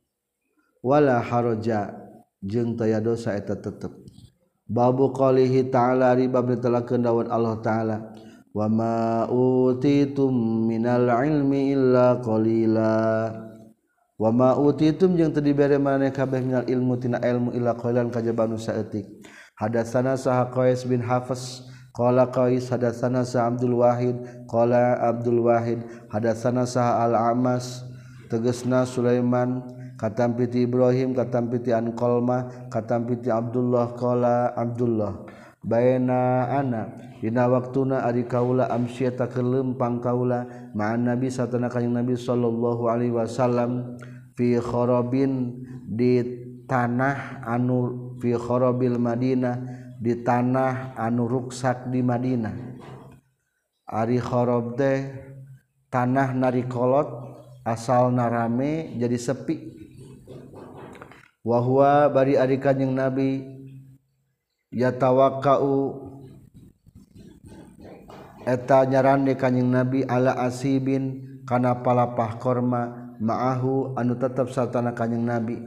wala 0.82 1.22
haraja 1.22 1.94
jeung 2.42 2.74
taya 2.74 2.98
dosa 2.98 3.38
eta 3.38 3.54
tetep. 3.54 3.94
Babu 4.66 5.12
qalihi 5.12 5.68
ta'ala 5.68 6.16
riba 6.16 6.40
ditelakeun 6.42 7.04
dawuh 7.04 7.28
Allah 7.28 7.60
taala. 7.60 7.96
Wa 8.52 8.66
ma 8.72 9.28
utitum 9.28 10.32
minal 10.64 11.08
ilmi 11.08 11.76
illa 11.76 12.18
qalila. 12.24 13.30
Wa 14.16 14.30
ma 14.32 14.56
utitum 14.56 15.14
jeung 15.14 15.30
teu 15.30 15.44
dibere 15.44 15.76
maneh 15.76 16.10
kabeh 16.10 16.40
minal 16.40 16.64
ilmu 16.66 16.94
tina 16.98 17.20
ilmu 17.20 17.52
illa 17.52 17.76
qalilan 17.76 18.10
kajaba 18.10 18.48
nu 18.48 18.56
saeutik 18.56 19.06
hadatsana 19.58 20.14
saha 20.18 20.50
qais 20.50 20.86
bin 20.86 21.02
hafs 21.02 21.68
Qala 21.92 22.32
Qais 22.32 22.72
hadatsana 22.72 23.22
sa 23.22 23.52
Abdul 23.52 23.76
Wahid. 23.76 24.16
Qala 24.48 24.96
Abdul 24.96 25.44
Wahid 25.44 25.84
hadatsana 26.08 26.64
sa 26.64 27.04
Al 27.04 27.12
Amas 27.12 27.84
tegasna 28.32 28.88
Sulaiman 28.88 29.60
katampi 30.00 30.48
ti 30.48 30.64
Ibrahim 30.64 31.12
katampi 31.12 31.60
ti 31.60 31.70
An 31.76 31.92
Qalma 31.92 32.68
katampi 32.72 33.20
ti 33.20 33.28
Abdullah. 33.28 33.92
Qala 33.92 34.56
Abdullah 34.56 35.42
baina 35.62 36.50
ana 36.50 36.90
dina 37.22 37.46
waktuna 37.46 38.02
ari 38.02 38.26
kaula 38.26 38.66
amsyata 38.66 39.30
kelempang 39.30 40.02
kaula 40.02 40.42
ma'an 40.74 41.06
nabi 41.06 41.30
satana 41.30 41.70
kanjing 41.70 41.94
nabi 41.94 42.18
sallallahu 42.18 42.90
alaihi 42.90 43.14
wasallam 43.14 43.94
fi 44.34 44.58
kharabin 44.58 45.62
di 45.86 46.18
tanah 46.66 47.46
anu 47.46 48.10
fi 48.18 48.34
kharabil 48.34 48.98
Madinah 48.98 49.81
di 50.02 50.18
tanah 50.18 50.98
anu 50.98 51.30
ruksak 51.30 51.86
di 51.86 52.02
Madinah. 52.02 52.58
Ari 53.86 54.18
Arikhorob 54.18 54.74
teh 54.74 54.98
tanah 55.86 56.34
narikolot 56.34 57.06
asal 57.62 58.10
narame 58.10 58.98
jadi 58.98 59.14
sepi. 59.14 59.78
Wahwa 61.46 62.10
bari 62.10 62.34
ari 62.34 62.58
kanjing 62.58 62.90
Nabi 62.90 63.46
yatawakau 64.74 66.10
eta 68.42 68.82
nyaran 68.86 69.22
di 69.22 69.38
kanjing 69.38 69.70
Nabi 69.70 70.02
ala 70.02 70.34
asibin 70.42 71.38
kana 71.46 71.78
palapah 71.78 72.42
korma 72.42 73.14
ma'ahu 73.22 73.94
anu 73.94 74.18
tetap 74.18 74.50
satana 74.50 74.90
kanjing 74.98 75.22
Nabi. 75.22 75.62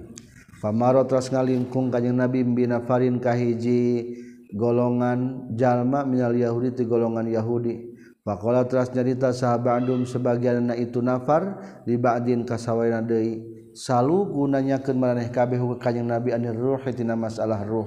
Pamaro 0.60 1.06
terus 1.08 1.32
ngalingkung 1.32 1.88
kanjing 1.88 2.20
Nabi 2.20 2.44
bina 2.44 2.84
farin 2.84 3.20
kahiji 3.22 4.25
golongan 4.54 5.50
jalma 5.58 6.06
minal 6.06 6.36
Yahudi 6.38 6.76
ti 6.76 6.84
golongan 6.86 7.26
Yahudi 7.26 7.96
Pakola 8.26 8.66
teras 8.66 8.90
nyarita 8.90 9.30
sahabat 9.30 9.86
andum 9.86 10.02
sebagian 10.02 10.66
anak 10.66 10.82
itu 10.82 10.98
nafar 10.98 11.62
di 11.86 11.94
ba'din 11.94 12.42
kasawaina 12.42 13.06
deui. 13.06 13.46
Salu 13.78 14.26
gunanya 14.34 14.82
keun 14.82 14.98
maraneh 14.98 15.30
kabeh 15.30 15.62
ka 15.78 15.94
kanjing 15.94 16.10
Nabi 16.10 16.34
anir 16.34 16.58
ruh 16.58 16.82
tina 16.90 17.14
masalah 17.14 17.62
ruh. 17.62 17.86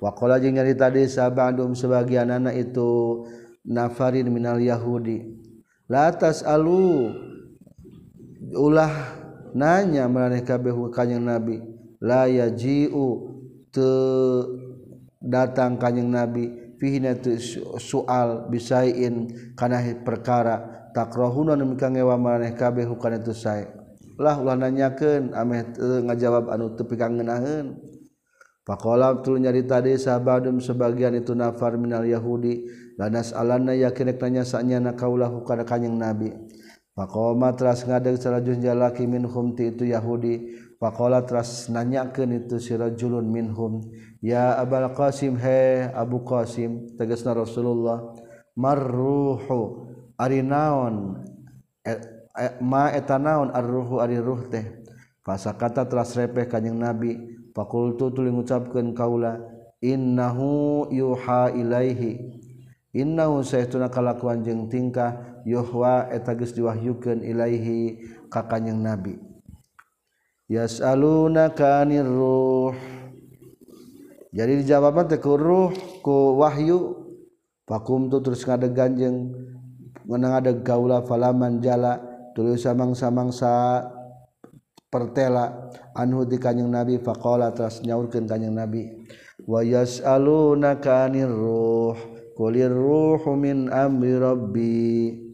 Wakola 0.00 0.40
qala 0.40 0.40
jeung 0.40 0.56
nyarita 0.56 0.88
deui 0.88 1.04
sahabat 1.04 1.52
andum 1.52 1.76
sebagianna 1.76 2.48
itu 2.56 3.28
nafarin 3.68 4.32
minal 4.32 4.56
Yahudi. 4.56 5.36
La 5.84 6.16
tasalu 6.16 7.12
ulah 8.56 9.20
nanya 9.52 10.08
maraneh 10.08 10.48
kabeh 10.48 10.72
ka 10.72 11.04
kanjing 11.04 11.28
Nabi 11.28 11.60
la 12.00 12.24
yaji'u 12.24 13.04
te 13.68 13.90
datang 15.18 15.76
kanyeng 15.76 16.14
nabi 16.14 16.74
fihina 16.78 17.18
soal 17.82 18.46
bisain 18.48 19.30
kana 19.58 19.82
perkara 20.06 20.90
takrahuna 20.94 21.58
nu 21.58 21.74
kangewa 21.74 22.14
maneh 22.14 22.54
kabeh 22.54 22.86
hukana 22.86 23.18
itu 23.18 23.34
sae 23.34 23.66
lah 24.18 24.38
ulah 24.38 24.58
nanyakeun 24.58 25.34
ameh 25.34 25.74
ngajawab 25.78 26.50
anu 26.50 26.74
tepi 26.74 26.94
kang 26.98 27.18
ngeunaheun 27.18 27.78
Pakola 28.68 29.16
tul 29.24 29.40
nyarita 29.40 29.80
tadi 29.80 29.96
sahabadum 29.96 30.60
sebagian 30.60 31.16
itu 31.16 31.32
nafar 31.32 31.80
minal 31.80 32.04
Yahudi 32.04 32.68
lanas 33.00 33.32
alana 33.32 33.72
yakin 33.72 34.12
nanya 34.12 34.44
sanya 34.44 34.76
nakaulah 34.76 35.32
hukana 35.32 35.64
kanjing 35.64 35.96
Nabi. 35.96 36.36
faqoma 36.92 37.56
teras 37.56 37.88
ngadeg 37.88 38.20
salajun 38.20 38.60
jalaki 38.60 39.08
minhum 39.08 39.56
ti 39.56 39.72
itu 39.72 39.88
Yahudi 39.88 40.52
Pakola 40.78 41.26
teras 41.26 41.66
nanyakan 41.66 42.46
itu 42.46 42.62
sirajulun 42.62 43.26
minhum. 43.26 43.82
Ya 44.22 44.54
Abul 44.54 44.86
Qasim 44.94 45.34
he 45.34 45.90
Abu 45.90 46.22
Qasim 46.22 46.94
tegasna 46.94 47.34
Rasulullah. 47.34 48.14
Marruhu 48.54 49.90
ari 50.14 50.38
naon 50.46 51.18
e, 51.82 51.98
e, 52.30 52.46
ma 52.62 52.94
eta 52.94 53.18
naon 53.18 53.50
arruhu 53.50 53.98
ari 53.98 54.22
ruh 54.22 54.46
teh. 54.46 54.86
Fasa 55.26 55.58
kata 55.58 55.82
teras 55.90 56.14
repeh 56.14 56.46
kanjing 56.46 56.78
Nabi. 56.78 57.18
Fakultu 57.50 58.14
tuli 58.14 58.30
ngucapkeun 58.30 58.94
kaula 58.94 59.34
innahu 59.82 60.86
yuha 60.94 61.58
ilaihi. 61.58 62.38
Innahu 62.94 63.42
saytuna 63.42 63.90
kalakuan 63.90 64.46
jeung 64.46 64.70
tingkah 64.70 65.42
yuhwa 65.42 66.06
eta 66.14 66.38
geus 66.38 66.54
diwahyukeun 66.54 67.26
ilaihi 67.26 67.98
ka 68.30 68.46
Nabi. 68.62 69.27
yasaluna 70.48 71.52
kanir 71.52 72.08
ruh. 72.08 72.72
Jadi 74.32 74.64
dijawabna 74.64 75.04
teh 75.08 75.20
ku 75.20 75.36
ruh 75.36 75.70
ku 76.00 76.40
wahyu. 76.40 77.04
Fakum 77.68 78.08
tu 78.08 78.24
terus 78.24 78.48
ngadeg 78.48 78.72
ganjeng 78.72 79.28
menang 80.08 80.40
ada 80.40 80.56
gaula 80.56 81.04
falaman 81.04 81.60
jala 81.60 82.00
tulis 82.32 82.64
samang-samangsa 82.64 83.84
pertela. 84.88 85.68
Anhu 85.92 86.24
di 86.24 86.40
kanjeng 86.40 86.72
nabi 86.72 86.96
faqala 86.96 87.52
terus 87.52 87.84
nyaurkeun 87.84 88.24
kanjeng 88.24 88.56
nabi 88.56 88.88
wa 89.44 89.60
yasaluna 89.60 90.80
ruh 91.28 91.96
ruhu 92.40 93.30
min 93.36 93.68
amri 93.68 94.16
rabbi. 94.16 95.27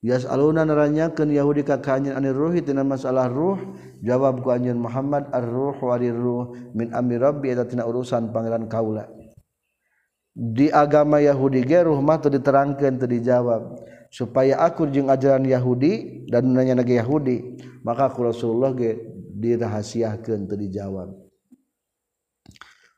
Bias 0.00 0.24
alunan 0.24 0.64
neranyakan 0.64 1.28
Yahudi 1.28 1.62
kakaknya 1.62 2.16
aneh 2.16 2.32
ruhi 2.32 2.64
tina 2.64 2.80
masalah 2.84 3.28
ruh. 3.28 3.60
Jawab 4.00 4.40
ku 4.40 4.48
anjeun 4.48 4.80
Muhammad 4.80 5.28
ar-ruh 5.28 5.76
ruh 5.76 6.56
min 6.72 6.88
amri 6.96 7.20
Rabbi 7.20 7.52
eta 7.52 7.68
tina 7.68 7.84
urusan 7.84 8.32
pangeran 8.32 8.64
kaula. 8.64 9.04
Di 10.32 10.72
agama 10.72 11.20
Yahudi 11.20 11.60
ge 11.68 11.84
ruh 11.84 12.00
mah 12.00 12.16
teu 12.16 12.32
diterangkeun 12.32 12.96
teu 12.96 13.04
dijawab 13.04 13.76
supaya 14.08 14.56
aku 14.64 14.88
jeung 14.88 15.12
ajaran 15.12 15.44
Yahudi 15.44 16.24
dan 16.32 16.48
nanya 16.48 16.80
nage 16.80 16.96
Yahudi 16.96 17.60
maka 17.84 18.08
ku 18.08 18.24
Rasulullah 18.24 18.72
ge 18.72 19.04
dirahasiakeun 19.36 20.48
teu 20.48 20.56
dijawab. 20.56 21.12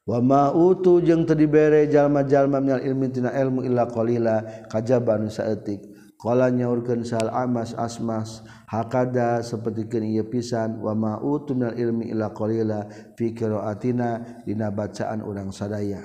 Wama 0.07 0.55
utu 0.55 1.03
jeung 1.03 1.27
teu 1.27 1.35
dibere 1.35 1.91
jalma-jalma 1.91 2.63
minal 2.63 2.79
ilmi 2.79 3.11
tina 3.11 3.35
ilmu 3.35 3.67
illa 3.67 3.91
qalila 3.91 4.67
kajaban 4.71 5.27
saeutik 5.27 5.83
Kala 6.23 6.55
nyaurkeun 6.55 7.03
sal 7.03 7.27
amas 7.35 7.75
asmas 7.75 8.47
hakada 8.71 9.43
sapertikeun 9.43 10.07
ieu 10.07 10.23
pisan 10.23 10.79
wa 10.79 10.95
ma 10.95 11.13
minal 11.19 11.75
ilmi 11.75 12.15
ila 12.15 12.31
qalila 12.31 12.87
fi 13.19 13.35
qiraatina 13.35 14.39
dina 14.47 14.71
bacaan 14.71 15.27
urang 15.27 15.51
sadaya. 15.51 15.99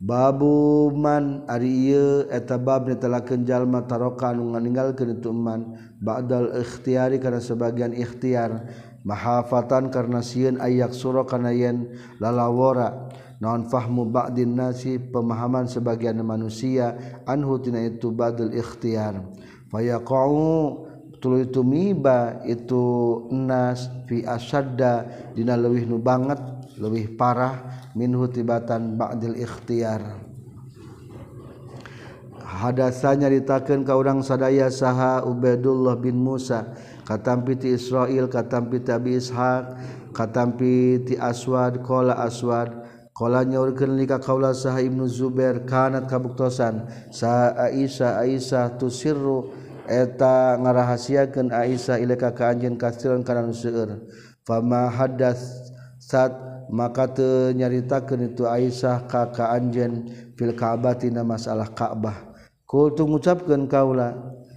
Babu 0.00 0.88
man 0.88 1.44
ari 1.52 1.92
ieu 1.92 2.24
eta 2.32 2.56
bab 2.56 2.88
netelakeun 2.88 3.44
jalma 3.44 3.84
taroka 3.84 4.32
anu 4.32 4.56
nganinggalkeun 4.56 5.20
itu 5.20 5.36
man 5.36 5.76
ba'dal 6.00 6.64
ikhtiyari 6.64 7.20
kana 7.20 7.44
sebagian 7.44 7.92
ikhtiar 7.92 8.72
mahafatan 9.04 9.92
karena 9.92 10.24
sieun 10.24 10.56
ayak 10.64 10.96
sura 10.96 11.28
kana 11.28 11.52
yen 11.52 11.92
lalawara 12.24 13.12
naon 13.42 13.66
fahmu 13.66 14.10
ba'din 14.10 14.54
nasi 14.54 14.98
pemahaman 14.98 15.66
sebagian 15.66 16.18
manusia 16.22 17.20
anhu 17.26 17.58
tina 17.58 17.82
itu 17.82 18.10
badul 18.14 18.54
ikhtiar. 18.54 19.22
Fayaqau 19.70 20.34
tuluy 21.18 21.48
tumiba 21.48 22.44
itu 22.44 23.26
nas 23.32 23.90
fi 24.06 24.22
asadda 24.22 25.08
dina 25.32 25.56
leuwih 25.56 25.88
nu 25.88 25.98
banget 25.98 26.38
leuwih 26.78 27.16
parah 27.16 27.88
minhu 27.96 28.28
tibatan 28.30 28.94
ba'dil 29.00 29.38
ikhtiar. 29.40 30.20
Hadasanya 32.54 33.26
ditakeun 33.34 33.82
ka 33.82 33.98
urang 33.98 34.22
sadaya 34.22 34.70
saha 34.70 35.26
Ubaidullah 35.26 35.98
bin 35.98 36.22
Musa 36.22 36.70
katampiti 37.02 37.74
Israel 37.74 38.30
katampi 38.30 38.78
Abi 38.86 39.18
Ishaq 39.18 39.64
katampi 40.14 41.02
ti 41.02 41.14
aswad 41.18 41.82
kola 41.82 42.14
aswad 42.22 42.83
Kala 43.14 43.46
nyaurkeun 43.46 43.94
li 43.94 44.10
kaula 44.10 44.50
saha 44.50 44.82
Ibnu 44.82 45.06
Zubair 45.06 45.62
kanat 45.62 46.10
kabuktosan 46.10 46.82
sa 47.14 47.54
Aisyah 47.54 48.18
Aisyah 48.26 48.74
tusirru 48.74 49.54
eta 49.86 50.58
ngarahasiakeun 50.58 51.54
Aisyah 51.54 52.02
ilaka 52.02 52.34
ka 52.34 52.50
anjeun 52.50 52.74
kasiran 52.74 53.22
kana 53.22 53.46
seueur. 53.54 54.02
Fama 54.42 54.90
hadas 54.90 55.70
sat 56.02 56.34
maka 56.74 57.06
teu 57.06 57.54
nyaritakeun 57.54 58.34
itu 58.34 58.50
Aisyah 58.50 59.06
ka 59.06 59.30
ka 59.30 59.54
anjeun 59.54 60.10
fil 60.34 60.50
Ka'bah 60.58 60.98
tina 60.98 61.22
masalah 61.22 61.70
Ka'bah. 61.70 62.34
Kul 62.66 62.98
tu 62.98 63.06
ngucapkeun 63.06 63.70
kaula. 63.70 64.10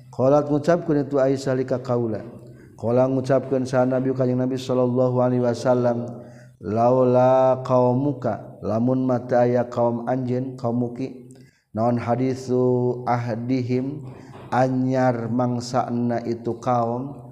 Qalat 0.10 0.50
ngucapkeun 0.50 1.06
itu 1.06 1.22
Aisyah 1.22 1.54
lika 1.54 1.78
kaula. 1.78 2.26
Qala 2.74 3.06
ngucapkeun 3.06 3.70
sa 3.70 3.86
Nabi 3.86 4.18
kanjing 4.18 4.42
Nabi 4.42 4.58
sallallahu 4.58 5.22
alaihi 5.22 5.46
wasallam 5.46 6.26
laula 6.62 7.62
kaum 7.62 7.98
muka 8.12 8.58
lamun 8.66 9.06
mata 9.06 9.46
aya 9.46 9.70
kaum 9.70 10.10
anjen 10.10 10.58
kaum 10.58 10.82
muki 10.82 11.30
naon 11.74 12.02
hadisu 12.02 13.04
ahdihim 13.06 14.02
anyar 14.50 15.30
mangsana 15.30 16.22
itu 16.26 16.58
kaum 16.58 17.28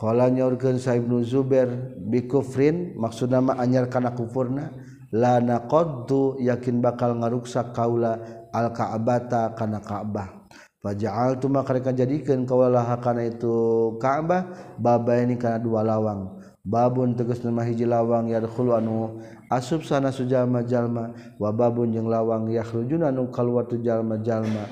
Kala 0.00 0.32
nyorkeun 0.32 0.80
Sa 0.80 0.96
Ibnu 0.96 1.20
Zubair 1.28 1.68
bikufrin 2.00 2.96
maksudna 2.96 3.44
mah 3.44 3.60
anyar 3.60 3.92
kana 3.92 4.16
kufurna 4.16 4.72
la 5.12 5.44
naqaddu 5.44 6.40
yakin 6.40 6.80
bakal 6.80 7.20
ngaruksa 7.20 7.76
kaula 7.76 8.16
al 8.48 8.72
ka'bata 8.72 9.52
kana 9.52 9.84
Ka'bah. 9.84 10.48
Faja'altu 10.80 11.52
maka 11.52 11.92
jadikan 11.92 12.48
kaula 12.48 12.96
kana 13.04 13.28
itu 13.28 13.52
Ka'bah 14.00 14.72
babaini 14.80 15.36
kana 15.36 15.60
dua 15.60 15.84
lawang. 15.84 16.39
babun 16.60 17.16
teges 17.16 17.40
nama 17.40 17.64
hiji 17.64 17.88
lawang 17.88 18.28
yadkhulu 18.28 18.76
anu 18.76 19.20
asub 19.48 19.80
sana 19.82 20.12
sujalma-jalma 20.12 21.16
wa 21.40 21.50
babun 21.50 21.90
jeung 21.90 22.12
lawang 22.12 22.52
yakhrujuna 22.52 23.08
anu 23.08 23.32
kaluar 23.32 23.64
tu 23.64 23.80
jalma-jalma 23.80 24.68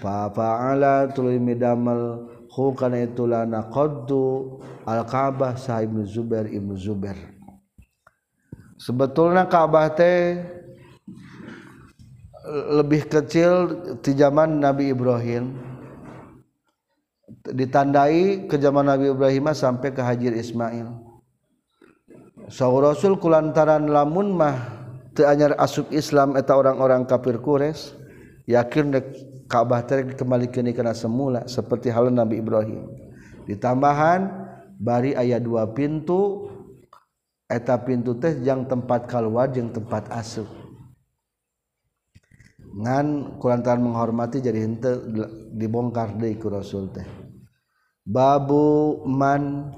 fa 0.00 0.32
fa'ala 0.32 1.12
tuluy 1.12 1.36
midamal 1.36 2.24
hu 2.48 2.72
kana 2.72 3.04
itulana 3.04 3.68
qaddu 3.68 4.56
al-ka'bah 4.88 5.60
sa 5.60 5.84
ibnu 5.84 6.08
zubair 6.08 6.48
ibnu 6.48 6.72
zubair. 6.72 7.18
Sebetulna 8.80 9.44
ka'bah 9.44 9.92
teh 9.92 10.40
lebih 12.72 13.08
kecil 13.08 13.76
di 14.00 14.12
zaman 14.16 14.56
Nabi 14.56 14.92
Ibrahim. 14.92 15.52
Ditandai 17.46 18.48
ke 18.48 18.56
zaman 18.56 18.88
Nabi 18.88 19.12
Ibrahim 19.12 19.52
sampai 19.52 19.92
ke 19.92 20.00
Hajir 20.00 20.32
Ismail. 20.32 21.05
sau 22.46 22.78
Rasul 22.78 23.18
kulantaran 23.18 23.90
lamun 23.90 24.34
mah 24.34 24.56
teanyar 25.16 25.56
asub 25.56 25.88
Islam 25.90 26.36
eta 26.36 26.54
orang-orang 26.54 27.08
kafir 27.08 27.40
Quraisy 27.40 27.96
yakin 28.46 28.94
dek 28.94 29.06
Ka'bah 29.46 29.86
teh 29.86 30.02
dikembalikan 30.02 30.66
kini 30.66 30.74
kena 30.74 30.90
semula 30.90 31.46
seperti 31.46 31.86
hal 31.86 32.10
Nabi 32.10 32.42
Ibrahim. 32.42 32.90
Ditambahan 33.46 34.26
bari 34.74 35.14
ayat 35.14 35.46
dua 35.46 35.70
pintu 35.70 36.50
eta 37.46 37.78
pintu 37.78 38.18
teh 38.18 38.34
yang 38.42 38.66
tempat 38.66 39.06
keluar 39.06 39.54
yang 39.54 39.70
tempat 39.70 40.10
asup. 40.10 40.50
Ngan 42.76 43.38
kulantaran 43.38 43.86
menghormati 43.86 44.42
jadi 44.42 44.66
hente 44.66 44.98
dibongkar 45.54 46.18
deui 46.18 46.34
ku 46.36 46.50
Rasul 46.50 46.90
teh. 46.90 47.06
Babu 48.02 49.02
man 49.06 49.70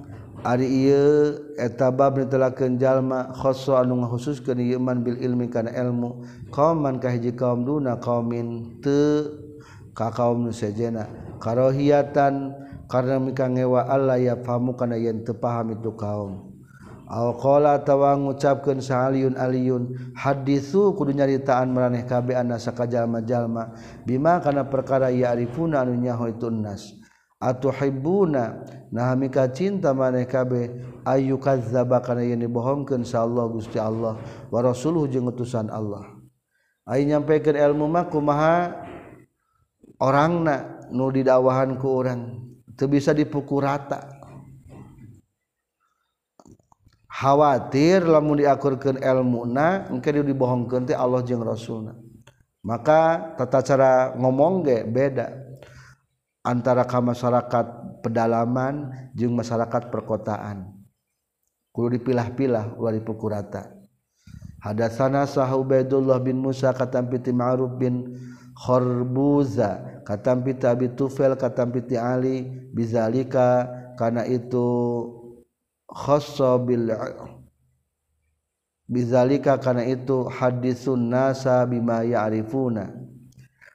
Ari 0.47 0.71
ieu 0.71 1.35
eta 1.59 1.91
bab 1.91 2.15
nitelakeun 2.15 2.79
jalma 2.79 3.35
khoso 3.35 3.75
anu 3.75 3.99
ngakhususkeun 4.07 4.63
ieu 4.63 4.79
man 4.79 5.03
bil 5.03 5.19
ilmi 5.19 5.51
kana 5.51 5.75
ilmu. 5.75 6.23
Kauman 6.55 7.03
kahiji 7.03 7.35
kaum 7.35 7.67
duna 7.67 7.99
kaumin 7.99 8.79
te 8.79 9.27
ka 9.99 10.15
kaum 10.15 10.47
nu 10.47 10.55
sejena 10.55 11.11
karohiatan 11.43 12.55
karena 12.87 13.19
mika 13.19 13.51
ngewa 13.51 13.91
Allah 13.91 14.23
ya 14.23 14.35
famu 14.39 14.79
kana 14.79 14.95
yen 14.95 15.27
teu 15.27 15.35
paham 15.35 15.75
itu 15.75 15.91
kaum. 15.99 16.55
Aw 17.09 17.35
qala 17.41 17.83
tawa 17.83 18.15
ngucapkeun 18.15 18.79
saaliun 18.79 19.35
aliyun 19.35 20.15
haditsu 20.15 20.95
kudu 20.95 21.19
nyaritaan 21.19 21.73
maraneh 21.73 22.07
kabe 22.07 22.37
anna 22.37 22.61
sakajalma 22.61 23.27
jalma 23.27 23.75
bima 24.07 24.39
kana 24.39 24.69
perkara 24.71 25.11
ya 25.11 25.35
arifuna 25.35 25.83
anu 25.83 25.99
nyaho 25.99 26.31
itu 26.31 26.47
nas. 26.53 26.95
Atuhibbuna 27.43 28.67
nahamika 28.93 29.49
cinta 29.53 29.97
maneh 29.97 30.29
kabeh. 30.29 30.73
Ayu 31.09 31.41
kadzdzaba 31.41 32.05
kana 32.05 32.21
yen 32.21 32.45
dibohongkeun 32.45 33.05
sa 33.05 33.25
Allah 33.25 33.49
Gusti 33.49 33.81
Allah. 33.81 34.21
Wa 34.53 34.61
rasuluh 34.61 35.09
jeung 35.09 35.33
utusan 35.33 35.73
Allah. 35.73 36.05
Ai 36.85 37.09
nyampekeun 37.09 37.57
ilmu 37.57 37.89
mah 37.89 38.09
kumaha 38.13 38.85
orangna 40.01 40.85
nu 40.93 41.09
didawahan 41.09 41.81
ku 41.81 42.01
urang. 42.01 42.45
Teu 42.77 42.87
bisa 42.93 43.17
dipukul 43.17 43.65
rata. 43.65 44.21
Khawatir 47.09 48.07
lamun 48.07 48.39
diakurkeun 48.39 49.01
ilmuna 49.03 49.89
engke 49.91 50.13
dibohongkeun 50.13 50.87
teh 50.87 50.95
Allah 50.95 51.25
jeung 51.25 51.43
rasulna. 51.43 51.97
Maka 52.63 53.33
tata 53.41 53.65
cara 53.65 54.13
ngomong 54.13 54.67
ge 54.67 54.85
beda 54.85 55.33
antara 56.45 56.85
ka 56.85 57.01
masyarakat 57.01 57.88
pedalaman 58.09 58.89
jeng 59.13 59.37
masyarakat 59.37 59.93
perkotaan. 59.93 60.73
Kudu 61.77 62.01
dipilah-pilah 62.01 62.81
ulah 62.81 62.97
dipukul 62.97 63.37
rata. 63.37 63.69
Hadatsana 64.59 65.29
sah 65.29 65.53
Ubaidullah 65.55 66.19
bin 66.19 66.43
Musa 66.43 66.75
piti 67.07 67.31
Ma'ruf 67.31 67.79
bin 67.79 68.19
Khorbuza 68.59 70.03
piti 70.43 70.65
Abi 70.67 70.91
Tufel 70.99 71.39
piti 71.71 71.95
Ali 71.95 72.43
bizalika 72.75 73.71
karena 73.95 74.27
itu 74.27 74.67
khobil 75.87 76.91
bizalika 78.91 79.61
karena 79.63 79.87
itu 79.87 80.27
hadisun 80.27 81.13
nasa 81.13 81.63
bima 81.69 82.03
ya'rifuna. 82.03 82.91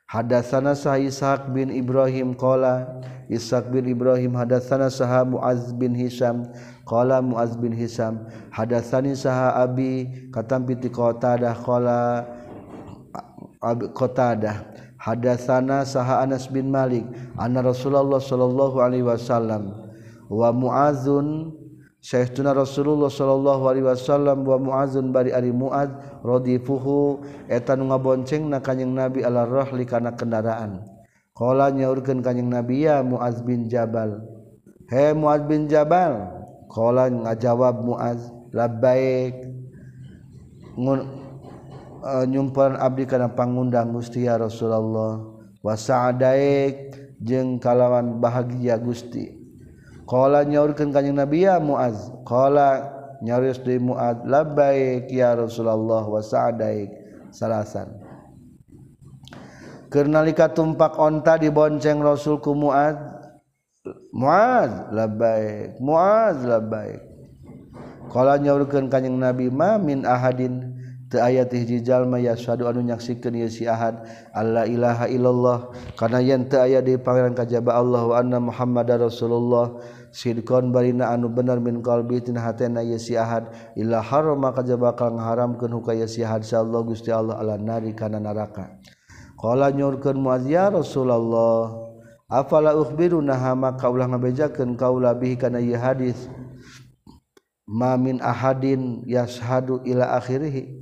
Hadatsana 0.10 0.76
Ishaq 0.76 1.50
bin 1.56 1.72
Ibrahim 1.74 2.36
qala 2.38 3.02
Ishaq 3.30 3.72
bin 3.72 3.88
Ibrahim 3.88 4.36
hadatsana 4.36 4.92
saha 4.92 5.24
Muaz 5.24 5.72
bin 5.76 5.96
Hisam 5.96 6.48
qala 6.84 7.24
Muaz 7.24 7.56
bin 7.56 7.72
Hisam 7.72 8.28
hadatsani 8.52 9.16
saha 9.16 9.64
Abi 9.64 10.30
katam 10.32 10.68
piti 10.68 10.92
Qatadah. 10.92 11.56
Qala 11.64 12.28
Qatadah 13.96 14.68
hadatsana 15.00 15.88
saha 15.88 16.24
Anas 16.24 16.52
bin 16.52 16.72
Malik 16.72 17.08
anna 17.40 17.64
Rasulullah 17.64 18.20
sallallahu 18.20 18.80
alaihi 18.84 19.08
wasallam 19.08 19.72
wa 20.28 20.50
Muazun 20.52 21.60
Syekhuna 22.04 22.52
Rasulullah 22.52 23.08
sallallahu 23.08 23.64
Alaihi 23.64 23.88
Wasallam 23.88 24.44
wa 24.44 24.60
muazun 24.60 25.16
bari 25.16 25.32
ari 25.32 25.56
muad 25.56 25.88
eta 27.48 27.80
nu 27.80 27.88
ngabonceng 27.88 28.52
na 28.52 28.60
kanjing 28.60 28.92
nabi 28.92 29.24
ala 29.24 29.48
rohli 29.48 29.88
kana 29.88 30.12
kendaraan. 30.12 30.84
Kala 31.34 31.74
nyaurkeun 31.74 32.22
kanjing 32.22 32.54
Nabi 32.54 32.86
ya 32.86 33.02
Muaz 33.02 33.42
bin 33.42 33.66
Jabal. 33.66 34.22
He 34.86 35.18
Muaz 35.18 35.42
bin 35.50 35.66
Jabal. 35.66 36.30
Kala 36.70 37.10
ngajawab 37.10 37.82
Muaz, 37.82 38.30
labbaik. 38.54 39.42
Ngun 40.78 41.00
e, 41.02 41.10
uh, 42.06 42.26
nyumpan 42.30 42.78
abdi 42.78 43.10
kana 43.10 43.34
pangundang 43.34 43.90
Gusti 43.98 44.30
ya 44.30 44.38
Rasulullah. 44.38 45.26
Wa 45.66 45.74
sa'daik 45.74 46.94
jeung 47.18 47.58
kalawan 47.58 48.22
bahagia 48.22 48.78
Gusti. 48.78 49.34
Kala 50.06 50.46
nyaurkeun 50.46 50.94
Kanjeng 50.94 51.18
Nabi 51.18 51.50
ya 51.50 51.58
Muaz. 51.58 52.14
Kala 52.30 52.94
nyaris 53.26 53.58
di 53.66 53.82
Muaz, 53.82 54.22
labbaik 54.22 55.10
ya 55.10 55.34
Rasulullah 55.34 56.06
wa 56.06 56.22
sa'daik. 56.22 56.94
Salasan. 57.34 58.03
Kernalika 59.94 60.50
tumpak 60.50 60.98
onta 60.98 61.38
dibonceng 61.38 62.02
Rasul 62.02 62.42
ku 62.42 62.58
Muad 62.58 62.98
Muad 64.10 64.90
labaik 64.90 65.78
Muad 65.78 66.42
labaik 66.42 67.14
Kala 68.10 68.42
nyaurkeun 68.42 68.90
kanyang 68.90 69.22
Nabi 69.22 69.54
ma 69.54 69.78
min 69.82 70.06
ahadin 70.06 70.74
te 71.10 71.18
ayat 71.18 71.50
teh 71.54 71.66
hiji 71.66 71.82
yasadu 71.82 72.70
anu 72.70 72.82
nyaksikeun 72.86 73.38
ieu 73.38 73.50
si 73.50 73.66
ahad 73.66 74.06
Allah 74.34 74.70
ilaha 74.70 75.06
illallah. 75.10 75.74
Karena 75.98 76.22
yen 76.22 76.46
te 76.46 76.62
aya 76.62 76.82
di 76.82 76.98
pangeran 76.98 77.34
kajaba 77.34 77.74
Allah 77.74 78.06
wa 78.06 78.16
anna 78.18 78.38
Muhammadar 78.38 79.02
Rasulullah 79.02 79.82
Sidkon 80.14 80.70
barina 80.70 81.10
anu 81.10 81.26
bener 81.30 81.58
min 81.58 81.82
qalbi 81.82 82.22
tina 82.22 82.46
hatena 82.46 82.86
ieu 82.86 83.02
si 83.02 83.18
ahad. 83.18 83.50
Illa 83.74 83.98
harama 83.98 84.54
kajaba 84.54 84.94
kang 84.94 85.18
haramkeun 85.18 85.74
hukaya 85.74 86.06
si 86.06 86.22
ahad 86.22 86.46
sallallahu 86.46 86.94
gusti 86.94 87.10
Allah 87.10 87.42
ala 87.42 87.58
nari 87.58 87.98
kana 87.98 88.22
neraka 88.22 88.78
Kala 89.44 89.76
nyurkeun 89.76 90.24
muazia 90.24 90.72
Rasulullah 90.72 91.76
afala 92.32 92.80
ukhbiruna 92.80 93.36
maka 93.60 93.92
ulah 93.92 94.08
ngabejakeun 94.08 94.80
kaula 94.80 95.12
bihi? 95.12 95.36
Kana 95.36 95.60
ieu 95.60 95.76
hadis 95.76 96.32
ma 97.68 98.00
min 98.00 98.24
ahadin 98.24 99.04
yashadu 99.04 99.84
ila 99.84 100.16
akhirih. 100.16 100.80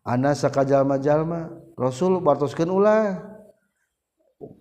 Ana 0.00 0.32
sakajalma-jalma 0.32 1.52
Rasul 1.76 2.24
bartoskeun 2.24 2.72
ulah. 2.72 3.20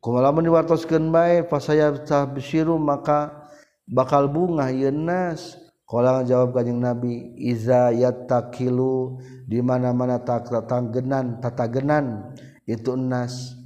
Kumaha 0.04 0.36
mun 0.36 0.44
diwartoskeun 0.44 1.08
bae 1.08 1.48
fasaya 1.48 1.96
tabsyiru 1.96 2.76
maka 2.76 3.48
bakal 3.88 4.28
bunga 4.28 4.68
yeun 4.68 5.08
nas. 5.08 5.56
Kala 5.88 6.28
jawab 6.28 6.60
kanjeng 6.60 6.84
Nabi 6.84 7.40
iza 7.40 7.96
yattakilu 7.96 9.16
di 9.48 9.64
mana-mana 9.64 10.20
tak 10.22 10.52
tatagenan 10.52 12.36
itu 12.70 12.94
enas 12.94 13.58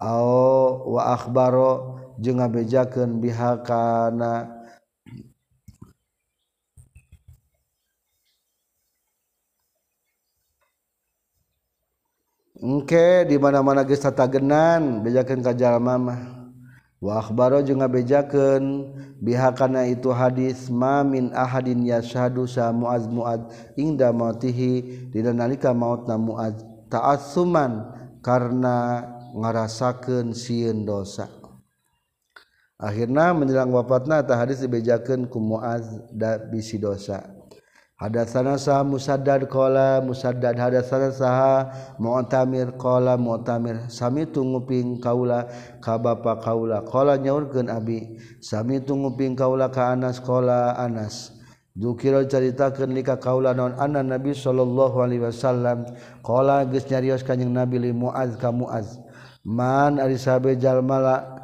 ao 0.00 0.88
wa 0.96 1.12
akhbaro 1.12 2.00
jeung 2.16 2.40
ngabejakeun 2.40 3.20
bihakana 3.20 4.56
Engke 12.56 13.28
di 13.28 13.36
mana-mana 13.36 13.84
geus 13.84 14.00
tatagenan 14.00 15.04
bejakeun 15.04 15.44
ka 15.44 15.52
jalma 15.52 16.00
mah. 16.00 16.20
Wa 17.04 17.20
akhbaro 17.20 17.60
jeung 17.60 17.84
ngabejakeun 17.84 18.96
bihakana 19.20 19.84
itu 19.84 20.08
hadis 20.08 20.72
ma 20.72 21.04
min 21.04 21.36
ahadin 21.36 21.84
yashhadu 21.84 22.48
sa 22.48 22.72
muaz 22.72 23.04
muad 23.04 23.52
inda 23.76 24.08
mautihi. 24.08 25.04
Dina 25.12 25.36
nalika 25.36 25.76
mautna 25.76 26.16
muaz. 26.16 26.56
Ta'assuman. 26.88 27.95
karena 28.26 29.06
ngarasakeun 29.38 30.34
sieun 30.34 30.82
dosa. 30.82 31.30
Akhirnya 32.74 33.30
menjelang 33.30 33.70
wafatna 33.70 34.26
ta 34.26 34.34
hadis 34.34 34.58
dibejakeun 34.58 35.30
ku 35.30 35.38
Muaz 35.38 35.86
da 36.10 36.34
bisi 36.36 36.82
dosa. 36.82 37.22
Hadatsana 37.96 38.60
sah 38.60 38.84
Musaddad 38.84 39.48
qala 39.48 40.04
Musaddad 40.04 40.60
hadatsana 40.60 41.08
sah 41.08 41.72
Mu'tamir 41.96 42.76
qala 42.76 43.16
Mu'tamir 43.16 43.88
sami 43.88 44.28
tunguping 44.28 45.00
kaula 45.00 45.48
ka 45.80 45.96
bapa 45.96 46.36
kaula? 46.42 46.84
Qala 46.84 47.16
nyaurkeun 47.16 47.72
abi 47.72 48.20
sami 48.44 48.84
tunguping 48.84 49.32
kaula 49.32 49.72
ka 49.72 49.96
Anas? 49.96 50.20
Qala 50.20 50.76
Anas. 50.76 51.35
Dukira 51.76 52.24
caritakeun 52.24 52.96
ka 53.04 53.20
kaula 53.20 53.52
naon 53.52 53.76
anna 53.76 54.00
Nabi 54.00 54.32
sallallahu 54.32 54.96
alaihi 54.96 55.20
wasallam. 55.28 55.84
Qala 56.24 56.64
geus 56.64 56.88
nyarios 56.88 57.20
kanjing 57.20 57.52
Nabi 57.52 57.76
li 57.76 57.92
Muaz 57.92 58.32
ka 58.40 58.48
Muaz 58.48 58.96
man 59.44 60.00
ari 60.00 60.16
sabe 60.16 60.56
jalma 60.56 61.36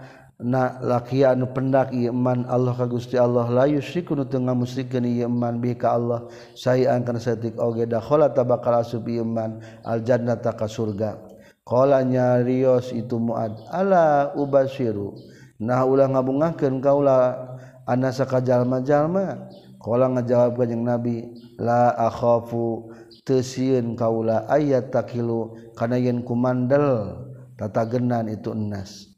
na 0.43 0.81
lakia 0.83 1.37
anu 1.37 1.47
pendak 1.53 1.93
ieu 1.93 2.17
man 2.17 2.49
Allah 2.49 2.73
ka 2.73 2.89
Gusti 2.89 3.21
Allah. 3.21 3.45
La 3.53 3.69
yusyriku 3.69 4.17
nu 4.17 4.25
teu 4.25 4.41
ieu 4.41 5.29
man 5.29 5.61
bi 5.61 5.77
Allah. 5.85 6.25
Sayan 6.57 7.05
kana 7.05 7.21
setik 7.21 7.61
oge 7.61 7.85
dakhala 7.85 8.33
tabakal 8.33 8.81
asub 8.81 9.05
ieu 9.13 9.29
man 9.29 9.61
al 9.85 10.01
jannata 10.01 10.57
ka 10.57 10.65
surga. 10.65 11.21
Qala 11.63 12.03
nyarios 12.03 12.91
itu 12.91 13.21
muad 13.21 13.55
ala 13.71 14.35
ubasiru 14.35 15.15
nah 15.63 15.87
ulah 15.87 16.11
ngabungahkeun 16.11 16.83
kaula 16.83 17.39
anasa 17.87 18.27
ka 18.27 18.43
jalma-jalma? 18.43 19.47
Kala 19.83 20.07
ngajawab 20.15 20.63
kanjing 20.63 20.87
Nabi, 20.87 21.17
la 21.59 21.91
akhafu 21.91 22.95
tesieun 23.27 23.99
kaula 23.99 24.47
ayat 24.47 24.95
takilu 24.95 25.59
kana 25.75 25.99
yen 25.99 26.23
kumandel 26.23 27.19
tatagenan 27.59 28.31
itu 28.31 28.55
enas. 28.55 29.11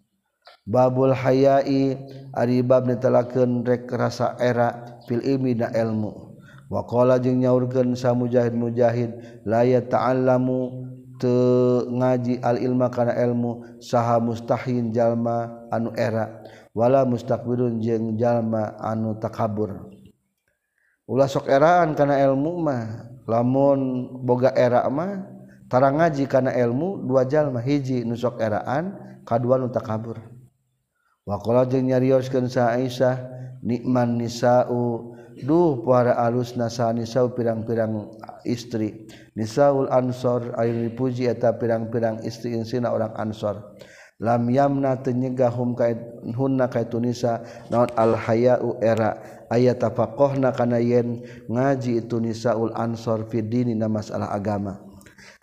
Babul 0.64 1.12
hayai 1.12 2.00
ari 2.32 2.64
bab 2.64 2.88
netelakeun 2.88 3.60
rek 3.68 3.92
rasa 3.92 4.40
era 4.40 4.96
fil 5.04 5.20
ilmi 5.20 5.52
da 5.52 5.68
ilmu. 5.68 6.32
Wa 6.72 6.80
qala 6.88 7.20
jeung 7.20 7.44
nyaurkeun 7.44 7.92
sa 7.92 8.16
mujahid 8.16 8.56
mujahid 8.56 9.12
la 9.44 9.68
ya 9.68 9.84
ta'allamu 9.84 10.88
te 11.20 11.36
ngaji 11.92 12.40
al 12.40 12.56
ilma 12.56 12.88
kana 12.88 13.12
ilmu 13.12 13.80
saha 13.84 14.16
mustahin 14.16 14.90
jalma 14.96 15.68
anu 15.68 15.92
era 15.92 16.40
wala 16.72 17.04
mustakbirun 17.04 17.84
jeung 17.84 18.16
jalma 18.16 18.74
anu 18.80 19.14
takabur 19.20 19.92
ulah 21.08 21.28
sok 21.28 21.48
eraan 21.48 21.92
karena 21.96 22.20
ilmu 22.24 22.52
mah. 22.60 22.84
Lamun 23.24 24.12
boga 24.20 24.52
era 24.52 24.84
mah 24.92 25.24
tarang 25.72 25.96
ngaji 25.96 26.28
karena 26.28 26.52
ilmu 26.52 27.08
dua 27.08 27.24
jalma 27.24 27.64
hiji 27.64 28.04
nusok 28.04 28.36
eraan 28.36 29.00
kadua 29.24 29.56
nu 29.56 29.72
takabur. 29.72 30.20
Wakola 31.24 31.64
jeung 31.64 31.88
nyarioskeun 31.88 32.52
sa 32.52 32.76
Aisyah 32.76 33.16
nikman 33.64 34.20
nisa'u. 34.20 35.16
Duh 35.34 35.82
para 35.82 36.14
alus 36.20 36.54
nasa 36.54 36.92
nisa'u 36.94 37.32
pirang-pirang 37.34 38.12
istri. 38.46 39.08
Nisaul 39.34 39.90
ansor 39.90 40.54
ayun 40.54 40.86
dipuji 40.92 41.26
eta 41.26 41.56
pirang-pirang 41.56 42.22
istri 42.28 42.54
insina 42.54 42.92
orang 42.92 43.16
ansor. 43.16 43.72
Lam 44.24 44.48
yamna 44.48 44.96
tenyegah 44.96 45.52
hum 45.52 45.76
kait 45.76 46.00
hunna 46.32 46.72
kaitu 46.72 46.96
nisa 46.96 47.44
naon 47.68 47.92
al 47.92 48.16
hayau 48.16 48.80
era. 48.80 49.20
Ayat 49.52 49.84
tafaqohna 49.84 50.56
kana 50.56 50.80
yen 50.80 51.20
ngaji 51.52 52.00
itu 52.00 52.16
nisaul 52.16 52.72
ansor 52.72 53.28
fi 53.28 53.44
dini 53.44 53.76
na 53.76 53.92
masalah 53.92 54.32
agama. 54.32 54.80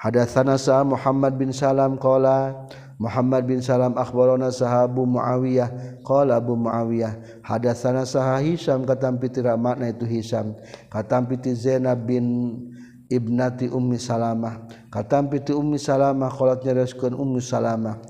Hadatsana 0.02 0.58
sa 0.58 0.82
Muhammad 0.82 1.38
bin 1.38 1.54
Salam 1.54 2.02
qala 2.02 2.66
Muhammad 2.98 3.46
bin 3.46 3.62
Salam 3.62 3.94
akhbarana 3.94 4.50
sahabu 4.50 5.06
Muawiyah. 5.06 6.02
Qala 6.02 6.42
Abu 6.42 6.58
Muawiyah 6.58 7.46
hadatsana 7.46 8.10
saha 8.10 8.42
Hisam 8.42 8.86
katampiti 8.90 9.46
makna 9.46 9.94
itu 9.94 10.10
Hisam 10.10 10.58
katampiti 10.90 11.54
Zainab 11.54 12.02
bin 12.10 12.58
ibnati 13.06 13.70
Ummi 13.70 14.02
Salamah. 14.02 14.66
Katampiti 14.90 15.54
Ummi 15.54 15.78
Salamah 15.78 16.34
qalat 16.34 16.66
nyareskeun 16.66 17.14
Ummu 17.14 17.38
Salamah 17.38 18.02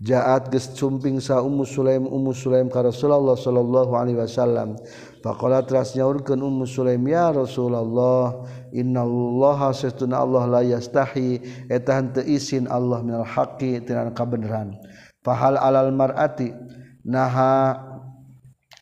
jaat 0.00 0.48
geus 0.48 0.72
cumping 0.72 1.20
sa 1.20 1.44
Ummu 1.44 1.68
Sulaim 1.68 2.08
Ummu 2.08 2.32
Sulaim 2.32 2.72
ka 2.72 2.80
Rasulullah 2.80 3.36
sallallahu 3.36 3.92
alaihi 3.92 4.16
wasallam. 4.16 4.80
Faqala 5.20 5.60
teras 5.60 5.92
nyaurkeun 5.92 6.40
Ummu 6.40 6.64
Sulaim 6.64 7.04
ya 7.04 7.28
Rasulullah 7.28 8.40
innallaha 8.72 9.76
sesuna 9.76 10.24
Allah 10.24 10.44
la 10.48 10.62
yastahi. 10.64 11.44
Eta 11.68 12.00
henteu 12.00 12.24
isin 12.24 12.64
Allah 12.72 13.04
minal 13.04 13.28
haqi 13.28 13.84
tina 13.84 14.08
kabeneran. 14.16 14.72
Fahal 15.20 15.60
alal 15.60 15.92
mar'ati 15.92 16.56
naha 17.04 17.76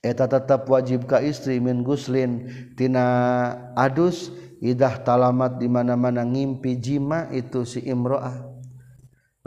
eta 0.06 0.30
tetap 0.30 0.70
wajib 0.70 1.10
ka 1.10 1.18
istri 1.18 1.58
min 1.58 1.82
guslin. 1.82 2.46
Tina 2.78 3.58
adus 3.74 4.30
idah 4.62 5.02
talamat 5.02 5.58
di 5.58 5.66
mana-mana 5.66 6.22
ngimpi 6.22 6.78
jima 6.78 7.26
itu 7.34 7.66
si 7.66 7.82
imro'ah. 7.82 8.47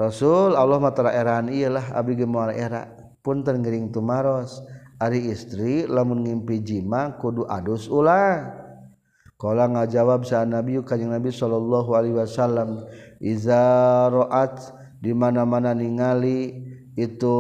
Rasul 0.02 0.58
Allah 0.58 0.82
matara 0.82 1.14
eraan 1.14 1.54
ialah 1.54 1.94
abdi 1.94 2.18
ge 2.18 2.26
moal 2.26 2.58
era. 2.58 2.90
Punten 3.22 3.62
gering 3.62 3.94
tumaros 3.94 4.66
ari 4.98 5.30
istri 5.30 5.86
lamun 5.86 6.26
ngimpi 6.26 6.58
jima 6.66 7.14
kudu 7.22 7.46
adus 7.46 7.86
ulah. 7.86 8.50
Kala 9.38 9.70
ngajawab 9.70 10.26
sa 10.26 10.42
Nabi 10.42 10.82
kanjing 10.82 11.14
Nabi 11.14 11.30
sallallahu 11.30 11.94
alaihi 11.94 12.18
wasallam 12.18 12.82
iza 13.22 13.62
ra'at 14.10 14.74
di 14.98 15.14
mana-mana 15.14 15.78
ningali 15.78 16.50
itu 16.98 17.38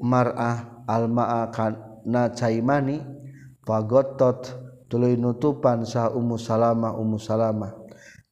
mar'ah 0.00 0.84
alma'a 0.84 1.48
kana 1.52 2.32
caimani 2.36 3.00
fagotot 3.64 4.52
tuluy 4.88 5.16
nutupan 5.16 5.84
sa 5.88 6.12
Ummu 6.12 6.36
Salamah 6.36 6.92
Ummu 6.96 7.16
Salamah. 7.20 7.85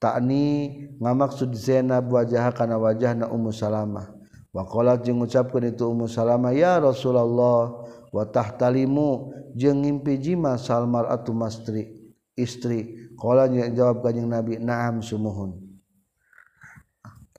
takni 0.04 0.84
ngamaksud 1.00 1.56
Zainab 1.56 2.12
wajah 2.12 2.52
kana 2.52 2.76
wajah 2.76 3.16
na 3.16 3.32
Ummu 3.32 3.48
Salamah. 3.48 4.12
Waqalat 4.52 5.02
jeung 5.02 5.24
ngucapkeun 5.24 5.72
itu 5.72 5.88
Ummu 5.88 6.04
Salamah 6.04 6.52
ya 6.52 6.76
Rasulullah 6.76 7.88
wa 8.12 8.24
tahtalimu 8.28 9.32
jeung 9.56 9.80
ngimpi 9.80 10.20
jima 10.20 10.60
salmar 10.60 11.08
atu 11.08 11.32
mastri 11.32 12.12
istri. 12.36 13.08
Qala 13.16 13.48
jawab 13.48 14.04
kanjing 14.04 14.28
Nabi 14.28 14.60
na'am 14.60 15.00
sumuhun. 15.00 15.56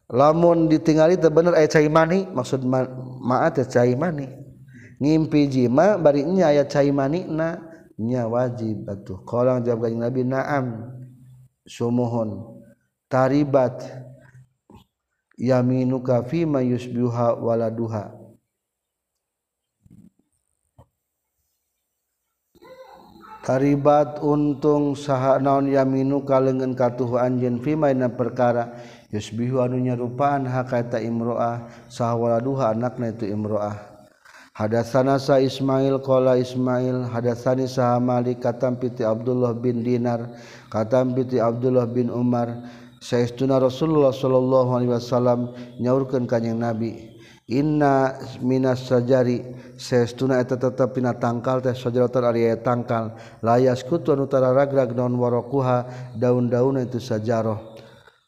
Lamun 0.10 0.66
ditingali 0.72 1.20
teu 1.22 1.30
bener 1.30 1.54
aya 1.54 1.70
cai 1.70 1.92
mani 1.92 2.26
maksud 2.26 2.66
ma 2.66 2.88
maat 3.22 3.62
ya 3.62 3.66
cai 3.70 3.94
mani. 3.94 4.26
Ngimpi 4.98 5.52
jima 5.52 6.00
bari 6.02 6.24
nya 6.24 6.50
aya 6.52 6.64
cai 6.66 6.90
mani 6.92 7.28
na 7.28 7.60
nya 7.96 8.28
wajib 8.28 8.88
atuh. 8.88 9.24
Qala 9.24 9.60
jawab 9.64 9.88
kanjing 9.88 10.04
Nabi 10.04 10.22
na'am 10.28 10.66
sumuhun. 11.64 12.55
Taribat 13.12 13.82
yaminuka 15.38 16.24
fi 16.26 16.48
ma 16.48 16.64
yusbiha 16.64 17.38
waladuha. 17.40 18.26
Karibat 23.46 24.26
untung 24.26 24.98
saha 24.98 25.38
naon 25.38 25.70
yaminu 25.70 26.26
kalengan 26.26 26.74
katuhu 26.74 27.22
anjeun 27.22 27.62
fi 27.62 27.78
maina 27.78 28.10
perkara. 28.10 28.74
Yusbihu 29.14 29.62
anu 29.62 29.78
nyarupaan 29.78 30.50
hakata 30.50 30.98
imroah 30.98 31.70
saha 31.86 32.18
waladuha 32.18 32.74
anakna 32.74 33.14
itu 33.14 33.30
imroah. 33.30 33.78
Hadatsana 34.56 35.22
sa 35.22 35.38
Ismail 35.38 36.00
qala 36.02 36.40
Ismail 36.42 37.12
hadatsani 37.12 37.70
saha 37.70 38.00
Malik 38.02 38.42
katam 38.42 38.80
piti 38.80 39.04
Abdullah 39.04 39.52
bin 39.52 39.84
Dinar 39.84 40.32
katam 40.72 41.12
piti 41.12 41.44
Abdullah 41.44 41.86
bin 41.86 42.08
Umar 42.08 42.50
saestuna 43.06 43.62
Rasulullah 43.62 44.10
sallallahu 44.10 44.70
Alaihi 44.74 44.92
Wasallam 44.98 45.54
nyaurkan 45.78 46.26
kanyang 46.26 46.66
nabi 46.66 47.14
Inna 47.46 48.18
Minas 48.42 48.90
sajari 48.90 49.46
seuna 49.78 50.42
eta 50.42 50.58
tetap 50.58 50.98
pina 50.98 51.14
tangkal 51.14 51.62
teh 51.62 51.78
sajaratan 51.78 52.34
Arya 52.34 52.58
tangkal 52.58 53.14
layas 53.46 53.86
kutuan 53.86 54.26
utara 54.26 54.50
ragrag 54.50 54.98
daun 54.98 55.14
warokuha 55.14 55.86
daun-daun 56.18 56.82
itu 56.82 56.98
sajaroh 56.98 57.78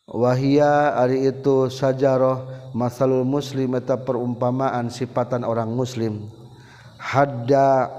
Wahia 0.08 0.96
Ari 0.96 1.34
itu 1.34 1.68
sajaroh 1.68 2.72
masalul 2.78 3.28
muslim 3.28 3.76
eta 3.76 4.00
perumpamaan 4.00 4.88
sifatan 4.88 5.44
orang 5.44 5.68
muslim. 5.68 6.32
Hadda 6.96 7.92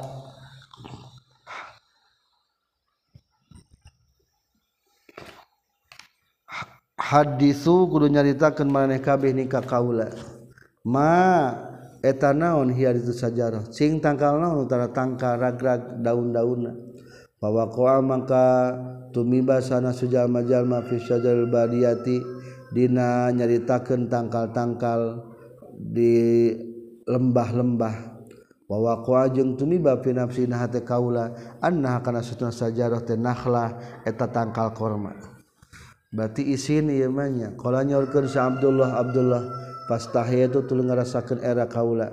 hadisu 7.09 7.89
kudu 7.89 8.13
nyaritakeun 8.13 8.69
maneh 8.69 9.01
kabeh 9.01 9.33
nikah 9.33 9.65
kaula 9.65 10.13
ma 10.85 11.69
eta 12.03 12.31
naon 12.31 12.71
hiya 12.71 12.95
itu 12.95 13.11
sajarah? 13.11 13.67
Cing 13.75 13.99
tangkal 13.99 14.39
naon 14.39 14.67
utara 14.67 14.93
tangka 14.95 15.35
ragrag 15.35 15.99
daun-daunna? 16.03 16.73
Pawaqa'a 17.39 18.03
maka 18.03 18.47
tumiba 19.15 19.63
sana 19.63 19.95
sujalma 19.95 20.43
jalma 20.43 20.83
fi 20.87 20.99
syajaril 20.99 21.51
badiyati 21.51 22.19
dina 22.75 23.31
nyaritakeun 23.31 24.11
tangkal-tangkal 24.11 25.23
di 25.79 26.51
lembah-lembah. 27.07 28.19
Bahwa 28.69 29.01
waqa'a 29.01 29.33
jeung 29.33 29.57
tumiba 29.57 29.97
fi 30.03 30.13
nafsi 30.13 30.45
hate 30.51 30.85
kaula 30.85 31.57
annaha 31.63 32.05
kana 32.05 32.21
satuna 32.21 32.53
sajarah 32.53 33.01
teh 33.01 33.17
nakhlah 33.17 34.03
eta 34.05 34.29
tangkal 34.29 34.77
korma. 34.77 35.38
berarti 36.15 36.55
isin 36.55 36.89
iamanya 36.89 37.53
kalau 37.57 37.81
nyorkan 37.85 38.25
sa 38.29 38.49
Abdullah 38.49 38.97
Abdullah 38.97 39.43
pastahya 39.89 40.49
itu 40.49 40.65
tulu 40.65 40.85
ngerasakan 40.85 41.41
era 41.45 41.69
kaula. 41.69 42.13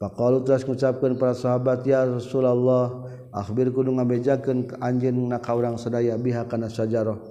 Pakalu 0.00 0.42
terus 0.42 0.66
mengucapkan 0.66 1.14
para 1.14 1.30
sahabat 1.30 1.86
ya 1.86 2.02
Rasulullah 2.02 3.06
akhbir 3.30 3.70
kudu 3.70 3.94
ngabejakan 3.94 4.66
ke 4.66 4.74
anjin 4.82 5.14
naka 5.30 5.54
orang 5.54 5.78
sedaya 5.78 6.18
biha 6.18 6.50
kana 6.50 6.66
sajaroh 6.66 7.22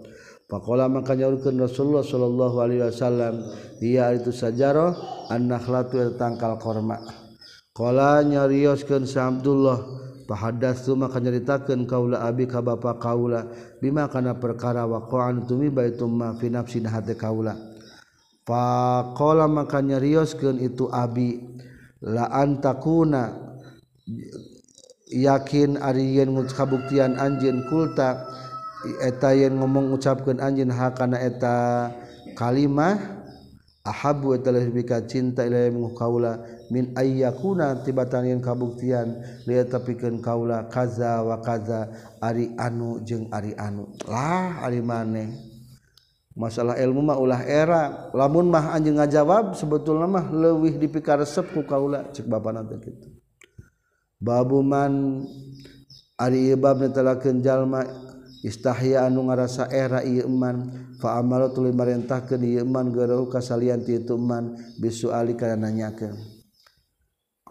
Pakola 0.51 0.91
maka 0.91 1.15
nyaurkeun 1.15 1.63
Rasulullah 1.63 2.03
sallallahu 2.03 2.59
alaihi 2.59 2.83
wasallam 2.83 3.39
iya 3.79 4.11
itu 4.11 4.35
sajaroh 4.35 4.91
an-nakhlatu 5.31 6.19
tangkal 6.19 6.59
korma. 6.59 6.99
Kala 7.71 8.19
nyarioskeun 8.19 9.07
sa 9.07 9.31
Abdullah 9.31 9.79
pahadas 10.31 10.87
tu 10.87 10.95
maka 10.95 11.19
nyaritakeun 11.19 11.83
kaula 11.83 12.23
abi 12.23 12.47
ka 12.47 12.63
bapa 12.63 12.95
kaula. 12.95 13.51
Bima 13.83 14.07
kana 14.07 14.39
perkara 14.39 14.87
waqa'an 14.87 15.43
tumi 15.43 15.67
baitum 15.67 16.07
ma 16.15 16.31
fi 16.39 16.47
nafsi 16.47 16.79
hati 16.87 17.19
kaula. 17.19 17.59
Pakola 18.47 19.51
maka 19.51 19.83
nyarioskeun 19.83 20.63
itu 20.63 20.87
abi. 20.87 21.59
La 21.99 22.31
antakuna 22.31 23.35
yakin 25.11 25.75
ari 25.83 26.23
yen 26.23 26.31
kabuktian 26.47 27.19
anjeun 27.19 27.67
kulta 27.67 28.23
eta 29.03 29.35
yen 29.35 29.59
ngomong 29.59 29.91
ucapkeun 29.99 30.39
anjeun 30.39 30.71
hakana 30.71 31.19
eta 31.19 31.91
kalimah 32.39 33.20
ahabu 33.81 34.37
talbika 34.41 35.05
cinta 35.09 35.45
ilahi 35.45 35.73
kaula 35.97 36.41
min 36.69 36.93
ayyakuna 36.93 37.81
tibatan 37.81 38.29
yen 38.29 38.39
kabuktian. 38.39 39.21
Lihat 39.49 39.73
tapikeun 39.73 40.21
kaula 40.21 40.69
kaza 40.69 41.25
wa 41.25 41.41
kaza. 41.41 41.89
Ari 42.21 42.53
anu 42.57 43.01
jeung 43.01 43.27
ari 43.33 43.57
anu. 43.57 43.89
Lah 44.05 44.61
ari 44.65 44.79
maneh. 44.79 45.29
Masalah 46.31 46.79
ilmu 46.79 47.01
mah 47.03 47.17
ulah 47.19 47.41
era. 47.43 48.09
Lamun 48.15 48.47
mah 48.47 48.71
anjeun 48.71 49.01
ngajawab 49.01 49.57
sebetulna 49.57 50.07
mah 50.07 50.31
leuwih 50.31 50.79
dipikaresep 50.79 51.51
ku 51.51 51.65
kaula. 51.65 52.07
Cek 52.13 52.29
bapana 52.29 52.63
teh 52.63 52.79
kitu 52.79 53.21
babuman 54.21 55.25
ari 56.21 56.53
ibab 56.53 56.77
netelakeun 56.77 57.41
jalma 57.41 57.81
istahya 58.41 59.05
anu 59.05 59.29
ngarasa 59.29 59.69
era 59.69 60.01
iman 60.01 60.69
faamalo 60.97 61.53
tuli 61.53 61.73
marintah 61.73 62.25
iman 62.29 62.85
geruh 62.93 63.29
kasalian 63.29 63.85
ti 63.85 64.01
itu 64.01 64.17
iman 64.17 64.57
bisu 64.81 65.13
ali 65.13 65.37
karena 65.37 65.69
nanyakeun. 65.69 66.41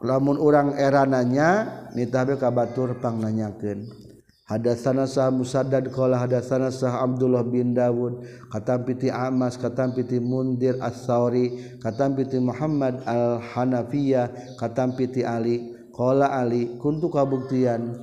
Lamun 0.01 0.41
urang 0.41 0.74
era 0.80 1.05
nanya 1.05 1.66
nitabe 1.93 2.41
ka 2.41 2.49
batur 2.49 2.99
pang 2.99 3.20
nanyakeun. 3.20 4.11
Hadatsana 4.51 5.07
sah 5.07 5.30
musaddad 5.30 5.95
qala 5.95 6.26
hadatsana 6.26 6.74
sah 6.74 7.07
abdullah 7.07 7.47
bin 7.47 7.70
dawud 7.70 8.26
katam 8.51 8.82
piti 8.82 9.07
amas 9.07 9.55
katam 9.55 9.95
piti 9.95 10.18
mundir 10.18 10.74
as-sauri 10.82 11.78
katam 11.78 12.18
piti 12.18 12.43
muhammad 12.43 12.99
al-hanafiyah 13.07 14.59
katam 14.59 14.99
piti 14.99 15.22
ali 15.22 15.70
qala 15.95 16.34
ali 16.34 16.74
kuntu 16.82 17.14
kabuktian 17.14 17.95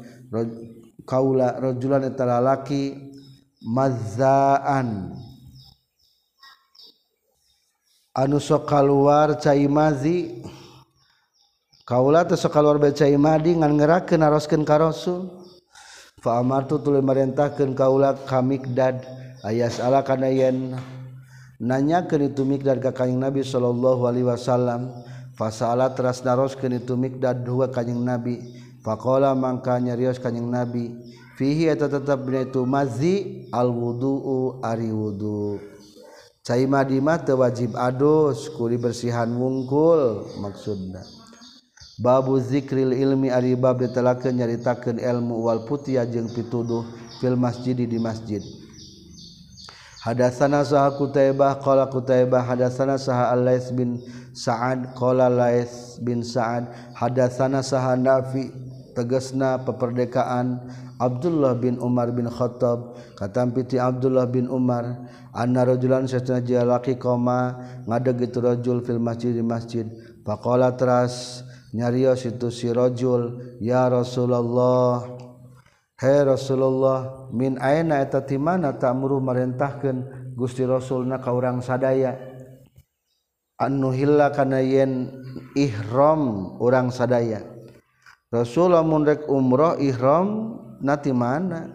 kaula 1.08 1.56
rajulan 1.56 2.04
eta 2.04 2.28
lalaki 2.28 3.16
mazzaan. 3.64 5.16
Anu 8.12 8.44
sok 8.44 8.68
kaluar 8.68 9.40
cai 9.40 9.70
mazi 9.72 10.44
kaula 11.88 12.28
teh 12.28 12.36
sok 12.36 12.52
kaluar 12.52 12.76
bae 12.76 12.92
cai 12.92 13.16
madi 13.16 13.56
ngan 13.56 13.78
ngerakeun 13.80 14.20
naroskeun 14.20 14.68
ka 14.68 14.84
rasul. 14.84 15.32
Fa 16.20 16.42
amartu 16.42 16.82
tuluy 16.82 17.00
marentahkeun 17.00 17.72
kaula 17.78 18.18
ka 18.28 18.44
Mikdad. 18.44 19.06
Ayas 19.46 19.80
ala 19.80 20.02
kana 20.02 20.28
yen 20.34 20.76
nanyakeun 21.62 22.34
itu 22.34 22.42
Mikdad 22.42 22.82
ka 22.82 22.92
kanjing 22.92 23.22
Nabi 23.22 23.46
sallallahu 23.46 24.10
alaihi 24.10 24.28
wasallam. 24.28 24.92
Fasalat 25.38 25.94
ras 26.02 26.26
naroskeun 26.26 26.74
itu 26.74 26.98
Mikdad 26.98 27.46
dua 27.46 27.70
kanjing 27.70 28.02
Nabi. 28.02 28.66
Fakola 28.88 29.36
mangka 29.36 29.76
nyarios 29.84 30.16
kanyeng 30.16 30.48
nabi 30.48 30.96
fihi 31.36 31.68
atau 31.68 31.92
tetap 31.92 32.24
bin 32.24 32.48
itu 32.48 32.64
mazi 32.64 33.44
alwuhu 33.52 34.64
ari 34.64 34.88
wudhu 34.88 35.60
caimadi 36.48 37.04
wajib 37.04 37.76
adus 37.76 38.48
kuli 38.56 38.80
bersihan 38.80 39.28
wungkul 39.36 40.24
maksudnya 40.40 41.04
Babu 41.98 42.38
zikril 42.38 42.94
ilmi 42.94 43.34
aribab 43.34 43.82
ditelakeun 43.82 44.38
nyaritakeun 44.38 45.02
ilmu 45.02 45.50
wal 45.50 45.66
putih 45.66 45.98
jeung 46.06 46.30
pituduh 46.30 46.86
fil 47.18 47.34
masjid 47.34 47.74
di 47.74 47.98
masjid. 47.98 48.46
Hadatsana 50.06 50.62
saha 50.62 50.94
Kutaibah 50.94 51.58
qala 51.58 51.90
Kutaibah 51.90 52.46
hadatsana 52.46 53.02
saha 53.02 53.34
Al-Lais 53.34 53.74
bin 53.74 53.98
Sa'ad 54.30 54.94
qala 54.94 55.26
Lais 55.26 55.98
bin 55.98 56.22
Sa'ad 56.22 56.70
hadatsana 56.94 57.66
saha 57.66 57.98
Nafi 57.98 58.54
tegesna 58.98 59.62
peperdekaan 59.62 60.66
Abdullah 60.98 61.54
bin 61.54 61.78
Umar 61.78 62.10
bin 62.10 62.26
Khattab. 62.26 62.98
Katampiti 63.14 63.78
Abdullah 63.78 64.26
bin 64.26 64.50
Umar 64.50 65.06
anna 65.38 65.62
rajulan 65.62 66.10
satuna 66.10 66.42
jalaki 66.42 66.98
koma 66.98 67.62
ngadeg 67.86 68.34
itu 68.34 68.42
rajul 68.42 68.82
fil 68.82 68.98
masjid 68.98 69.38
di 69.38 69.46
masjid. 69.46 69.86
Faqala 70.26 70.74
teras 70.74 71.46
nyarios 71.78 72.26
itu 72.26 72.50
si 72.50 72.74
rajul 72.74 73.38
ya 73.62 73.86
Rasulullah 73.86 75.06
Hai 75.98 76.22
Rasulullah 76.30 77.26
min 77.34 77.58
aina 77.58 77.98
eta 78.06 78.22
ti 78.22 78.38
mana 78.38 78.78
ta'muru 78.78 79.18
marentahkeun 79.18 80.30
Gusti 80.38 80.62
Rasulna 80.62 81.18
ka 81.18 81.34
urang 81.34 81.58
sadaya? 81.58 82.14
Anu 83.58 83.90
hilla 83.90 84.30
kana 84.30 84.62
yen 84.62 85.10
ihram 85.58 86.54
urang 86.62 86.94
sadaya? 86.94 87.57
Rasulullah 88.28 88.84
mundrek 88.84 89.24
umroh 89.32 89.80
ihram 89.80 90.60
nati 90.84 91.16
mana? 91.16 91.72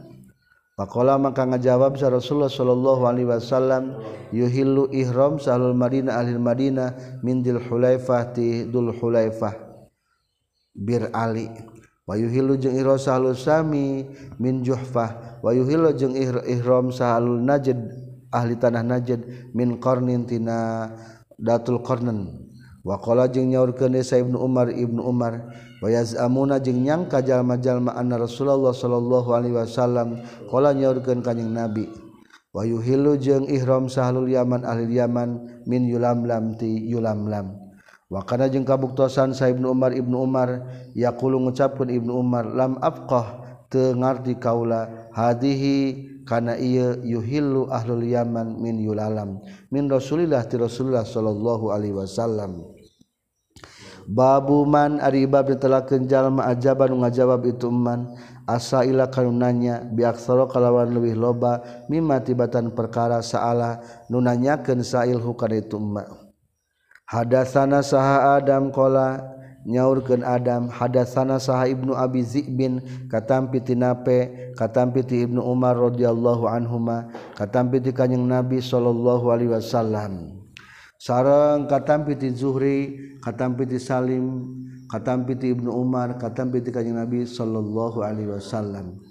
Pakola 0.77 1.17
maka 1.17 1.49
ngajawab 1.49 1.97
sa 1.97 2.13
Rasulullah 2.13 2.53
sallallahu 2.53 3.05
alaihi 3.09 3.29
wasallam 3.29 3.97
yuhillu 4.33 4.89
ihram 4.93 5.37
sahlul 5.41 5.77
Madinah 5.77 6.17
ahli 6.17 6.37
Madinah 6.37 7.21
min 7.21 7.45
dil 7.45 7.61
Hulaifah 7.61 8.37
ti 8.37 8.69
dul 8.69 8.93
Hulaifah. 8.93 9.53
Bir 10.73 11.09
Ali. 11.13 11.49
Wa 12.09 12.17
yuhillu 12.17 12.57
jeung 12.61 12.77
ihram 12.77 12.97
sahlul 13.01 13.37
Sami 13.37 14.05
min 14.41 14.65
Juhfah. 14.65 15.41
Wa 15.45 15.57
yuhillu 15.57 15.93
jeung 15.97 16.17
ihram 16.17 16.93
sahul 16.93 17.41
Najd 17.41 17.77
ahli 18.33 18.57
tanah 18.57 18.85
Najd 18.85 19.53
min 19.57 19.77
qarnin 19.81 20.25
tina 20.29 20.89
datul 21.37 21.85
qarnan. 21.85 22.49
Wa 22.81 22.97
qala 23.01 23.29
jeung 23.29 23.53
nyaurkeun 23.53 23.97
Sa 24.05 24.21
Ibnu 24.21 24.41
Umar 24.41 24.73
Ibnu 24.73 25.01
Umar 25.05 25.53
bayaz 25.83 26.15
amuna 26.15 26.63
jeung 26.63 26.87
nyangka 26.87 27.19
jalma-jalma 27.27 27.99
anna 27.99 28.23
Rasulullah 28.23 28.71
sallallahu 28.71 29.35
alaihi 29.35 29.59
wasallam 29.59 30.23
qala 30.47 30.71
nyaurkeun 30.71 31.27
kanjing 31.27 31.51
Nabi. 31.51 31.91
Wa 32.55 32.63
yuhillu 32.63 33.19
jeung 33.19 33.51
ihram 33.51 33.91
sahlul 33.91 34.31
yaman 34.31 34.63
ahli 34.63 35.01
yaman 35.01 35.61
min 35.67 35.89
yulamlam 35.91 36.55
ti 36.55 36.71
yulamlam. 36.87 37.59
Wa 38.13 38.23
kana 38.29 38.47
jeung 38.53 38.69
kabuktosan 38.69 39.33
sa 39.33 39.49
Ibnu 39.49 39.73
Umar 39.73 39.97
Ibnu 39.97 40.21
Umar 40.21 40.69
yaqulu 40.93 41.41
ngucapkeun 41.49 41.89
Ibnu 41.89 42.13
Umar 42.13 42.45
lam 42.53 42.77
afqah 42.79 43.41
teu 43.73 43.97
ngarti 43.97 44.37
kaula 44.37 45.09
hadihi 45.17 46.13
kana 46.29 46.61
ieu 46.61 47.01
yuhillu 47.03 47.73
ahlul 47.73 48.05
yaman 48.05 48.61
min 48.61 48.77
yulalam 48.85 49.41
min 49.73 49.89
Rasulillah 49.89 50.45
ti 50.45 50.61
Rasulullah 50.61 51.09
sallallahu 51.09 51.73
alaihi 51.73 51.97
wasallam. 51.97 52.72
babuman 54.09 54.99
aribab 54.99 55.51
ditelakenjallma 55.51 56.47
ajaban 56.51 56.95
ngajawab 56.99 57.47
ituman 57.47 58.11
asa 58.47 58.83
ila 58.83 59.07
kanunanya 59.07 59.87
bi 59.87 60.03
aksara 60.03 60.51
kalawan 60.51 60.91
luwih 60.91 61.15
loba 61.15 61.63
mimma 61.87 62.23
tibatan 62.23 62.75
perkara 62.75 63.23
saala 63.23 63.83
nunanyakeun 64.11 64.83
sailhu 64.83 65.35
kana 65.39 65.63
itumma 65.63 66.03
hadatsana 67.07 67.85
saha 67.85 68.41
adam 68.41 68.73
kola 68.73 69.33
nyaurkeun 69.67 70.27
adam. 70.27 70.69
Hadatsana 70.69 71.39
saha 71.39 71.71
ibnu 71.71 71.95
abi 71.95 72.23
zibin 72.23 72.83
katampi 73.07 73.63
tinape 73.63 74.53
katampi 74.59 75.07
ti 75.07 75.23
ibnu 75.23 75.39
umar 75.43 75.79
radhiyallahu 75.79 76.51
anhuma 76.51 77.11
katampi 77.39 77.79
ti 77.79 77.95
kanjeng 77.95 78.27
nabi 78.27 78.59
sallallahu 78.59 79.31
alaihi 79.31 79.55
wasallam. 79.55 80.42
sarang 81.03 81.67
katampiti 81.67 82.31
Zuhri 82.31 83.19
katampiti 83.19 83.83
Salim 83.83 84.55
katampiti 84.87 85.51
Ibnu 85.51 85.75
Umar 85.75 86.15
katampiti 86.15 86.71
kanjeng 86.71 86.95
Nabi 86.95 87.27
sallallahu 87.27 88.07
alaihi 88.07 88.31
wasallam. 88.31 89.03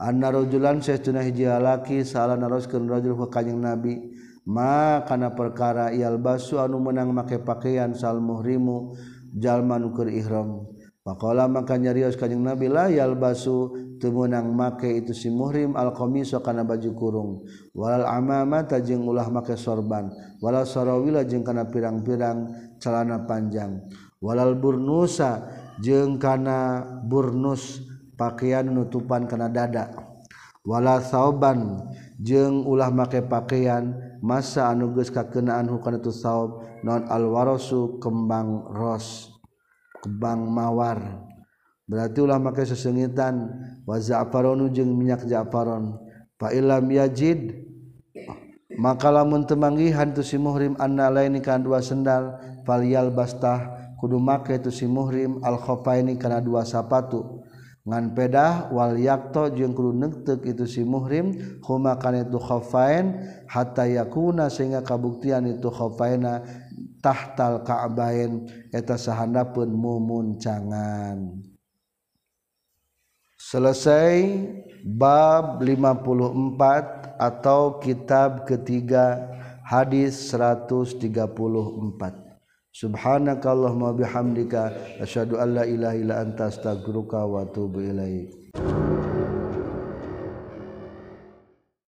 Anna 0.00 0.32
rajulan 0.32 0.80
saytuna 0.80 1.20
hiji 1.20 1.44
laki 1.44 2.00
salah 2.08 2.40
naroskeun 2.40 2.88
rajul 2.88 3.12
ka 3.28 3.40
kanjeng 3.40 3.60
Nabi. 3.60 4.16
Ma 4.44 5.04
kana 5.04 5.32
perkara 5.32 5.92
ial 5.92 6.20
basu 6.20 6.60
anu 6.60 6.80
menang 6.80 7.12
make 7.12 7.40
pakaian 7.44 7.92
sal 7.96 8.20
muhrimu 8.20 8.96
jalma 9.36 9.80
nu 9.80 9.92
keur 9.92 10.08
ihram. 10.08 10.73
Pakola 11.04 11.44
maka 11.52 11.76
nyarios 11.76 12.16
kanjeng 12.16 12.40
Nabi 12.40 12.72
la 12.72 12.88
yalbasu. 12.88 13.76
Temunang 14.00 14.52
make 14.52 14.88
itu 14.88 15.16
si 15.16 15.32
muhrim 15.32 15.76
al 15.76 15.92
qamiso 15.92 16.40
kana 16.40 16.64
baju 16.64 16.90
kurung. 16.96 17.30
Walal 17.76 18.04
amama 18.08 18.64
jeung 18.64 19.04
ulah 19.04 19.28
make 19.28 19.56
sorban. 19.56 20.08
Walal 20.40 20.64
sarawila 20.64 21.24
jeung 21.28 21.44
kana 21.44 21.68
pirang-pirang 21.68 22.52
celana 22.80 23.24
panjang. 23.24 23.84
Walal 24.20 24.56
burnusa 24.56 25.44
jeung 25.80 26.16
kana 26.16 26.84
burnus 27.04 27.84
pakaian 28.16 28.64
nutupan 28.72 29.28
kana 29.28 29.52
dada. 29.52 29.92
Walal 30.64 31.04
sauban 31.04 31.84
jeung 32.16 32.64
ulah 32.64 32.88
make 32.88 33.24
pakaian 33.28 33.92
masa 34.24 34.72
anu 34.72 34.96
geus 34.96 35.12
kakeunaan 35.12 35.68
hukana 35.68 36.00
tu 36.00 36.08
saub 36.08 36.64
non 36.80 37.04
alwarosu 37.08 38.00
kembang 38.00 38.68
ros. 38.72 39.33
kebang 40.04 40.44
mawar. 40.44 41.24
Berarti 41.88 42.20
ulah 42.20 42.40
make 42.40 42.64
sesengitan 42.64 43.48
wa 43.88 43.96
za'faronu 43.96 44.68
jeung 44.72 44.92
minyak 44.92 45.24
za'faron 45.24 46.00
fa 46.40 46.48
illam 46.52 46.88
yajid 46.88 47.60
maka 48.80 49.12
lamun 49.12 49.44
temanggihan 49.44 50.10
tu 50.16 50.24
si 50.24 50.40
muhrim 50.40 50.74
anna 50.80 51.12
laini 51.12 51.44
kana 51.44 51.60
dua 51.60 51.84
sendal 51.84 52.40
falyal 52.64 53.12
bastah 53.12 53.92
kudu 54.00 54.16
make 54.16 54.56
tu 54.64 54.72
si 54.72 54.88
muhrim 54.88 55.44
al 55.44 55.60
khafaini 55.60 56.16
kana 56.16 56.40
dua 56.40 56.64
sapatu. 56.64 57.44
Ngan 57.84 58.16
pedah 58.16 58.72
wal 58.72 58.96
yakto 58.96 59.52
jeung 59.52 59.76
kudu 59.76 59.92
neuteup 59.92 60.40
itu 60.48 60.64
si 60.64 60.88
muhrim 60.88 61.60
huma 61.68 62.00
kana 62.00 62.24
itu 62.24 62.40
khafain 62.40 63.20
hatta 63.44 63.84
yakuna 63.84 64.48
sehingga 64.48 64.80
kabuktian 64.80 65.44
itu 65.44 65.68
khafaina 65.68 66.40
tahtal 67.04 67.60
ka'bain. 67.60 68.48
Eta 68.74 68.98
sahandapun 68.98 69.70
mumuncangan 69.70 71.38
selesai 73.38 74.50
bab 74.82 75.62
54 75.62 77.22
atau 77.22 77.78
kitab 77.78 78.42
ketiga 78.50 79.30
hadis 79.62 80.34
134 80.34 81.06
subhanakallahumma 82.74 83.94
bihamdika 83.94 84.74
asyhadu 84.98 85.38
an 85.38 85.54
la 85.54 85.64
ilaha 85.70 85.94
illa 85.94 86.14
anta 86.26 86.50
astaghfiruka 86.50 87.22
wa 87.22 87.46
atubu 87.46 87.78
ilaik 87.78 88.34